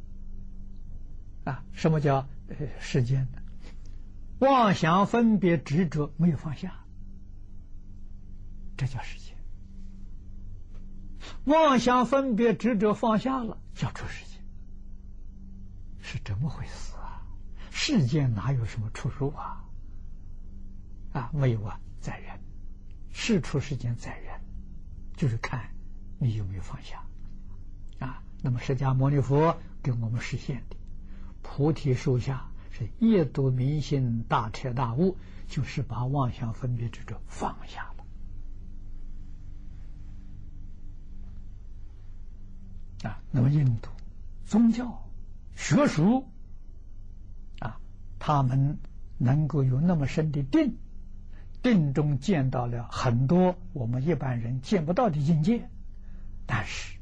[1.44, 3.28] 啊，什么叫呃世间？
[3.32, 3.44] 的
[4.40, 6.84] 妄想分别执着没有放下，
[8.76, 9.38] 这叫时间；
[11.46, 14.44] 妄想分别执着放下了，叫出时间。
[16.02, 16.93] 是这么回事？
[17.76, 19.66] 世间哪有什么出入啊？
[21.12, 22.40] 啊，没有啊，在人，
[23.12, 24.40] 事出世间在人，
[25.18, 25.72] 就是看
[26.20, 27.04] 你有没有放下
[27.98, 28.22] 啊。
[28.44, 30.76] 那么释迦牟尼佛给我们实现的
[31.42, 35.18] 菩提树下是夜度明心大彻大悟，
[35.48, 37.92] 就是把妄想分别执着放下
[43.02, 43.20] 了啊。
[43.32, 43.90] 那么印度
[44.46, 45.02] 宗教。
[45.56, 46.28] 学术，
[48.26, 48.78] 他们
[49.18, 50.78] 能够有那么深的定，
[51.62, 55.68] 定中见到了很多我们一般人见不到的境界，
[56.46, 56.98] 但是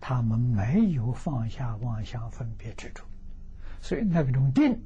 [0.00, 3.02] 他们没有放下妄想分别执着，
[3.80, 4.80] 所以那种定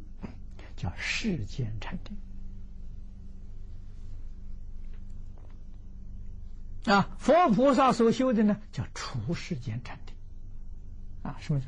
[0.74, 2.16] 叫世间禅定
[6.94, 7.14] 啊。
[7.18, 10.16] 佛菩萨所修的呢，叫除世间禅定
[11.22, 11.66] 啊，什么叫？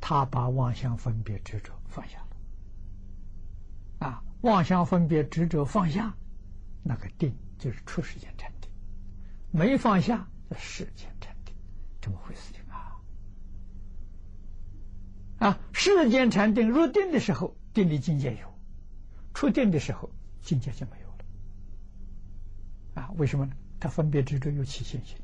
[0.00, 2.21] 他把妄想分别执着放下，
[4.02, 6.16] 啊，妄想分别执着放下，
[6.82, 8.68] 那个定就是出世间禅定，
[9.52, 11.54] 没放下世间禅定，
[12.00, 13.00] 这么回事情啊？
[15.38, 18.48] 啊，世间禅定入定的时候，定的境界有；
[19.34, 20.10] 出定的时候，
[20.40, 21.24] 境界就没有了。
[23.02, 23.54] 啊，为什么呢？
[23.78, 25.16] 他分别执着有起现行。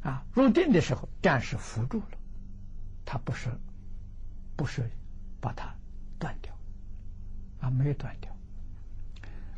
[0.00, 2.18] 啊，入定的时候，暂时扶住了，
[3.04, 3.50] 他不是，
[4.56, 4.90] 不是
[5.44, 5.70] 把它
[6.18, 6.56] 断掉，
[7.60, 8.34] 啊，没有断掉。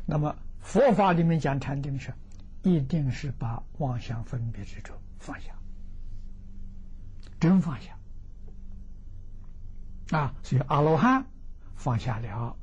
[0.05, 2.13] 那么佛法里面讲禅定是，
[2.63, 5.55] 一定是把妄想分别执着放下，
[7.39, 7.97] 真放下。
[10.11, 11.25] 啊，所以阿罗汉
[11.75, 12.57] 放下了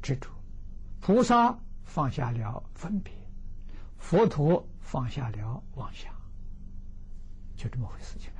[0.00, 0.30] 执着，
[1.00, 3.12] 菩萨放下了分别，
[3.98, 4.66] 佛陀。
[4.88, 6.10] 放下了妄想，
[7.54, 8.30] 就这么回事情！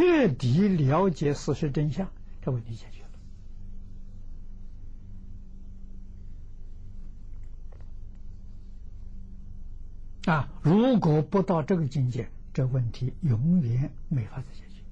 [0.00, 2.10] 彻底了解事实真相，
[2.40, 3.02] 这问题解决
[10.24, 10.32] 了。
[10.32, 14.82] 啊，如果不到这个境界，这问题永远没法子解决。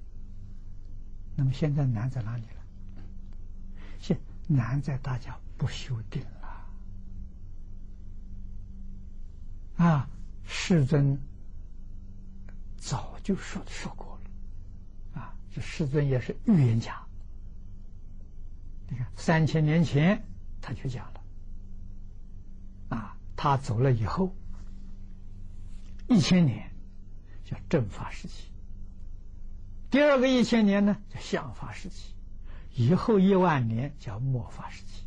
[1.37, 3.03] 那么现在难在哪里了？
[3.99, 6.23] 现难在大家不修定
[9.79, 9.87] 了。
[9.87, 10.11] 啊，
[10.45, 11.19] 世尊
[12.77, 14.08] 早就说说过，
[15.59, 17.05] 这世尊也是预言家。
[18.89, 20.25] 你看，三千年前
[20.61, 21.21] 他就讲了，
[22.91, 24.37] 啊，他走了以后，
[26.09, 26.71] 一千年
[27.45, 28.45] 叫正法时期，
[29.91, 32.15] 第二个一千年呢叫相法时期，
[32.77, 35.03] 以后一万年叫末法时期。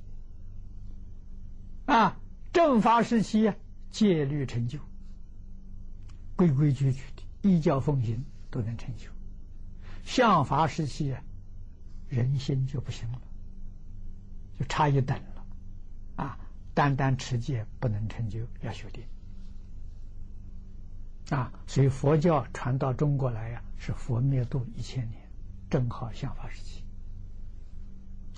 [1.86, 2.19] 啊，
[2.52, 3.56] 正法时期呀。
[3.90, 4.80] 戒律成就，
[6.38, 9.10] 规规矩矩的依教奉行都能成就。
[10.11, 11.15] 相法时期，
[12.09, 13.21] 人心就不行了，
[14.59, 15.45] 就差一等了。
[16.17, 16.38] 啊，
[16.73, 19.01] 单单持戒不能成就，要修定。
[21.29, 25.21] 啊，所以佛教传到中国来呀，是佛灭度一千年，
[25.69, 26.83] 正好相法时期。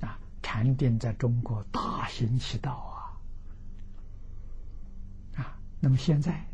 [0.01, 3.01] 啊，禅定在中国大行其道啊。
[5.79, 6.45] 那么现在，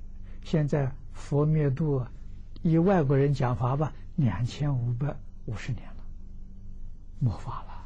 [0.46, 2.08] 现在佛灭度，
[2.62, 5.16] 以外国人讲法吧，两千五百
[5.46, 6.04] 五十年了，
[7.20, 7.80] 末法了。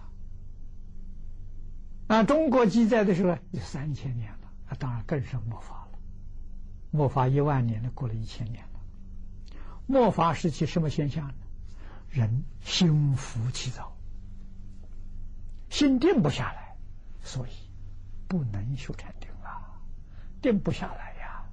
[2.08, 6.00] 啊，中国记载的时候呢有三千年了，那当然更是末法了。
[6.90, 8.80] 末法一万年了，过了一千年了。
[9.86, 11.36] 末法时期什么现象呢？
[12.10, 13.96] 人心浮气躁，
[15.70, 16.76] 心定不下来，
[17.22, 17.52] 所以
[18.28, 19.80] 不能修禅定啊，
[20.42, 21.46] 定不下来呀。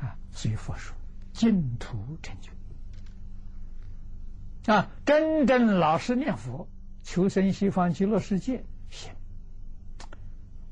[0.00, 0.96] 啊，所以佛说
[1.32, 2.50] 净土成就
[4.70, 6.68] 啊，真正老实念佛，
[7.02, 9.12] 求生西方极乐世界，行。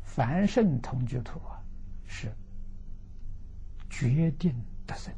[0.05, 1.65] 凡圣同居土啊，
[2.07, 2.33] 是
[3.91, 4.55] 决定
[4.87, 5.13] 得生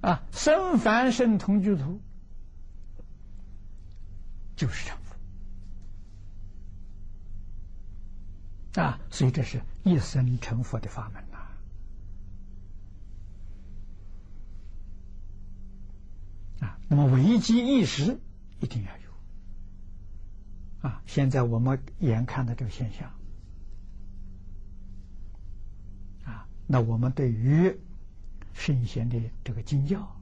[0.00, 2.00] 的啊，生凡圣同居土
[4.56, 4.98] 就是成
[8.72, 8.82] 佛。
[8.82, 11.22] 啊，所以这是一生成佛的法门
[16.60, 18.20] 啊，那么危机意识
[18.60, 21.02] 一定要有啊！
[21.06, 23.10] 现在我们眼看的这个现象
[26.24, 27.78] 啊，那我们对于
[28.52, 30.20] 圣贤的这个经教，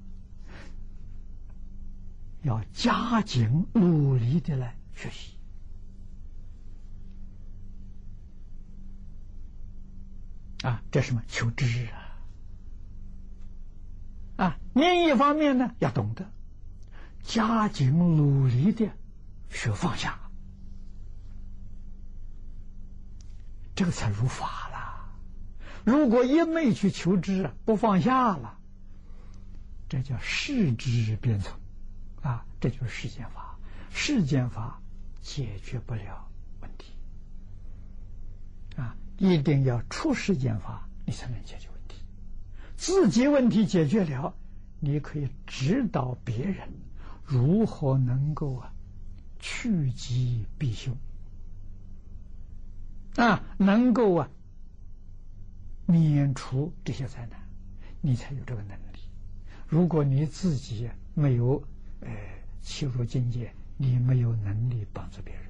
[2.42, 5.34] 要加紧努力的来学习。
[10.62, 12.01] 啊，这什么求知啊？
[14.36, 16.30] 啊，另一方面呢，要懂得
[17.22, 18.90] 加紧努力的
[19.50, 20.18] 学放下，
[23.74, 25.12] 这个才如法了。
[25.84, 28.58] 如果一昧去求知，不放下了，
[29.88, 31.58] 这叫世知变成
[32.22, 33.58] 啊，这就是世间法。
[33.90, 34.80] 世间法
[35.20, 36.28] 解决不了
[36.60, 36.92] 问题
[38.76, 38.96] 啊。
[39.18, 41.68] 一定要出世间法，你才能解决。
[42.82, 44.34] 自己问题解决了，
[44.80, 46.68] 你可以指导别人
[47.24, 48.72] 如何能够啊
[49.38, 50.96] 趋吉避凶
[53.14, 54.28] 啊，能够啊
[55.86, 57.40] 免除这些灾难，
[58.00, 58.98] 你才有这个能力。
[59.68, 61.62] 如果你自己没有
[62.00, 62.08] 呃
[62.62, 65.44] 切入境界，你没有能力帮助别人。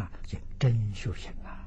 [0.00, 1.59] 啊，这真修行啊！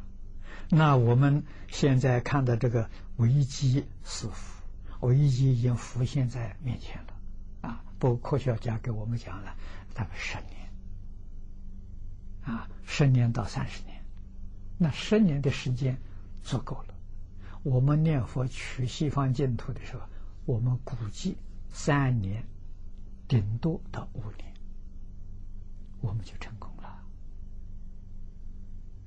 [0.69, 4.63] 那我们现在看到这个危机四伏，
[5.01, 7.13] 危机已经浮现在面前了。
[7.61, 9.55] 啊，不，科学家给我们讲了，
[9.93, 10.69] 大概十年，
[12.43, 14.03] 啊，十年到三十年，
[14.77, 15.97] 那十年的时间
[16.41, 16.93] 足够了。
[17.61, 20.01] 我们念佛取西方净土的时候，
[20.45, 21.37] 我们估计
[21.71, 22.43] 三年，
[23.27, 24.53] 顶多到五年，
[26.01, 26.72] 我们就成功。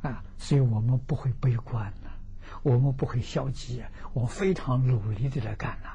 [0.06, 2.10] 啊，所以我们不会悲观呐，
[2.62, 5.88] 我们不会消极啊，我非常努力的来干呐。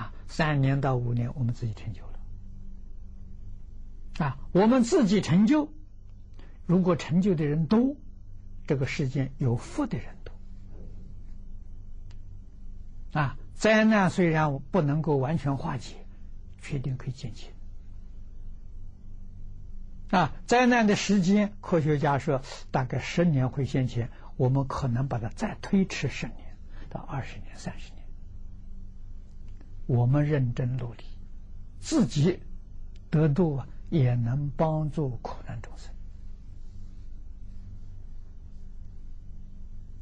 [0.00, 2.18] 啊，三年到五年，我们自己成就了。
[4.26, 5.72] 啊，我们自己成就，
[6.66, 7.96] 如果成就的人多，
[8.66, 10.34] 这个世间有福的人多。
[13.20, 15.96] 啊，灾难虽然不能够完全化解，
[16.60, 17.50] 确定可以减轻。
[20.10, 26.56] 啊，灾难的时间，科学家说大概十年会现前，我们可能把它再推迟十年
[26.88, 28.04] 到二十年、三十年。
[29.86, 31.04] 我们认真努力，
[31.78, 32.40] 自己
[33.10, 35.92] 得度啊，也能帮助苦难众生。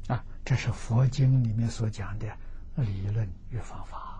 [0.07, 2.27] 啊，这是佛经里面所讲的
[2.75, 4.16] 理论与方法。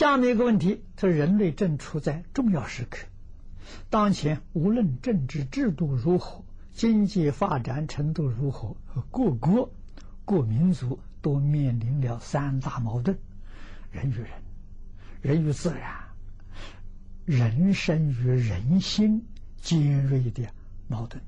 [0.00, 3.06] 下面一个问题：他说人类正处在重要时刻，
[3.90, 8.74] 当前无论政治制度如何，经济发展程度如何，
[9.10, 9.70] 各国
[10.24, 13.18] 各民族都面临了三大矛盾：
[13.92, 14.30] 人与人、
[15.20, 16.08] 人与自然、
[17.26, 19.26] 人生与人心
[19.60, 20.48] 尖锐的
[20.88, 21.22] 矛盾。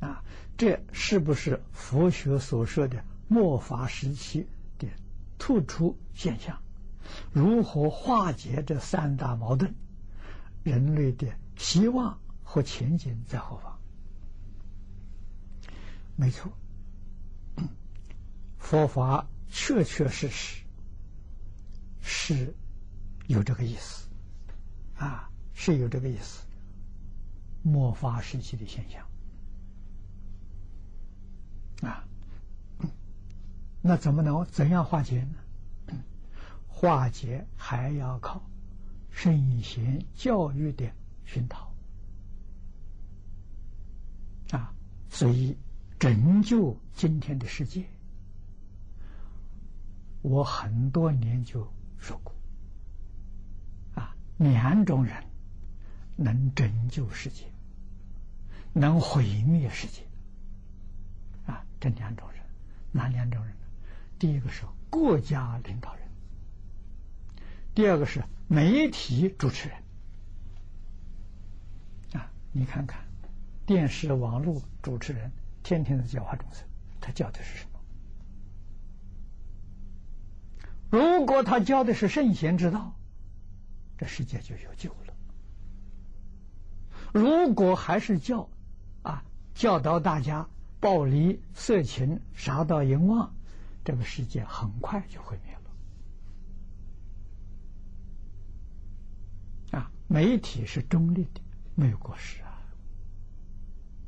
[0.00, 0.22] 啊，
[0.58, 4.46] 这是不是佛学所说的末法时期
[4.78, 4.86] 的
[5.38, 6.60] 突出现象？
[7.32, 9.74] 如何化解这三大矛盾？
[10.64, 11.26] 人类的
[11.56, 13.78] 希望和前景在何方？
[16.16, 16.52] 没错，
[18.58, 20.62] 佛法确确实实
[22.00, 22.54] 是
[23.28, 24.08] 有这个意思
[24.96, 26.42] 啊，是有这个意思。
[27.62, 29.06] 末法时期的现象
[31.88, 32.04] 啊，
[33.80, 35.34] 那怎么能怎样化解呢？
[36.80, 38.40] 化解还要靠
[39.10, 40.88] 圣贤教育的
[41.24, 41.74] 熏陶
[44.52, 44.72] 啊，
[45.10, 45.56] 所以
[45.98, 47.84] 拯救今天的世界，
[50.22, 51.68] 我很多年就
[51.98, 52.32] 说过
[53.96, 55.24] 啊，两种人
[56.14, 57.44] 能拯救世界，
[58.72, 60.02] 能毁灭世界
[61.44, 62.40] 啊，这两种人
[62.92, 63.52] 哪两种人？
[64.16, 66.07] 第一个是国家领导人。
[67.78, 69.78] 第二个是媒体主持人。
[72.14, 73.04] 啊，你看看
[73.66, 75.30] 电视、网络主持人
[75.62, 76.66] 天天在教化众生，
[77.00, 77.78] 他教的是什么？
[80.90, 82.96] 如果他教的是圣贤之道，
[83.96, 85.14] 这世界就有救了；
[87.14, 88.50] 如果还是教
[89.02, 89.22] 啊
[89.54, 90.48] 教导大家
[90.80, 93.32] 暴力、色情、杀盗淫妄，
[93.84, 95.56] 这个世界很快就毁灭
[100.08, 101.40] 媒体是中立的，
[101.74, 102.58] 没有过失啊！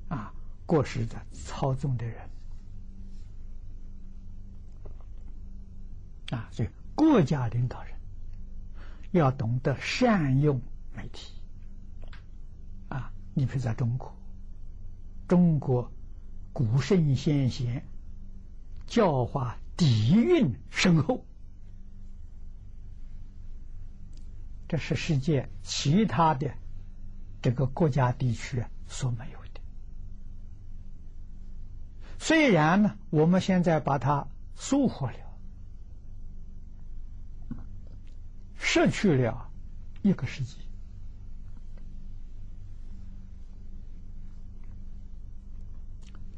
[0.08, 0.34] 啊，
[0.66, 2.28] 过失的操纵的人
[6.30, 7.94] 啊，所以国家领导人
[9.12, 10.60] 要懂得善用
[10.96, 11.34] 媒体
[12.88, 13.12] 啊。
[13.34, 14.16] 你比如在中国，
[15.28, 15.92] 中国
[16.52, 17.84] 古圣先贤
[18.86, 21.24] 教化底蕴深厚，
[24.70, 26.54] 这是世界其他的
[27.42, 29.60] 这个国家地区所没有的。
[32.20, 35.18] 虽然呢，我们现在把它收获了，
[38.60, 39.50] 失去了
[40.02, 40.56] 一个世纪。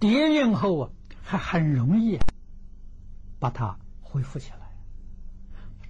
[0.00, 0.90] 跌运后啊，
[1.22, 2.18] 还很容易
[3.38, 4.72] 把它恢复起来，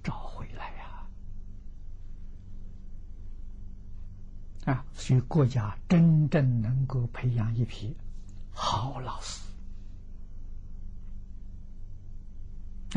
[0.02, 1.06] 找回来呀！
[4.64, 7.96] 啊，所以国家真正能够培养一批
[8.52, 9.42] 好老师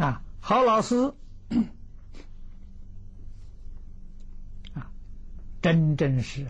[0.02, 1.14] 啊，好老师
[4.74, 4.92] 啊，
[5.62, 6.48] 真正是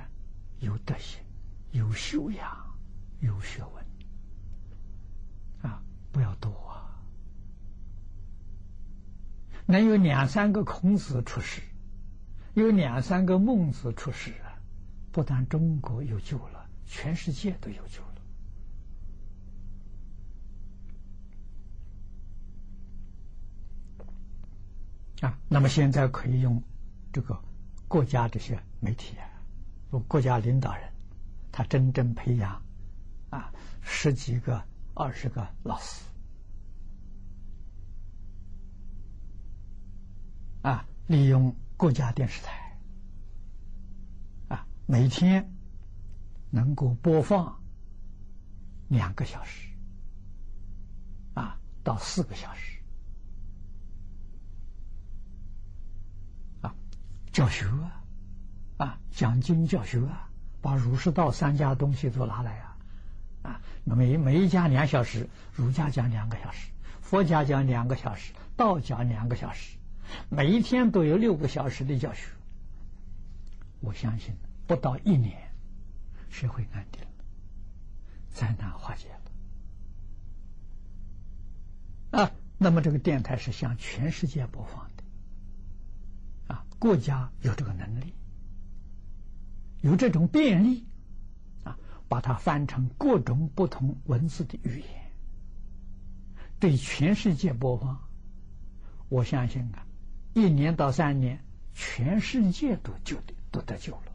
[0.59, 1.23] 有德行、
[1.71, 2.75] 有修养、
[3.19, 3.85] 有学问
[5.61, 5.81] 啊。
[6.11, 6.95] 不要多啊！
[9.65, 11.61] 能有两三个孔子出世，
[12.53, 14.33] 有两三个孟子出世，
[15.15, 18.15] 不但中国有救了，全世界都有救了
[25.29, 25.39] 啊！
[25.47, 26.61] 那么现在可以用
[27.13, 27.41] 这个
[27.87, 29.23] 国家这些媒体啊，
[29.93, 30.91] 用国家领导人，
[31.49, 32.61] 他真正培养
[33.29, 34.61] 啊十几个。
[34.97, 36.05] 二十个老师
[40.61, 42.64] 啊，利用国家电视台，
[44.87, 45.51] 每天
[46.51, 47.59] 能够播放
[48.87, 49.67] 两个小时
[51.33, 52.79] 啊到四个小时
[56.61, 56.75] 啊，
[57.31, 58.03] 教学啊
[58.77, 60.29] 啊，讲经教学啊，
[60.61, 62.77] 把儒释道三家东西都拿来啊。
[63.41, 66.69] 啊，每每一家两小时，儒家讲两个小时，
[67.01, 69.77] 佛家讲两个小时，道讲两个小时，
[70.29, 72.27] 每一天都有六个小时的教学。
[73.81, 74.33] 我相信
[74.67, 75.51] 不到一年，
[76.29, 77.07] 社会安定了，
[78.31, 79.09] 灾难化解
[82.11, 82.19] 了。
[82.21, 85.03] 啊，那么这个电台是向全世界播放的，
[86.53, 88.13] 啊，国家有这个能力，
[89.81, 90.87] 有这种便利
[91.63, 91.77] 啊。
[92.07, 95.11] 把它翻成各种不同文字的语言，
[96.59, 98.07] 对全世界播放。
[99.09, 99.87] 我相信啊，
[100.35, 101.43] 一年到三年，
[101.73, 104.14] 全世界都救的都得救了。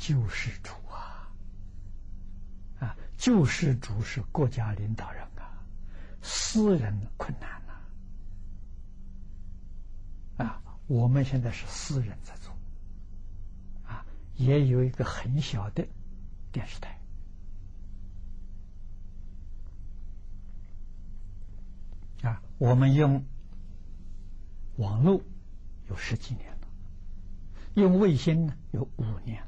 [0.00, 1.30] 救世主啊，
[2.80, 5.62] 啊，救世主是国家领导人啊，
[6.22, 7.62] 私人困难
[10.38, 12.50] 呐，啊，我们现在是私人在做。
[13.84, 14.06] 啊
[14.36, 15.86] 也有一个很小的
[16.50, 16.98] 电视台。
[22.22, 23.22] 啊，我们用
[24.76, 25.20] 网络
[25.90, 26.68] 有十几年了，
[27.74, 29.44] 用卫星呢有五年，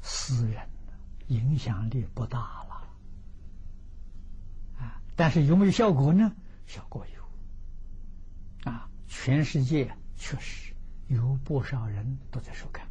[0.00, 0.68] 私人
[1.28, 2.88] 影响力不大了，
[4.78, 6.32] 啊，但是有没有效果呢？
[6.66, 10.70] 效果有，啊，全世界确实。
[11.08, 12.86] 有不少人都在收看，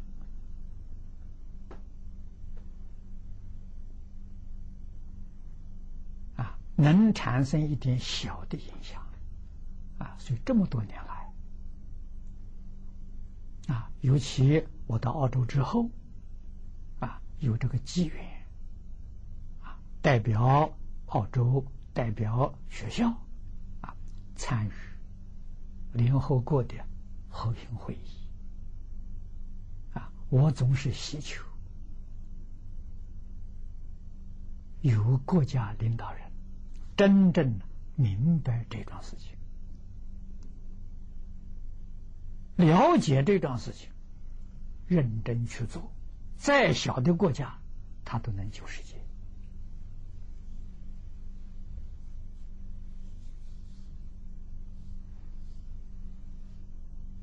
[6.36, 9.02] 啊，能产生一点小的影响，
[9.96, 11.32] 啊，所以这么多年来，
[13.74, 15.88] 啊，尤其我到澳洲之后，
[17.40, 18.24] 有这个机缘，
[19.60, 20.72] 啊，代表
[21.06, 23.10] 澳洲，代表学校，
[23.80, 23.96] 啊，
[24.36, 24.72] 参与
[25.92, 26.74] 联合国的。
[27.32, 28.26] 和平会议
[29.92, 31.44] 啊，我总是希求
[34.80, 36.32] 有国家领导人
[36.96, 37.60] 真正
[37.94, 39.36] 明白这桩事情，
[42.56, 43.88] 了解这桩事情，
[44.88, 45.92] 认真去做，
[46.40, 47.58] 再小的国家，
[48.02, 48.96] 他都能救世界。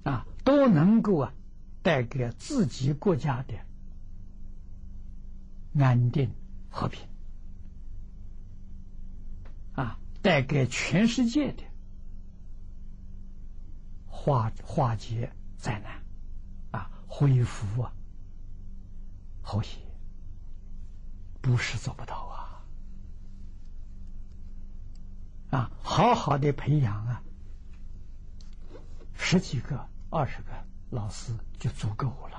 [0.04, 1.34] 啊，都能够啊，
[1.82, 3.56] 带给自己国家的
[5.84, 6.32] 安定
[6.70, 7.08] 和平，
[9.74, 11.64] 啊，带给全世界的
[14.06, 16.04] 化化解灾难，
[16.70, 17.92] 啊，恢复啊
[19.48, 19.80] 或许
[21.42, 22.68] 不是做不到啊。
[25.52, 27.24] 啊好好的培养啊
[29.14, 30.52] 十几个二十个
[30.90, 32.38] 老师就足够了。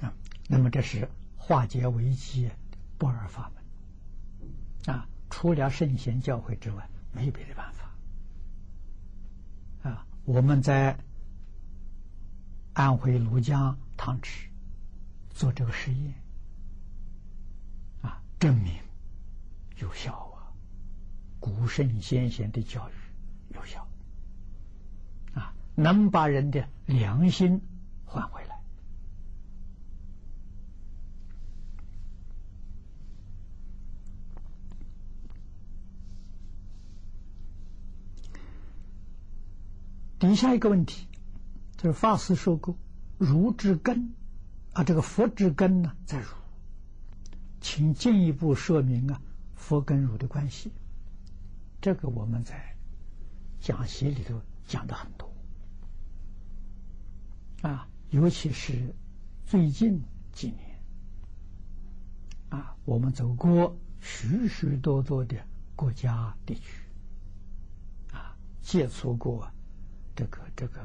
[0.00, 0.14] 啊
[0.48, 1.06] 那么这是
[1.36, 2.50] 化解危机
[2.96, 4.94] 不二法门。
[4.94, 7.90] 啊除了圣贤教诲之外没有别的办法
[9.88, 10.06] 啊。
[10.24, 10.98] 我们在
[12.72, 14.48] 安徽庐江汤池
[15.30, 16.14] 做这个实验
[18.02, 18.74] 啊，证明
[19.78, 20.50] 有效啊，
[21.40, 23.86] 古圣先贤的教育有效
[25.34, 27.60] 啊，能把人的良心
[28.04, 28.53] 换回来。
[40.18, 41.06] 底下一个问题，
[41.76, 42.76] 就是法师说过，
[43.18, 44.14] 儒之根
[44.72, 46.28] 啊，这个佛之根呢在儒，
[47.60, 49.20] 请进一步说明啊，
[49.54, 50.72] 佛跟儒的关系。
[51.80, 52.76] 这个我们在
[53.60, 55.30] 讲习里头讲的很多
[57.62, 58.94] 啊，尤其是
[59.44, 60.80] 最近几年
[62.48, 65.36] 啊，我们走过许许多多的
[65.76, 66.84] 国家地区
[68.12, 69.50] 啊，接触过。
[70.14, 70.80] 这个这个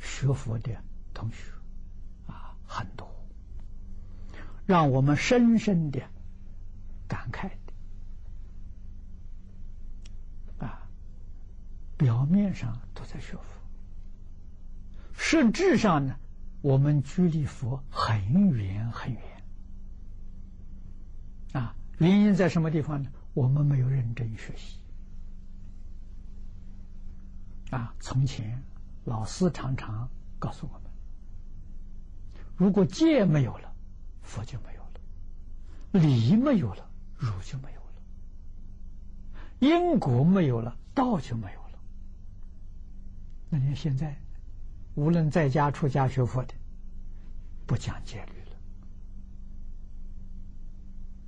[0.00, 0.76] 学佛的
[1.14, 1.52] 同学
[2.26, 3.08] 啊，很多，
[4.66, 6.00] 让我们深深的
[7.06, 7.50] 感慨
[10.58, 10.88] 的啊。
[11.96, 13.42] 表面上都在学佛，
[15.16, 16.16] 实质上呢，
[16.60, 19.22] 我们距离佛很远很远
[21.52, 21.76] 啊。
[21.98, 23.10] 原因在什么地方呢？
[23.34, 24.81] 我们没有认真学习。
[27.72, 28.62] 啊，从前
[29.04, 30.06] 老师常常
[30.38, 30.90] 告诉我们：
[32.54, 33.74] 如果戒没有了，
[34.20, 35.00] 佛就没有了；
[36.02, 36.86] 理没有了，
[37.16, 37.96] 儒就没有了；
[39.58, 41.78] 因果没有了，道就没有了。
[43.48, 44.20] 那你现在，
[44.94, 46.52] 无论在家出家学佛的，
[47.66, 48.32] 不讲戒律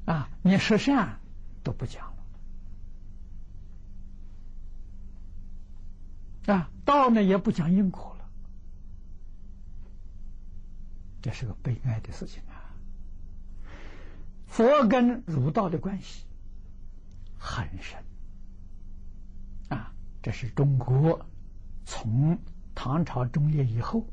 [0.07, 1.19] 了，啊，连十善
[1.62, 2.14] 都不讲。
[6.47, 8.31] 啊，道呢也不讲因果了，
[11.23, 12.75] 这是个悲哀的事情啊！
[14.47, 16.27] 佛跟儒道的关系
[17.39, 17.99] 很深
[19.71, 19.91] 啊，
[20.23, 21.19] 这是中国
[21.87, 22.39] 从
[22.75, 24.07] 唐朝中叶以后，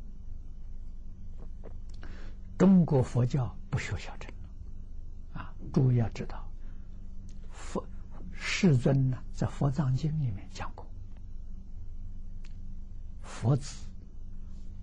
[2.58, 5.54] 中国佛教不修小乘了啊！
[5.74, 6.50] 诸位要知道，
[7.52, 7.86] 佛
[8.32, 10.81] 世尊呢在《佛藏经》里面讲过。
[13.32, 13.76] 佛子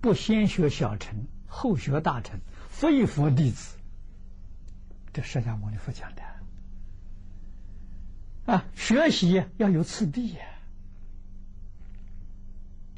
[0.00, 3.76] 不先学小乘，后学大乘，非佛弟子。
[5.12, 6.22] 这释迦牟尼佛讲的
[8.52, 10.40] 啊，学习要有次第呀，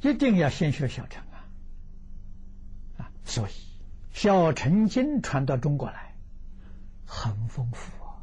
[0.03, 1.45] 一定要先学小乘啊
[2.99, 3.11] 啊！
[3.25, 3.53] 所以
[4.13, 6.15] 小乘经传到中国来
[7.05, 8.23] 很丰富啊，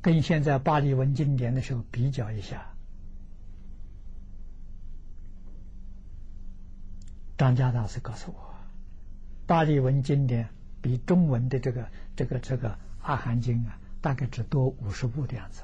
[0.00, 2.71] 跟现在巴利文经典的时候比较一下。
[7.42, 8.54] 张家大师告诉我，
[9.48, 10.48] 巴利文经典
[10.80, 12.68] 比中文的这个这个这个
[13.02, 15.62] 《阿含经》啊，大概只多五十部的样子。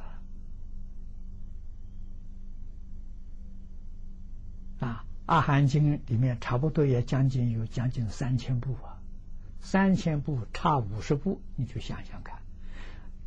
[4.80, 8.98] 啊，《阿含经》里面差不多也将近有将近三千部啊，
[9.60, 12.42] 三千部差五十部，你就想想看，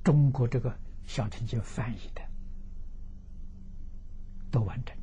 [0.03, 2.21] 中国这个小乘经翻译的
[4.51, 4.93] 多完整。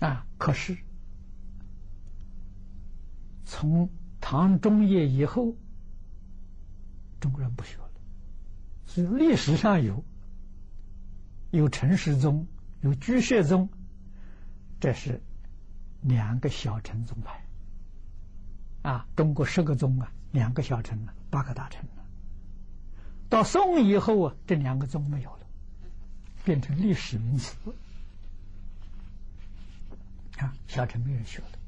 [0.00, 0.26] 啊！
[0.38, 0.78] 可是
[3.44, 5.56] 从唐中叶以后，
[7.20, 7.90] 中国人不学了。
[8.86, 10.04] 所以历史上有
[11.50, 12.46] 有陈世宗，
[12.80, 13.68] 有居士宗，
[14.80, 15.20] 这是
[16.00, 17.44] 两个小乘宗派。
[18.82, 22.04] 啊，中国十个宗啊，两个小乘啊，八个大乘了。
[23.28, 25.46] 到宋以后啊，这两个宗没有了，
[26.44, 27.56] 变成历史名词。
[30.38, 31.58] 啊，小乘没人学的，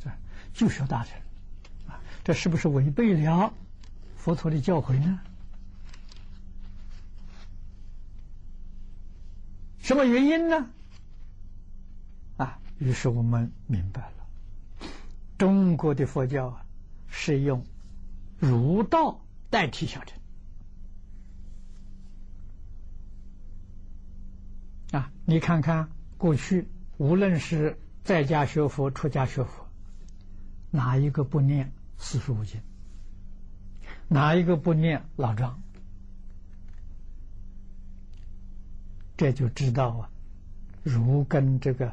[0.00, 0.16] 是吧？
[0.54, 1.18] 就学大乘，
[1.86, 3.52] 啊，这是不是违背了
[4.16, 5.20] 佛陀的教诲呢？
[9.78, 10.68] 什么原因呢？
[12.38, 14.88] 啊，于是我们明白了，
[15.38, 16.66] 中国的佛教啊，
[17.08, 17.64] 是用
[18.40, 19.20] 儒道
[19.50, 20.18] 代替小乘。
[24.92, 26.66] 啊，你看看过去，
[26.96, 29.66] 无论是在家学佛，出家学佛，
[30.70, 32.60] 哪一个不念四书五经？
[34.06, 35.60] 哪一个不念老庄？
[39.16, 40.08] 这就知道啊，
[40.84, 41.92] 儒跟这个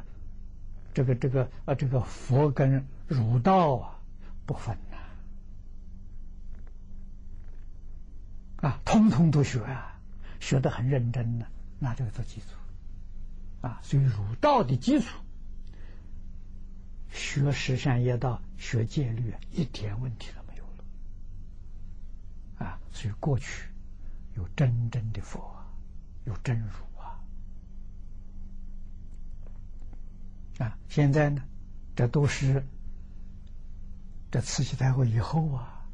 [0.92, 3.98] 这个这个啊，这个佛跟儒道啊
[4.46, 4.76] 不分
[8.60, 9.98] 呐，啊，通通都学啊，
[10.38, 11.46] 学得很认真呢，
[11.80, 12.46] 拿这个做基础，
[13.62, 15.06] 啊，所以儒道的基础，
[17.14, 23.70] 学十善业道、学戒律，一点问题都没有了，啊，所以过去
[24.34, 25.56] 有真正的佛，
[26.24, 26.68] 有真儒。
[30.56, 31.42] 啊，现在呢，
[31.96, 32.64] 这都是
[34.30, 35.84] 这慈禧太后以后啊，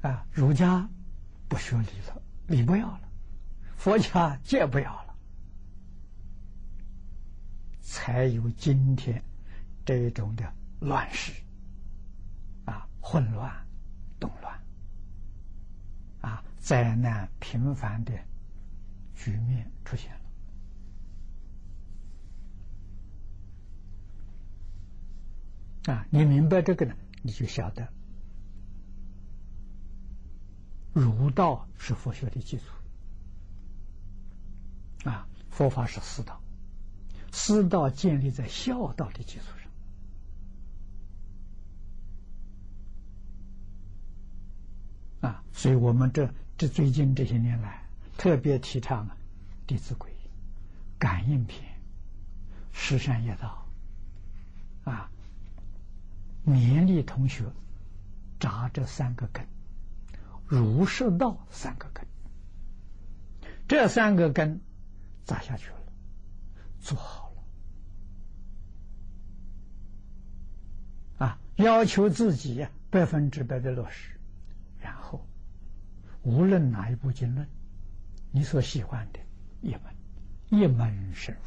[0.00, 0.88] 啊，儒家
[1.46, 3.00] 不学礼了，礼不要了，
[3.76, 5.07] 佛家戒不要了，
[7.90, 9.24] 才有今天
[9.82, 11.32] 这种的乱世
[12.66, 13.66] 啊，混乱、
[14.20, 14.60] 动乱
[16.20, 18.12] 啊，灾难频繁的
[19.14, 20.12] 局面出现
[25.86, 25.94] 了。
[25.94, 27.90] 啊，你明白这个呢，你就晓得，
[30.92, 32.64] 儒道是佛学的基础。
[35.08, 36.38] 啊，佛法是四道，
[37.32, 39.44] 师道建立在孝道的基础
[45.20, 45.30] 上。
[45.30, 47.82] 啊，所以我们这这最近这些年来，
[48.16, 49.06] 特别提倡，
[49.66, 50.10] 《弟子规》、
[50.98, 51.62] 感应篇、
[52.72, 53.66] 十善业道，
[54.84, 55.10] 啊。
[56.46, 57.44] 勉励同学
[58.40, 59.46] 扎这三个根，
[60.46, 62.06] 儒释道三个根，
[63.66, 64.62] 这三个根
[65.26, 65.77] 扎下去了，
[66.80, 67.30] 做好
[71.18, 71.38] 了啊！
[71.56, 74.18] 要求自己百分之百的落实，
[74.80, 75.26] 然后
[76.22, 77.48] 无论哪一部经论，
[78.30, 79.18] 你所喜欢的
[79.60, 79.82] 一门
[80.50, 81.40] 一门深入，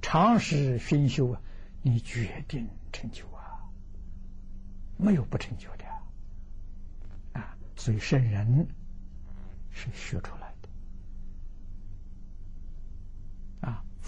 [0.00, 1.40] 长时熏修啊，
[1.82, 3.68] 你决定成就啊！
[4.96, 5.84] 没有不成就的
[7.38, 8.66] 啊，所以圣人
[9.70, 10.47] 是学出来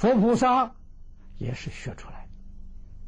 [0.00, 0.74] 佛菩萨
[1.36, 2.26] 也是学出来。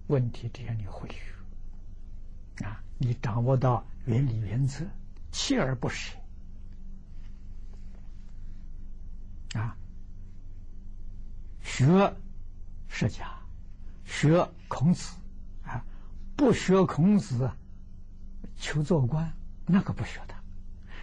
[0.09, 4.85] 问题只要你会学啊，你掌握到原理原则，
[5.33, 6.15] 锲而不舍
[9.55, 9.75] 啊，
[11.63, 12.15] 学
[12.89, 13.25] 释迦，
[14.05, 15.17] 学孔子
[15.65, 15.83] 啊，
[16.37, 17.51] 不学孔子。
[18.59, 19.33] 求做官，
[19.65, 20.35] 那个不学的，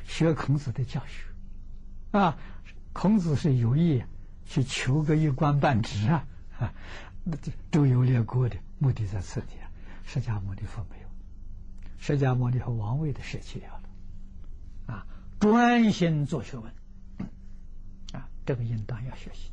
[0.05, 1.25] 学孔子的教学，
[2.11, 2.37] 啊，
[2.93, 4.03] 孔子是有意
[4.49, 6.25] 去求个一官半职啊，
[6.57, 6.73] 啊，
[7.23, 9.69] 那这周游列国的目的在此地啊，
[10.03, 11.07] 释迦牟尼佛没有，
[11.99, 13.83] 释迦牟尼和王位的舍弃掉了，
[14.95, 15.05] 啊，
[15.39, 16.73] 专心做学问，
[18.11, 19.51] 啊，这个应当要学习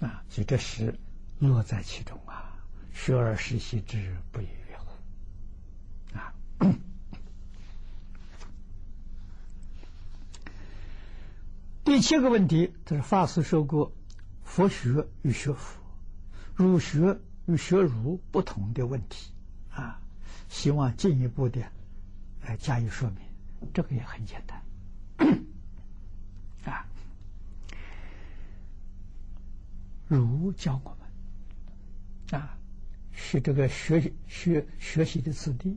[0.00, 0.98] 的，啊，所以这是
[1.38, 2.58] 乐在其中啊，
[2.92, 6.18] 学而时习之，不亦说乎？
[6.18, 6.34] 啊，
[11.90, 13.92] 第七个问题，这是法师说过，
[14.44, 15.80] 佛学与学佛、
[16.54, 19.32] 儒学与学儒不同的问题
[19.72, 20.00] 啊，
[20.48, 21.60] 希望进一步的
[22.42, 23.18] 来加以说明。
[23.74, 25.42] 这个也很简单
[26.72, 26.86] 啊，
[30.06, 32.56] 儒教我们啊，
[33.10, 35.76] 是这个学习学学习的次第。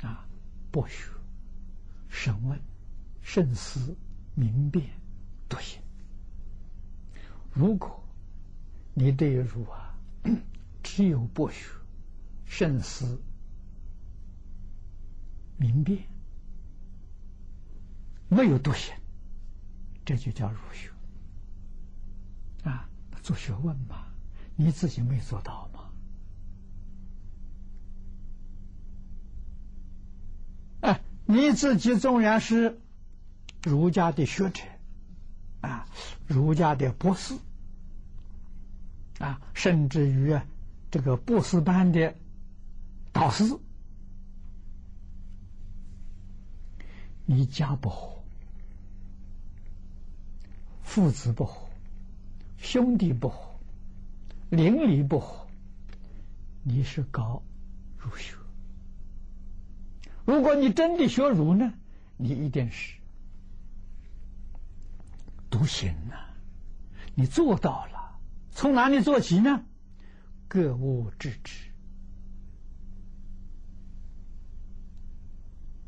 [0.00, 0.26] 啊，
[0.70, 1.10] 博学、
[2.08, 2.58] 审问、
[3.20, 3.94] 慎思、
[4.34, 4.88] 明辨、
[5.48, 5.80] 笃行。
[7.52, 8.04] 如果
[8.94, 9.96] 你对儒啊，
[10.82, 11.68] 只有博学、
[12.44, 13.20] 慎思、
[15.56, 16.04] 明辨，
[18.28, 18.94] 没有笃行，
[20.04, 20.90] 这就叫儒学。
[22.68, 22.88] 啊，
[23.22, 24.06] 做学问嘛，
[24.56, 25.80] 你自己没做到吗？
[30.80, 32.78] 哎你自己纵然是
[33.62, 34.62] 儒家的学者
[35.64, 35.86] 啊，
[36.26, 37.34] 儒家的博士
[39.18, 40.38] 啊，甚至于
[40.90, 42.14] 这个博士班的
[43.12, 43.44] 导师，
[47.24, 48.22] 你家不和，
[50.82, 51.66] 父子不和，
[52.58, 53.58] 兄弟不和，
[54.50, 55.46] 邻里不和，
[56.62, 57.42] 你是搞
[57.98, 58.36] 儒学。
[60.26, 61.72] 如果你真的学儒呢，
[62.16, 62.94] 你一定是
[65.54, 66.16] 独行呐，
[67.14, 68.18] 你做到了，
[68.50, 69.64] 从哪里做起呢？
[70.48, 71.70] 各物致知，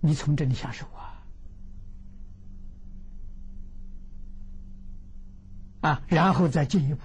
[0.01, 1.27] 你从这里下手啊！
[5.81, 7.01] 啊，然后再进一步，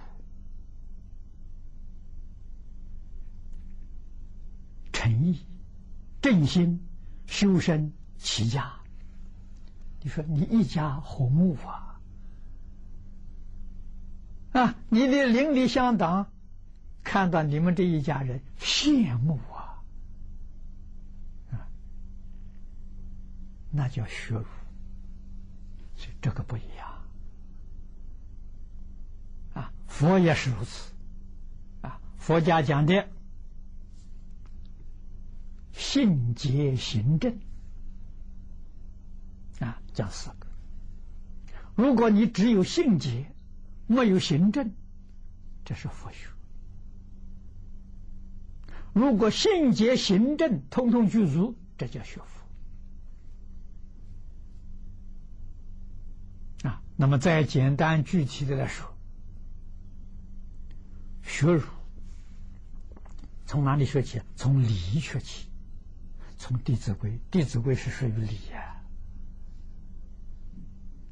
[4.93, 5.43] 诚意、
[6.21, 6.87] 正心、
[7.25, 8.71] 修身齐家。
[10.03, 11.87] 你说你一家和睦啊？
[14.51, 16.31] 啊，你的邻里乡党
[17.03, 19.81] 看到你们这一家人羡慕啊，
[21.51, 21.67] 啊，
[23.71, 24.45] 那叫学儒，
[25.95, 27.01] 所以这个不一样。
[29.53, 30.91] 啊，佛也是如此。
[31.81, 33.07] 啊，佛家讲的
[35.71, 37.39] 信节行正。
[39.59, 40.47] 啊，讲四个。
[41.75, 43.31] 如果你只有性节，
[43.87, 44.71] 没有行政，
[45.65, 46.27] 这是佛学；
[48.93, 52.21] 如果性节行政通通具足，这叫学
[56.61, 56.69] 佛。
[56.69, 58.87] 啊，那么再简单具体的来说，
[61.23, 61.63] 学儒
[63.45, 64.21] 从哪里学起？
[64.35, 65.47] 从礼学起，
[66.37, 67.11] 从《弟子规》。
[67.29, 68.77] 《弟子规》是属于礼呀。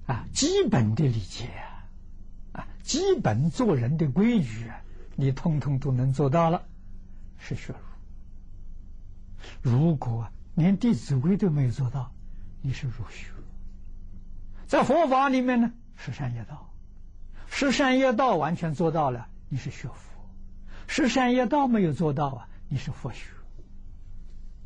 [0.07, 1.68] 啊，基本的理解啊，啊，
[2.83, 4.71] 基本做人的规矩，
[5.15, 6.63] 你通通都能做到了，
[7.37, 7.79] 是学儒。
[9.61, 12.11] 如果连《弟子规》都没有做到，
[12.61, 13.31] 你是儒学。
[14.67, 16.71] 在佛法里面呢，十善业道，
[17.47, 19.93] 十善业道完全做到了，你是学佛；
[20.87, 23.31] 十善业道没有做到啊，你是佛学。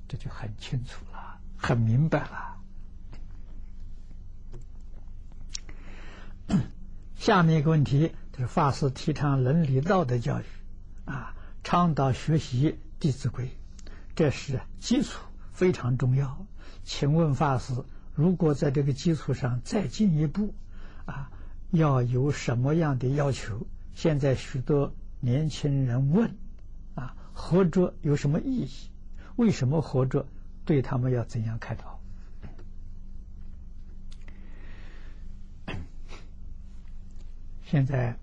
[0.08, 2.50] 这就很清楚了，很明白了。
[7.24, 10.44] 下面一个问题就是法师提倡伦理道德教育，
[11.06, 11.34] 啊，
[11.64, 13.46] 倡导学习《弟子规》，
[14.14, 15.22] 这是基础，
[15.54, 16.46] 非常重要。
[16.84, 17.76] 请问法师，
[18.14, 20.54] 如果在这个基础上再进一步，
[21.06, 21.32] 啊，
[21.72, 23.66] 要有什么样的要求？
[23.96, 26.36] 现在许多年轻人问，
[26.94, 28.70] 啊，活着有什么意义？
[29.38, 30.28] 为什么活着？
[30.66, 31.93] 对他们要怎样开导？
[37.74, 38.16] 现在，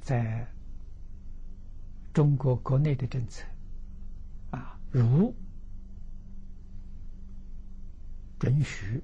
[0.00, 0.46] 在
[2.12, 3.42] 中国国内的政策
[4.52, 5.34] 啊，如
[8.38, 9.02] 准许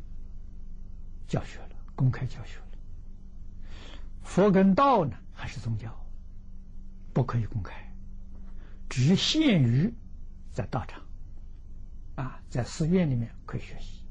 [1.26, 2.66] 教学了，公开教学了。
[4.22, 5.92] 佛跟道呢，还是宗教，
[7.12, 7.92] 不可以公开，
[8.88, 9.92] 只限于
[10.52, 11.02] 在道场
[12.14, 14.04] 啊，在寺院里面可以学习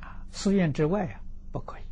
[0.00, 1.20] 啊，寺院之外啊
[1.52, 1.82] 不可以。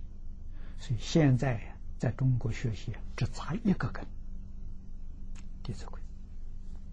[0.78, 1.75] 所以现在呀。
[1.98, 4.04] 在中国学习只扎一个根，
[5.62, 6.00] 《弟子规》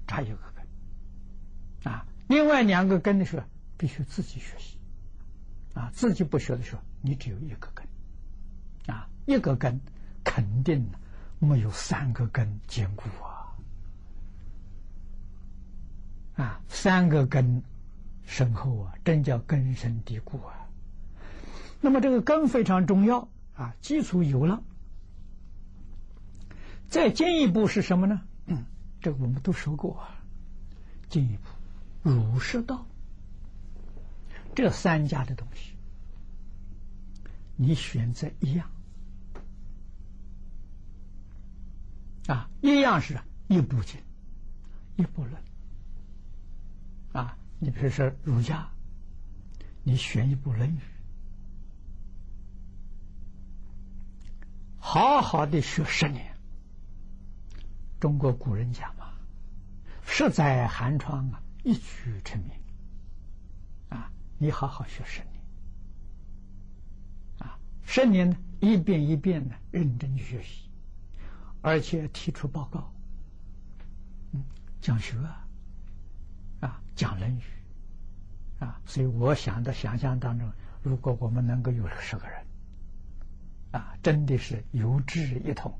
[0.07, 1.91] 扎一个根。
[1.91, 3.45] 啊，另外两个根的时候
[3.77, 4.77] 必须自己学习。
[5.73, 7.85] 啊，自己不学的时候，你只有一个根。
[8.87, 9.81] 啊，一个根
[10.23, 10.87] 肯定
[11.39, 13.51] 没有三个根坚固啊。
[16.35, 17.63] 啊，三个根
[18.25, 20.67] 深厚啊，真叫根深蒂固啊。
[21.81, 24.63] 那么这个根非常重要啊，基础有了。
[26.93, 28.21] 再进一步是什么呢？
[28.45, 28.65] 嗯，
[29.01, 30.15] 这个我们都说过啊。
[31.09, 31.49] 进一步，
[32.07, 32.85] 儒释道
[34.53, 35.73] 这三家的东西，
[37.55, 38.69] 你选择一样
[42.27, 43.99] 啊，一样是一部经，
[44.95, 45.41] 一部论
[47.11, 47.35] 啊。
[47.57, 48.69] 你比如说儒家，
[49.81, 50.79] 你选一部《论语》，
[54.77, 56.32] 好好的学十年。
[58.03, 59.13] 中国古人讲嘛
[60.03, 62.51] ，“十载寒窗啊，一举成名。”
[63.87, 65.41] 啊，你好好学十年，
[67.39, 70.69] 啊，十年呢，一遍一遍的认真去学习，
[71.61, 72.91] 而且提出报告，
[74.33, 74.43] 嗯，
[74.81, 75.15] 讲学
[76.59, 77.41] 啊，讲《论语》，
[78.65, 80.51] 啊，所以我想的想象当中，
[80.81, 82.45] 如果我们能够有十个人，
[83.71, 85.73] 啊，真的是有志一同。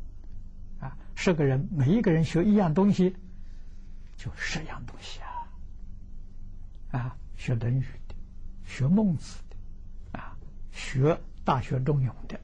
[1.16, 3.16] 十个人，每一个人学一样东西，
[4.18, 7.00] 就十样东西啊！
[7.00, 8.16] 啊，学《论语》的，
[8.66, 10.38] 学孟子的，啊，
[10.72, 11.14] 学
[11.46, 12.40] 《大学》《中庸》的，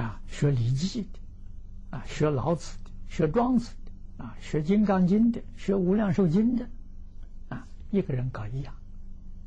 [0.00, 6.68] 啊，学《礼记》的，啊，学老子的，学庄子的，啊，学《金刚经》的，学《无量寿经》的，
[7.48, 8.74] 啊，一个人搞一样，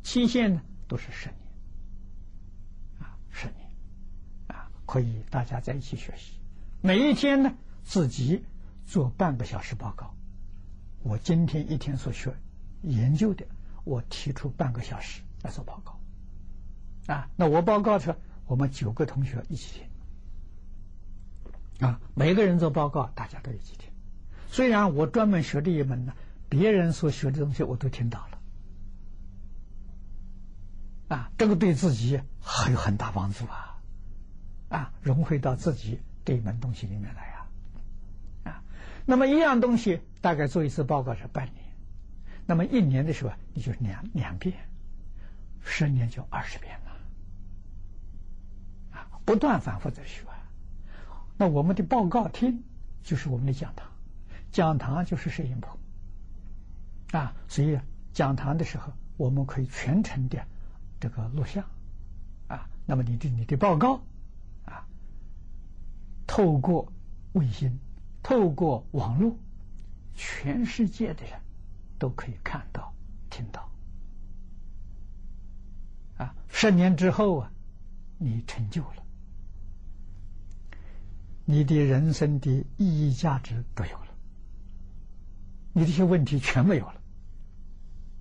[0.01, 1.37] 期限呢都是十年，
[2.99, 3.69] 啊，十年，
[4.47, 6.38] 啊，可以大家在一起学习。
[6.81, 7.53] 每一天呢，
[7.83, 8.45] 自己
[8.85, 10.15] 做半个小时报告。
[11.03, 12.33] 我今天一天所学
[12.81, 13.45] 研究的，
[13.83, 15.99] 我提出半个小时来做报告。
[17.13, 19.79] 啊，那我报告的时候，我们九个同学一起
[21.79, 21.87] 听。
[21.87, 23.89] 啊，每个人做报告，大家都一起听。
[24.49, 26.13] 虽然我专门学这一门呢，
[26.47, 28.39] 别人所学的东西我都听到了。
[31.09, 33.81] 啊，这个对自己还有很大帮助啊，
[34.69, 35.99] 啊，融汇到自己
[36.29, 37.47] 这一门东西里面来呀，
[38.43, 38.61] 啊，
[39.03, 41.65] 那么一样东西大概做一次报告是半年，
[42.45, 44.55] 那么一年的时候你就两两遍，
[45.63, 46.91] 十年就二十遍了，
[48.99, 50.21] 啊，不断反复在学，
[51.35, 52.63] 那我们的报告厅
[53.01, 53.87] 就是我们的讲堂，
[54.51, 55.79] 讲堂就是摄影棚，
[57.11, 57.79] 啊，所以
[58.13, 60.45] 讲堂的时候我们可以全程的。
[60.99, 61.65] 这个录像，
[62.47, 63.99] 啊，那么你的你的报告，
[66.29, 66.93] 透过
[67.33, 67.79] 卫星，
[68.21, 69.35] 透过网络，
[70.13, 71.41] 全世界的人
[71.97, 72.93] 都可以看到、
[73.31, 73.67] 听到，
[76.17, 77.51] 啊，十年之后啊，
[78.19, 79.03] 你成就了，
[81.45, 84.07] 你的人生的意义、价值都有了，
[85.73, 87.01] 你这些问题全没有了，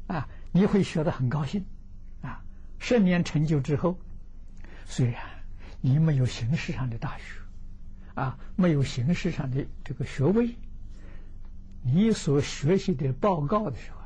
[0.07, 1.63] 啊，你会学得很高兴。
[2.23, 2.43] 啊
[2.79, 3.99] 十年成就之后，
[4.87, 5.23] 虽然
[5.83, 7.25] 你没有形式上的大学，
[8.19, 10.57] 啊，没有形式上的这个学位，
[11.83, 13.99] 你所学习的报告的时候，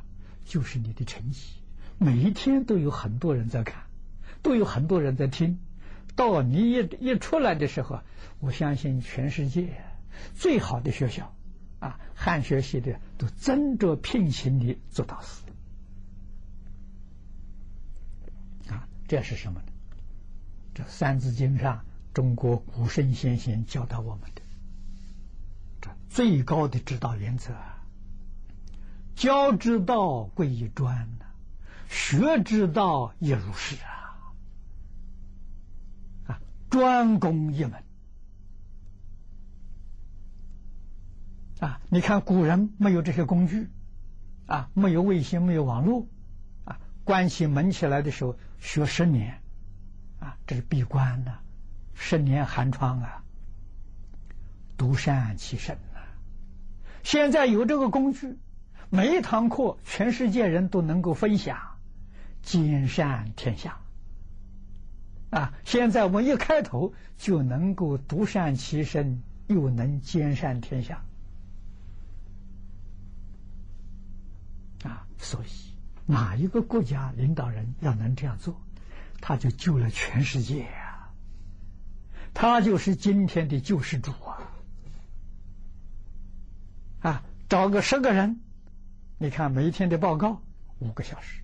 [0.44, 1.55] 就是你的成绩。
[1.98, 3.84] 每一天都有很多人在看，
[4.43, 5.59] 都有很多人在听。
[6.14, 8.01] 到你一一出来的时候，
[8.40, 9.82] 我相信全世界
[10.34, 11.34] 最好的学校，
[11.78, 15.43] 啊，汉学系的都争着聘请你做导师。
[18.68, 19.66] 啊这是什么呢？
[20.74, 21.84] 这《三字经》上
[22.14, 24.43] 中国古圣先贤教导我们的
[25.80, 27.84] 这最高的指导原则啊：
[29.14, 31.24] 教之道贵以专呐，
[31.89, 34.32] 学之道亦如是啊！
[36.26, 36.40] 啊，
[36.70, 37.82] 专攻一门
[41.60, 41.80] 啊！
[41.89, 43.70] 你看古人没有这些工具
[44.47, 46.06] 啊，没有卫星，没有网络
[46.64, 46.78] 啊。
[47.05, 49.40] 关起门起来的时候学十年，
[50.18, 51.39] 啊，这是闭关呐，
[51.94, 53.23] 十年寒窗啊，
[54.77, 56.01] 独善其身呐。
[57.02, 58.39] 现在有这个工具，
[58.90, 61.78] 每一堂课全世界人都能够分享，
[62.43, 63.78] 兼善天下。
[65.31, 71.02] 啊，现在我们一开头就能够独善其身，又能兼善天下。
[74.85, 75.73] 啊，所以。
[76.05, 78.60] 哪一个国家领导人要能这样做，
[79.20, 80.66] 他就救了全世界！
[82.34, 84.52] 他就是今天的救世主啊！
[87.00, 88.40] 啊，找个十个人，
[89.18, 90.40] 你看每天的报告
[90.78, 91.42] 五个小时，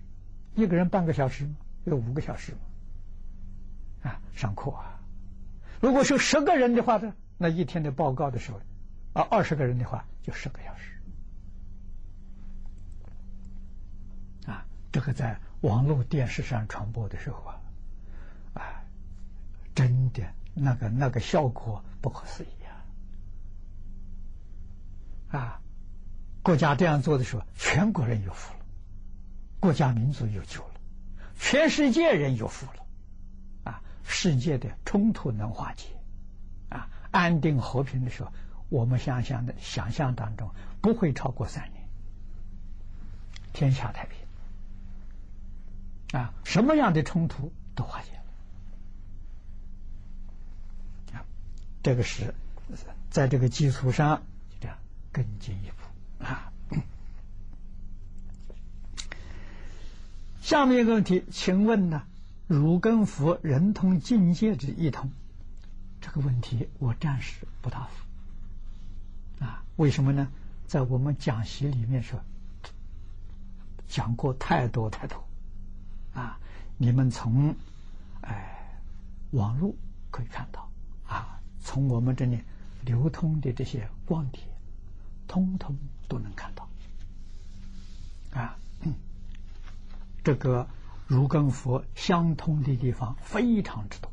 [0.55, 1.55] 一个人半个小时吗？
[1.85, 4.11] 有五个小时吗？
[4.11, 4.99] 啊，上课啊！
[5.79, 8.59] 如果是十个人的话呢，那一天的报告的时候，
[9.13, 10.91] 啊，二十个人的话就十个小时。
[14.47, 17.61] 啊这个在网络电视上传播的时候啊，
[18.55, 18.83] 啊，
[19.75, 20.23] 真的
[20.59, 22.47] 那个那个效果不可思议
[25.31, 25.39] 啊！
[25.39, 25.61] 啊，
[26.43, 28.59] 国家这样做的时候，全国人有福了，
[29.59, 30.73] 国家民族有救了，
[31.39, 32.85] 全世界人有福了，
[33.71, 35.87] 啊，世界的冲突能化解，
[36.69, 38.31] 啊，安定和平的时候，
[38.69, 41.87] 我们想象的想象当中不会超过三年，
[43.53, 44.17] 天下太平。
[46.11, 48.11] 啊，什么样的冲突都化解
[51.13, 51.25] 了啊！
[51.81, 52.33] 这个是
[53.09, 54.77] 在这个基础上就这样
[55.11, 56.51] 更进一步啊。
[60.41, 62.03] 下面一个问题，请问呢，
[62.47, 65.11] 如跟佛人同境界之异同？
[66.01, 69.63] 这个问题我暂时不答复啊。
[69.75, 70.29] 为什么呢？
[70.67, 72.19] 在我们讲习里面说
[73.87, 75.23] 讲过太多太多。
[76.13, 76.39] 啊，
[76.77, 77.55] 你们从
[78.21, 78.81] 哎
[79.31, 79.73] 网络
[80.11, 80.69] 可以看到
[81.07, 82.39] 啊，从我们这里
[82.83, 84.41] 流通的这些光碟，
[85.27, 85.77] 通通
[86.07, 86.69] 都能看到
[88.31, 88.57] 啊。
[90.23, 90.67] 这个
[91.07, 94.11] 如跟佛相通的地方非常之多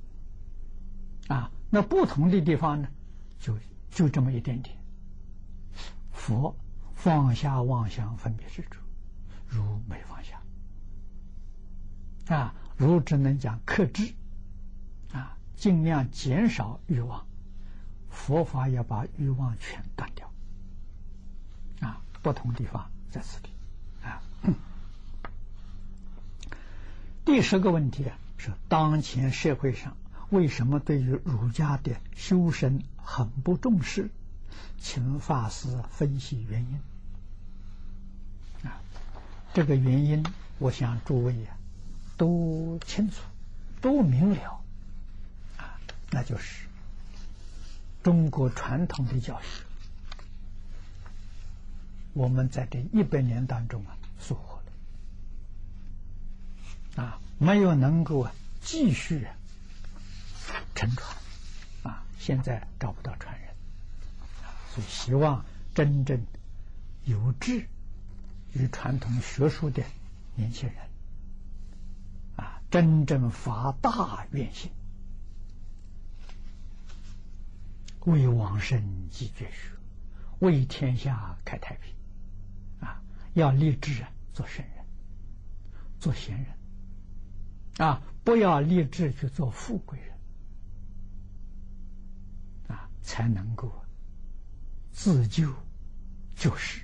[1.28, 2.88] 啊，那不同的地方呢，
[3.40, 3.58] 就
[3.90, 4.76] 就这么一点点。
[6.12, 6.56] 佛
[6.94, 8.78] 放下妄想分别执着，
[9.48, 10.40] 如没放下。
[12.34, 14.14] 啊，如只能讲克制，
[15.12, 17.26] 啊，尽量减少欲望，
[18.16, 20.32] 佛法要把欲望全断掉，
[21.80, 23.50] 啊，不同地方在此地，
[24.02, 24.20] 啊。
[27.24, 29.96] 第十个问题啊是：当前社会上
[30.30, 34.10] 为什么对于儒家的修身很不重视？
[34.78, 36.80] 请法师分析原因。
[38.68, 38.80] 啊，
[39.54, 40.24] 这个原因，
[40.58, 41.56] 我想诸位呀。
[42.16, 43.20] 都清楚，
[43.82, 44.60] 都明了，
[45.58, 45.78] 啊，
[46.10, 46.65] 那就是
[48.06, 49.44] 中国传统的教育。
[52.12, 54.60] 我们在这一百年当中啊，疏忽
[56.94, 59.26] 了，啊，没有能够啊继续
[60.76, 61.16] 沉船，
[61.82, 63.52] 啊，现在找不到传人，
[64.72, 66.24] 所以希望真正
[67.06, 67.66] 有志
[68.52, 69.82] 于传统学术的
[70.36, 70.78] 年轻人
[72.36, 72.62] 啊。
[72.70, 74.70] 真正发大愿心，
[78.06, 79.70] 为往生继绝学，
[80.40, 81.94] 为天下开太平，
[82.80, 83.02] 啊，
[83.34, 84.84] 要立志做圣人，
[86.00, 86.46] 做贤人，
[87.86, 90.16] 啊，不要立志去做富贵人，
[92.68, 93.70] 啊，才能够
[94.90, 95.52] 自救
[96.34, 96.82] 救世。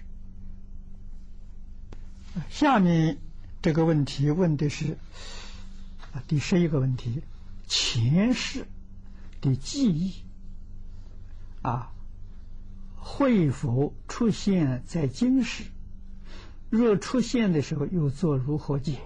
[2.51, 3.19] 下面
[3.63, 4.99] 这个问题问的是。
[6.13, 7.23] 啊，第十一个问题，
[7.67, 8.67] 前世
[9.41, 10.13] 的记忆
[11.63, 11.93] 啊，
[12.97, 15.65] 会否出现在今世？
[16.71, 18.99] 若出现的时候，又作如何解？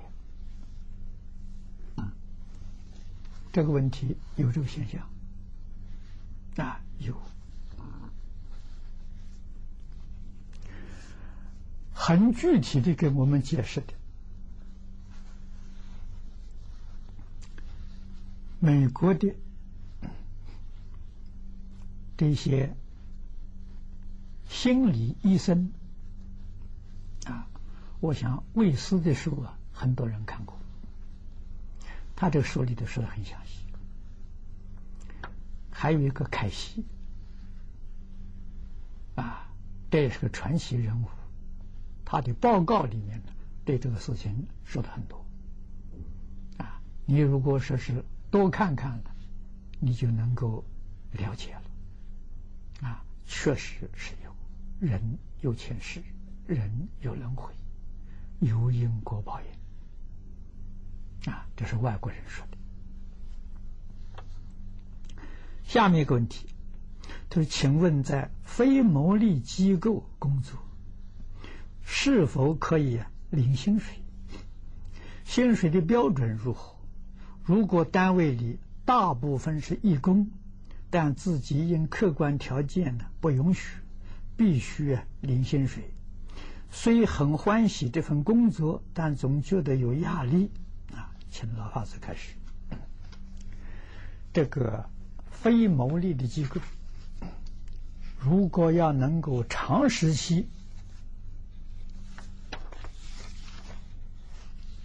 [3.52, 5.08] 这个问题有这个现象
[6.56, 7.14] 啊，有
[11.94, 13.94] 很具体的给我们解释的。
[18.60, 19.34] 美国的
[22.16, 22.74] 这些
[24.48, 25.72] 心理医生
[27.26, 27.46] 啊，
[28.00, 30.56] 我想魏斯的书啊，很多人看过。
[32.14, 33.60] 他这个书里头说的很详细。
[35.70, 36.84] 还有一个凯西
[39.14, 39.48] 啊，
[39.90, 41.06] 这也是个传奇人物。
[42.04, 43.32] 他的报告里面呢，
[43.64, 45.24] 对这个事情说的很多。
[46.58, 48.04] 啊，你如果说是。
[48.28, 49.14] 多看看了，
[49.78, 50.64] 你就能够
[51.12, 51.62] 了解了。
[53.26, 54.34] 确实是有
[54.78, 56.02] 人有前世，
[56.46, 57.52] 人有轮回，
[58.40, 61.32] 有因果报应。
[61.32, 62.56] 啊，这是外国人说的。
[65.64, 66.46] 下面一个问题，
[67.28, 70.58] 他说：“请问，在非牟利机构工作，
[71.82, 73.00] 是否可以
[73.30, 73.96] 领薪水？
[75.24, 76.76] 薪水的标准如何？”
[77.42, 80.30] 如果单位里大部分是义工，
[80.90, 83.78] 但自己因客观条件呢不允许，
[84.36, 85.90] 必须领薪水，
[86.70, 90.50] 虽很欢喜这份工作，但总觉得有压力
[90.92, 91.12] 啊。
[91.30, 92.34] 请老法师开始。
[94.32, 94.88] 这个
[95.30, 96.60] 非牟利的机构，
[98.20, 100.48] 如果要能够长时期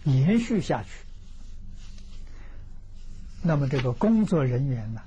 [0.03, 0.90] 延续下去。
[3.44, 5.02] 那么这个工作人员呢，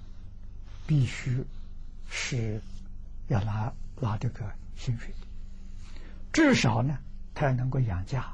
[0.86, 1.44] 必须
[2.08, 2.60] 是
[3.28, 5.14] 要拿拿这个薪水，
[6.32, 6.98] 至少呢，
[7.34, 8.26] 他要能够养家，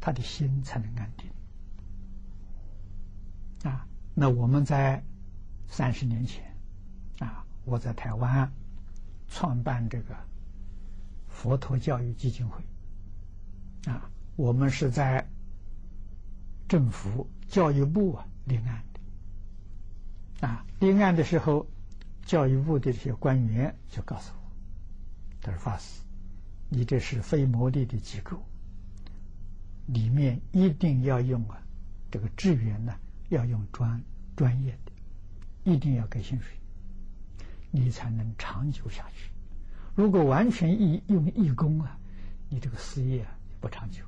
[0.00, 1.30] 他的心才能安定。
[3.70, 5.02] 啊，那我们在
[5.68, 6.44] 三十年前，
[7.20, 8.52] 啊，我在台湾
[9.28, 10.14] 创办这个
[11.28, 12.62] 佛陀教育基金会，
[13.90, 15.26] 啊，我们是在
[16.68, 18.84] 政府教育部啊立案。
[20.42, 21.68] 啊，立案的时候，
[22.26, 24.50] 教育部的这些官员就告诉我
[25.40, 26.02] ：“他说法师，
[26.68, 28.42] 你这是非牟利的机构，
[29.86, 31.62] 里面一定要用啊，
[32.10, 32.92] 这个职员呢
[33.28, 34.02] 要用专
[34.34, 34.90] 专业的，
[35.62, 36.58] 一定要给薪水，
[37.70, 39.30] 你才能长久下去。
[39.94, 41.96] 如果完全义用义工啊，
[42.48, 43.24] 你这个事业
[43.60, 44.04] 不长久。”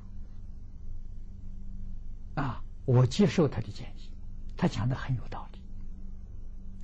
[2.35, 4.11] 啊，我接受他的建议，
[4.57, 5.54] 他讲的很有道理。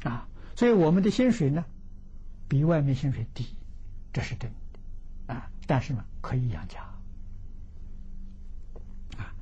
[0.04, 1.66] 啊，所以我们的薪水呢，
[2.48, 3.46] 比外面薪水低，
[4.12, 5.50] 这是真的啊。
[5.68, 6.82] 但是呢，可以养家
[9.18, 9.34] 啊，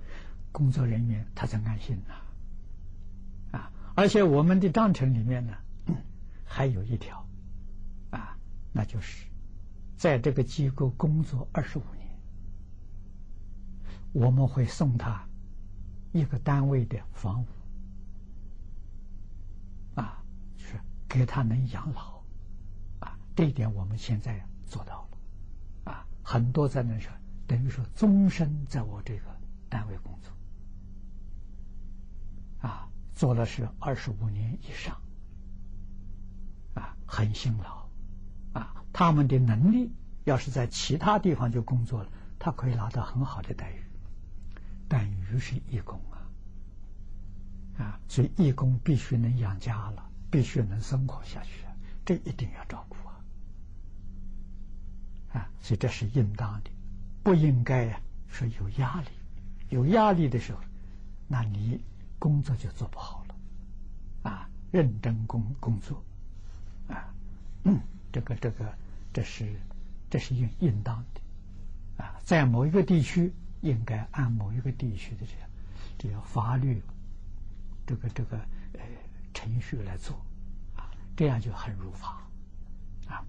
[0.52, 3.72] 工作人员他才安心呐啊。
[3.95, 5.53] 而且我们的章程里面呢，
[6.45, 7.26] 还有一条
[8.11, 8.38] 啊，
[8.73, 9.26] 那就是
[9.98, 12.07] 在这个机构工作二十五年，
[14.11, 15.27] 我们会送他
[16.11, 17.45] 一个单位的房屋。
[21.10, 22.22] 给他能养老，
[22.99, 27.11] 啊，这一点我们现在做到了，啊，很多在那说，
[27.48, 29.23] 等于说终身在我这个
[29.68, 30.31] 单位工作，
[32.69, 35.02] 啊，做了是二十五年以上，
[36.76, 37.90] 啊，很辛劳，
[38.53, 39.91] 啊，他们的能力
[40.26, 43.84] 要是在其他地方就工作了，他可以拿到很好的待遇，
[44.88, 51.65] 但于是义工啊，啊，所以义工必须能养家了，必须能生活下去，
[52.06, 53.19] 这一定要照顾啊！
[55.34, 56.69] 啊，所以这是应当的，
[57.23, 59.07] 不应该呀说有压力，
[59.69, 60.60] 有压力的时候，
[61.27, 61.81] 那你
[62.19, 66.03] 工作就做不好了，啊，认真工工作，
[66.88, 67.14] 啊，
[67.64, 67.80] 嗯，
[68.11, 68.73] 这个这个
[69.14, 69.60] 这是
[70.10, 75.49] 这是应应当的，啊，在某一个地区应该按某一个地区的这样
[75.97, 76.81] 这样法律。
[77.88, 78.38] 这个这个
[78.73, 78.81] 呃
[79.41, 80.18] 程序来做
[80.76, 82.28] 啊，这样就很如法
[83.07, 83.24] 啊。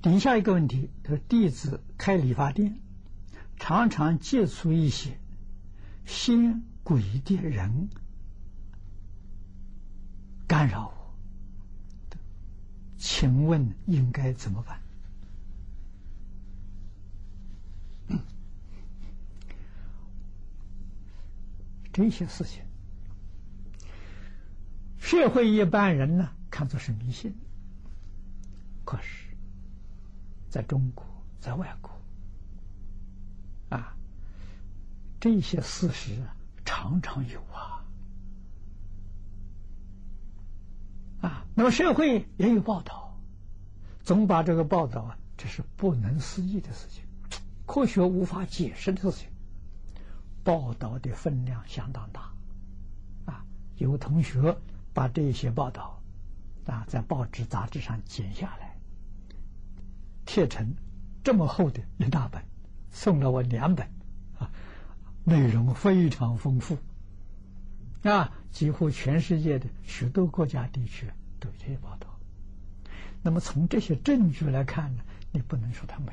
[0.00, 2.78] 底下一个问题，他说弟子开理发店，
[3.56, 5.18] 常常接触一些
[6.06, 7.88] 仙鬼的人
[10.46, 11.16] 干扰我，
[12.96, 14.80] 请问应该怎么办？
[21.94, 22.64] 这些事情，
[24.98, 27.32] 社会一般人呢看作是迷信，
[28.84, 29.28] 可是
[30.50, 31.06] 在中国，
[31.38, 31.92] 在外国，
[33.68, 33.96] 啊，
[35.20, 36.20] 这些事实
[36.64, 37.86] 常常有啊，
[41.22, 43.16] 啊，那么社会也有报道，
[44.02, 47.04] 总把这个报道啊，这是不能思议的事情，
[47.66, 49.28] 科学无法解释的事情。
[50.44, 52.30] 报道的分量相当大，
[53.24, 53.42] 啊，
[53.78, 54.54] 有同学
[54.92, 56.02] 把这些报道
[56.66, 58.76] 啊在报纸杂志上剪下来，
[60.26, 60.74] 贴成
[61.24, 62.44] 这么厚的一大本，
[62.90, 63.88] 送了我两本，
[64.38, 64.50] 啊，
[65.24, 66.76] 内容非常丰富，
[68.02, 71.10] 啊，几乎全世界的许多国家地区
[71.40, 72.06] 都有这些报道。
[73.22, 75.02] 那么从这些证据来看呢，
[75.32, 76.12] 你不能说他没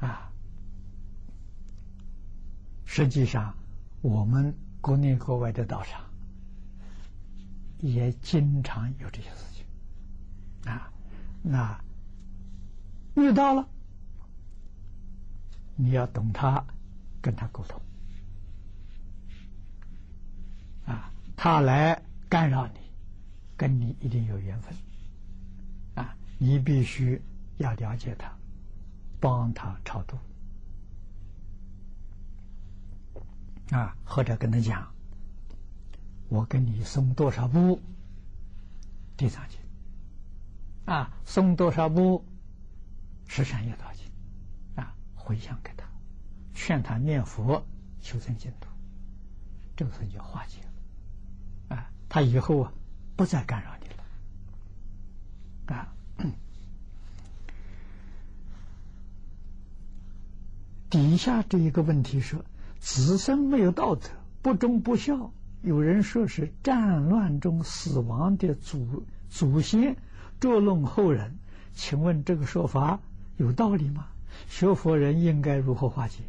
[0.00, 0.32] 有，啊。
[2.86, 3.54] 实际上，
[4.00, 6.02] 我们国内国外的道场
[7.80, 10.90] 也经常有这些事情啊。
[11.42, 11.78] 那
[13.16, 13.68] 遇到了，
[15.74, 16.64] 你要懂他，
[17.20, 17.78] 跟他沟通
[20.86, 21.12] 啊。
[21.36, 22.80] 他来干扰你，
[23.56, 24.74] 跟你一定有缘分
[25.96, 26.16] 啊。
[26.38, 27.20] 你必须
[27.58, 28.32] 要了解他，
[29.20, 30.16] 帮他超度。
[33.70, 34.92] 啊，或者跟他讲，
[36.28, 37.80] 我给你送多少部
[39.16, 39.58] 地藏经，
[40.84, 42.24] 啊，送多少部
[43.26, 44.04] 十善业道经，
[44.76, 45.84] 啊，回向给他，
[46.54, 47.66] 劝他念佛
[48.00, 48.68] 求生净土，
[49.74, 50.60] 这个事就化解
[51.68, 52.72] 了，啊，他以后啊
[53.16, 55.92] 不再干扰你了，啊，
[60.88, 62.44] 底下这一个问题说。
[62.86, 64.08] 子孙没有道德，
[64.42, 65.32] 不忠不孝，
[65.62, 69.96] 有人说是战乱中死亡的祖祖先
[70.38, 71.36] 捉弄后人，
[71.74, 73.00] 请问这个说法
[73.38, 74.06] 有道理吗？
[74.48, 76.22] 学佛人应该如何化解？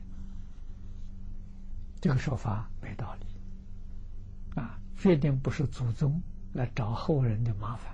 [2.02, 6.20] 这个说法没道理，啊，确定不是祖宗
[6.54, 7.94] 来找后人的麻烦，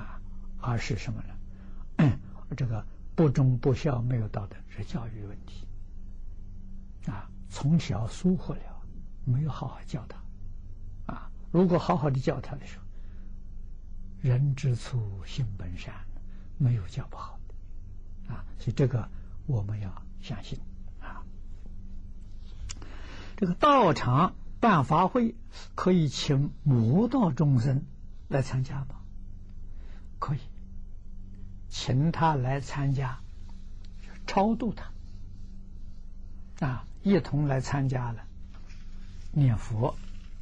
[0.00, 0.20] 啊，
[0.60, 2.18] 而是什么呢？
[2.56, 2.86] 这个
[3.16, 5.66] 不忠不孝没有道德是教育问题。
[7.10, 8.82] 啊，从小疏忽了，
[9.26, 11.12] 没有好好教他。
[11.12, 12.84] 啊，如果好好的教他的时候，
[14.22, 15.92] 人之初性本善，
[16.56, 18.32] 没有教不好的。
[18.32, 19.06] 啊，所以这个
[19.46, 20.58] 我们要相信。
[20.98, 21.22] 啊，
[23.36, 25.34] 这个道场办法会
[25.74, 27.84] 可以请魔道众生
[28.28, 28.96] 来参加吗？
[30.18, 30.40] 可以，
[31.68, 33.20] 请他来参加，
[34.26, 36.66] 超度他。
[36.66, 36.88] 啊。
[37.02, 38.22] 一同来参加了
[39.32, 39.94] 念佛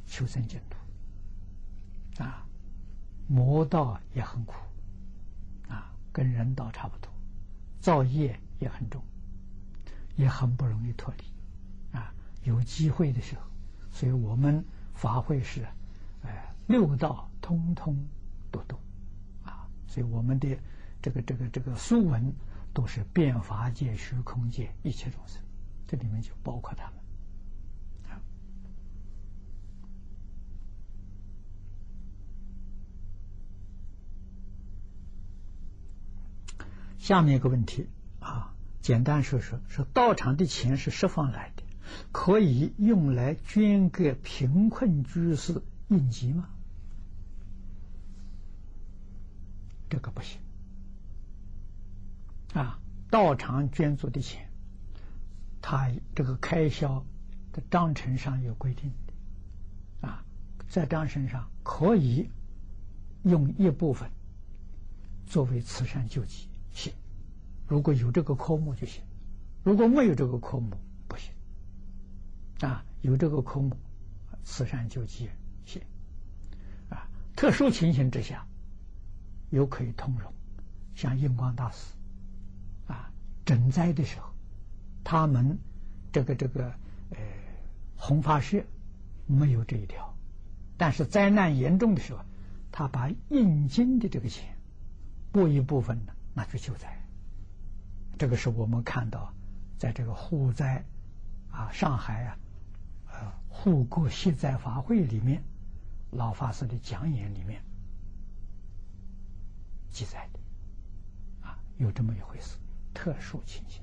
[0.05, 2.23] 求生净土。
[2.23, 2.45] 啊，
[3.27, 4.55] 魔道也很苦。
[5.67, 7.11] 啊，跟人道差不多，
[7.79, 9.01] 造业也很重，
[10.15, 11.97] 也很不容易脱离。
[11.97, 12.13] 啊。
[12.43, 13.41] 有机会的时候，
[13.91, 14.63] 所以我们
[14.93, 15.65] 法会是
[16.23, 17.95] 哎六道通通
[18.51, 18.79] 都懂。
[19.43, 20.57] 啊，所以我们的
[21.01, 22.33] 这个这个这个书文
[22.73, 25.41] 都是变法界、虚空界一切众生。
[25.91, 26.93] 这里面就包括他们。
[36.97, 37.89] 下面一个问题
[38.19, 41.63] 啊，简单说说，说道场的钱是释放来的，
[42.13, 46.47] 可以用来捐给贫困居士应急吗？
[49.89, 50.39] 这个不行
[52.53, 54.50] 啊，道场捐助的钱。
[55.61, 57.05] 他这个开销
[57.53, 60.25] 的章程上有规定的，啊，
[60.67, 62.27] 在章程上可以
[63.23, 64.09] 用一部分
[65.27, 66.91] 作为慈善救济行，
[67.67, 69.03] 如果有这个科目就行，
[69.63, 70.71] 如果没有这个科目
[71.07, 71.31] 不行，
[72.67, 73.77] 啊，有这个科目
[74.43, 75.29] 慈善救济
[75.63, 75.79] 行，
[76.89, 78.47] 啊，特殊情形之下
[79.51, 80.33] 又可以通融，
[80.95, 81.93] 像印光大师，
[82.87, 83.13] 啊，
[83.45, 84.30] 赈灾的时候。
[85.03, 85.59] 他们
[86.11, 86.73] 这个这个
[87.11, 87.17] 呃
[87.97, 88.63] 弘法社
[89.27, 90.15] 没有这一条，
[90.77, 92.23] 但是灾难严重的时候，
[92.71, 94.57] 他把印金的这个钱
[95.31, 96.99] 拨一部分呢拿去救灾。
[98.17, 99.33] 这个是我们看到
[99.77, 100.83] 在这个护灾
[101.49, 102.37] 啊上海啊
[103.11, 105.43] 呃护国息灾法会里面
[106.11, 107.63] 老法师的讲演里面
[109.89, 110.39] 记载的
[111.47, 112.57] 啊有这么一回事，
[112.93, 113.81] 特殊情形。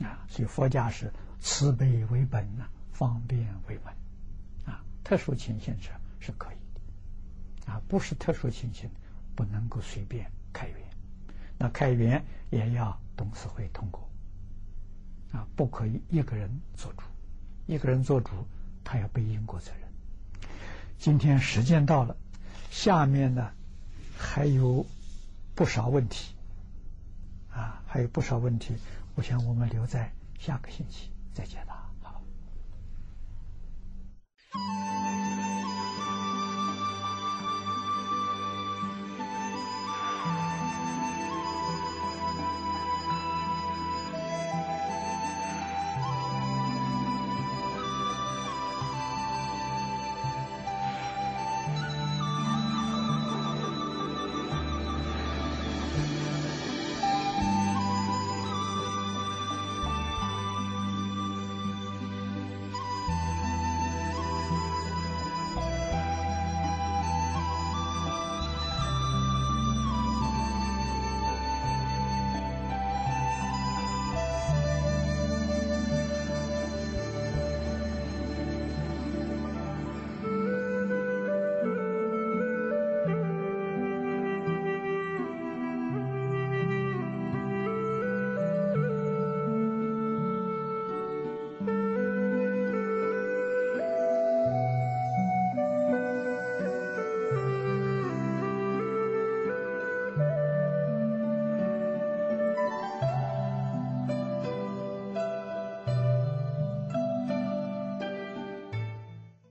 [0.00, 3.94] 啊，所以佛家是慈悲为本呐，方便为本，
[4.72, 5.90] 啊，特殊情形是
[6.20, 6.56] 是可以
[7.64, 8.90] 的，啊，不是特殊情形
[9.34, 10.78] 不能够随便开源，
[11.58, 14.08] 那开源也要董事会通过，
[15.32, 17.02] 啊，不可以一个人做主，
[17.66, 18.30] 一个人做主，
[18.84, 19.88] 他要背因果责任。
[20.98, 22.16] 今天时间到了，
[22.70, 23.50] 下面呢
[24.18, 24.84] 还有
[25.54, 26.34] 不少问题，
[27.50, 28.74] 啊，还有不少问题。
[29.16, 31.90] 我想我们留在下个星期再解答。
[32.02, 32.22] 好。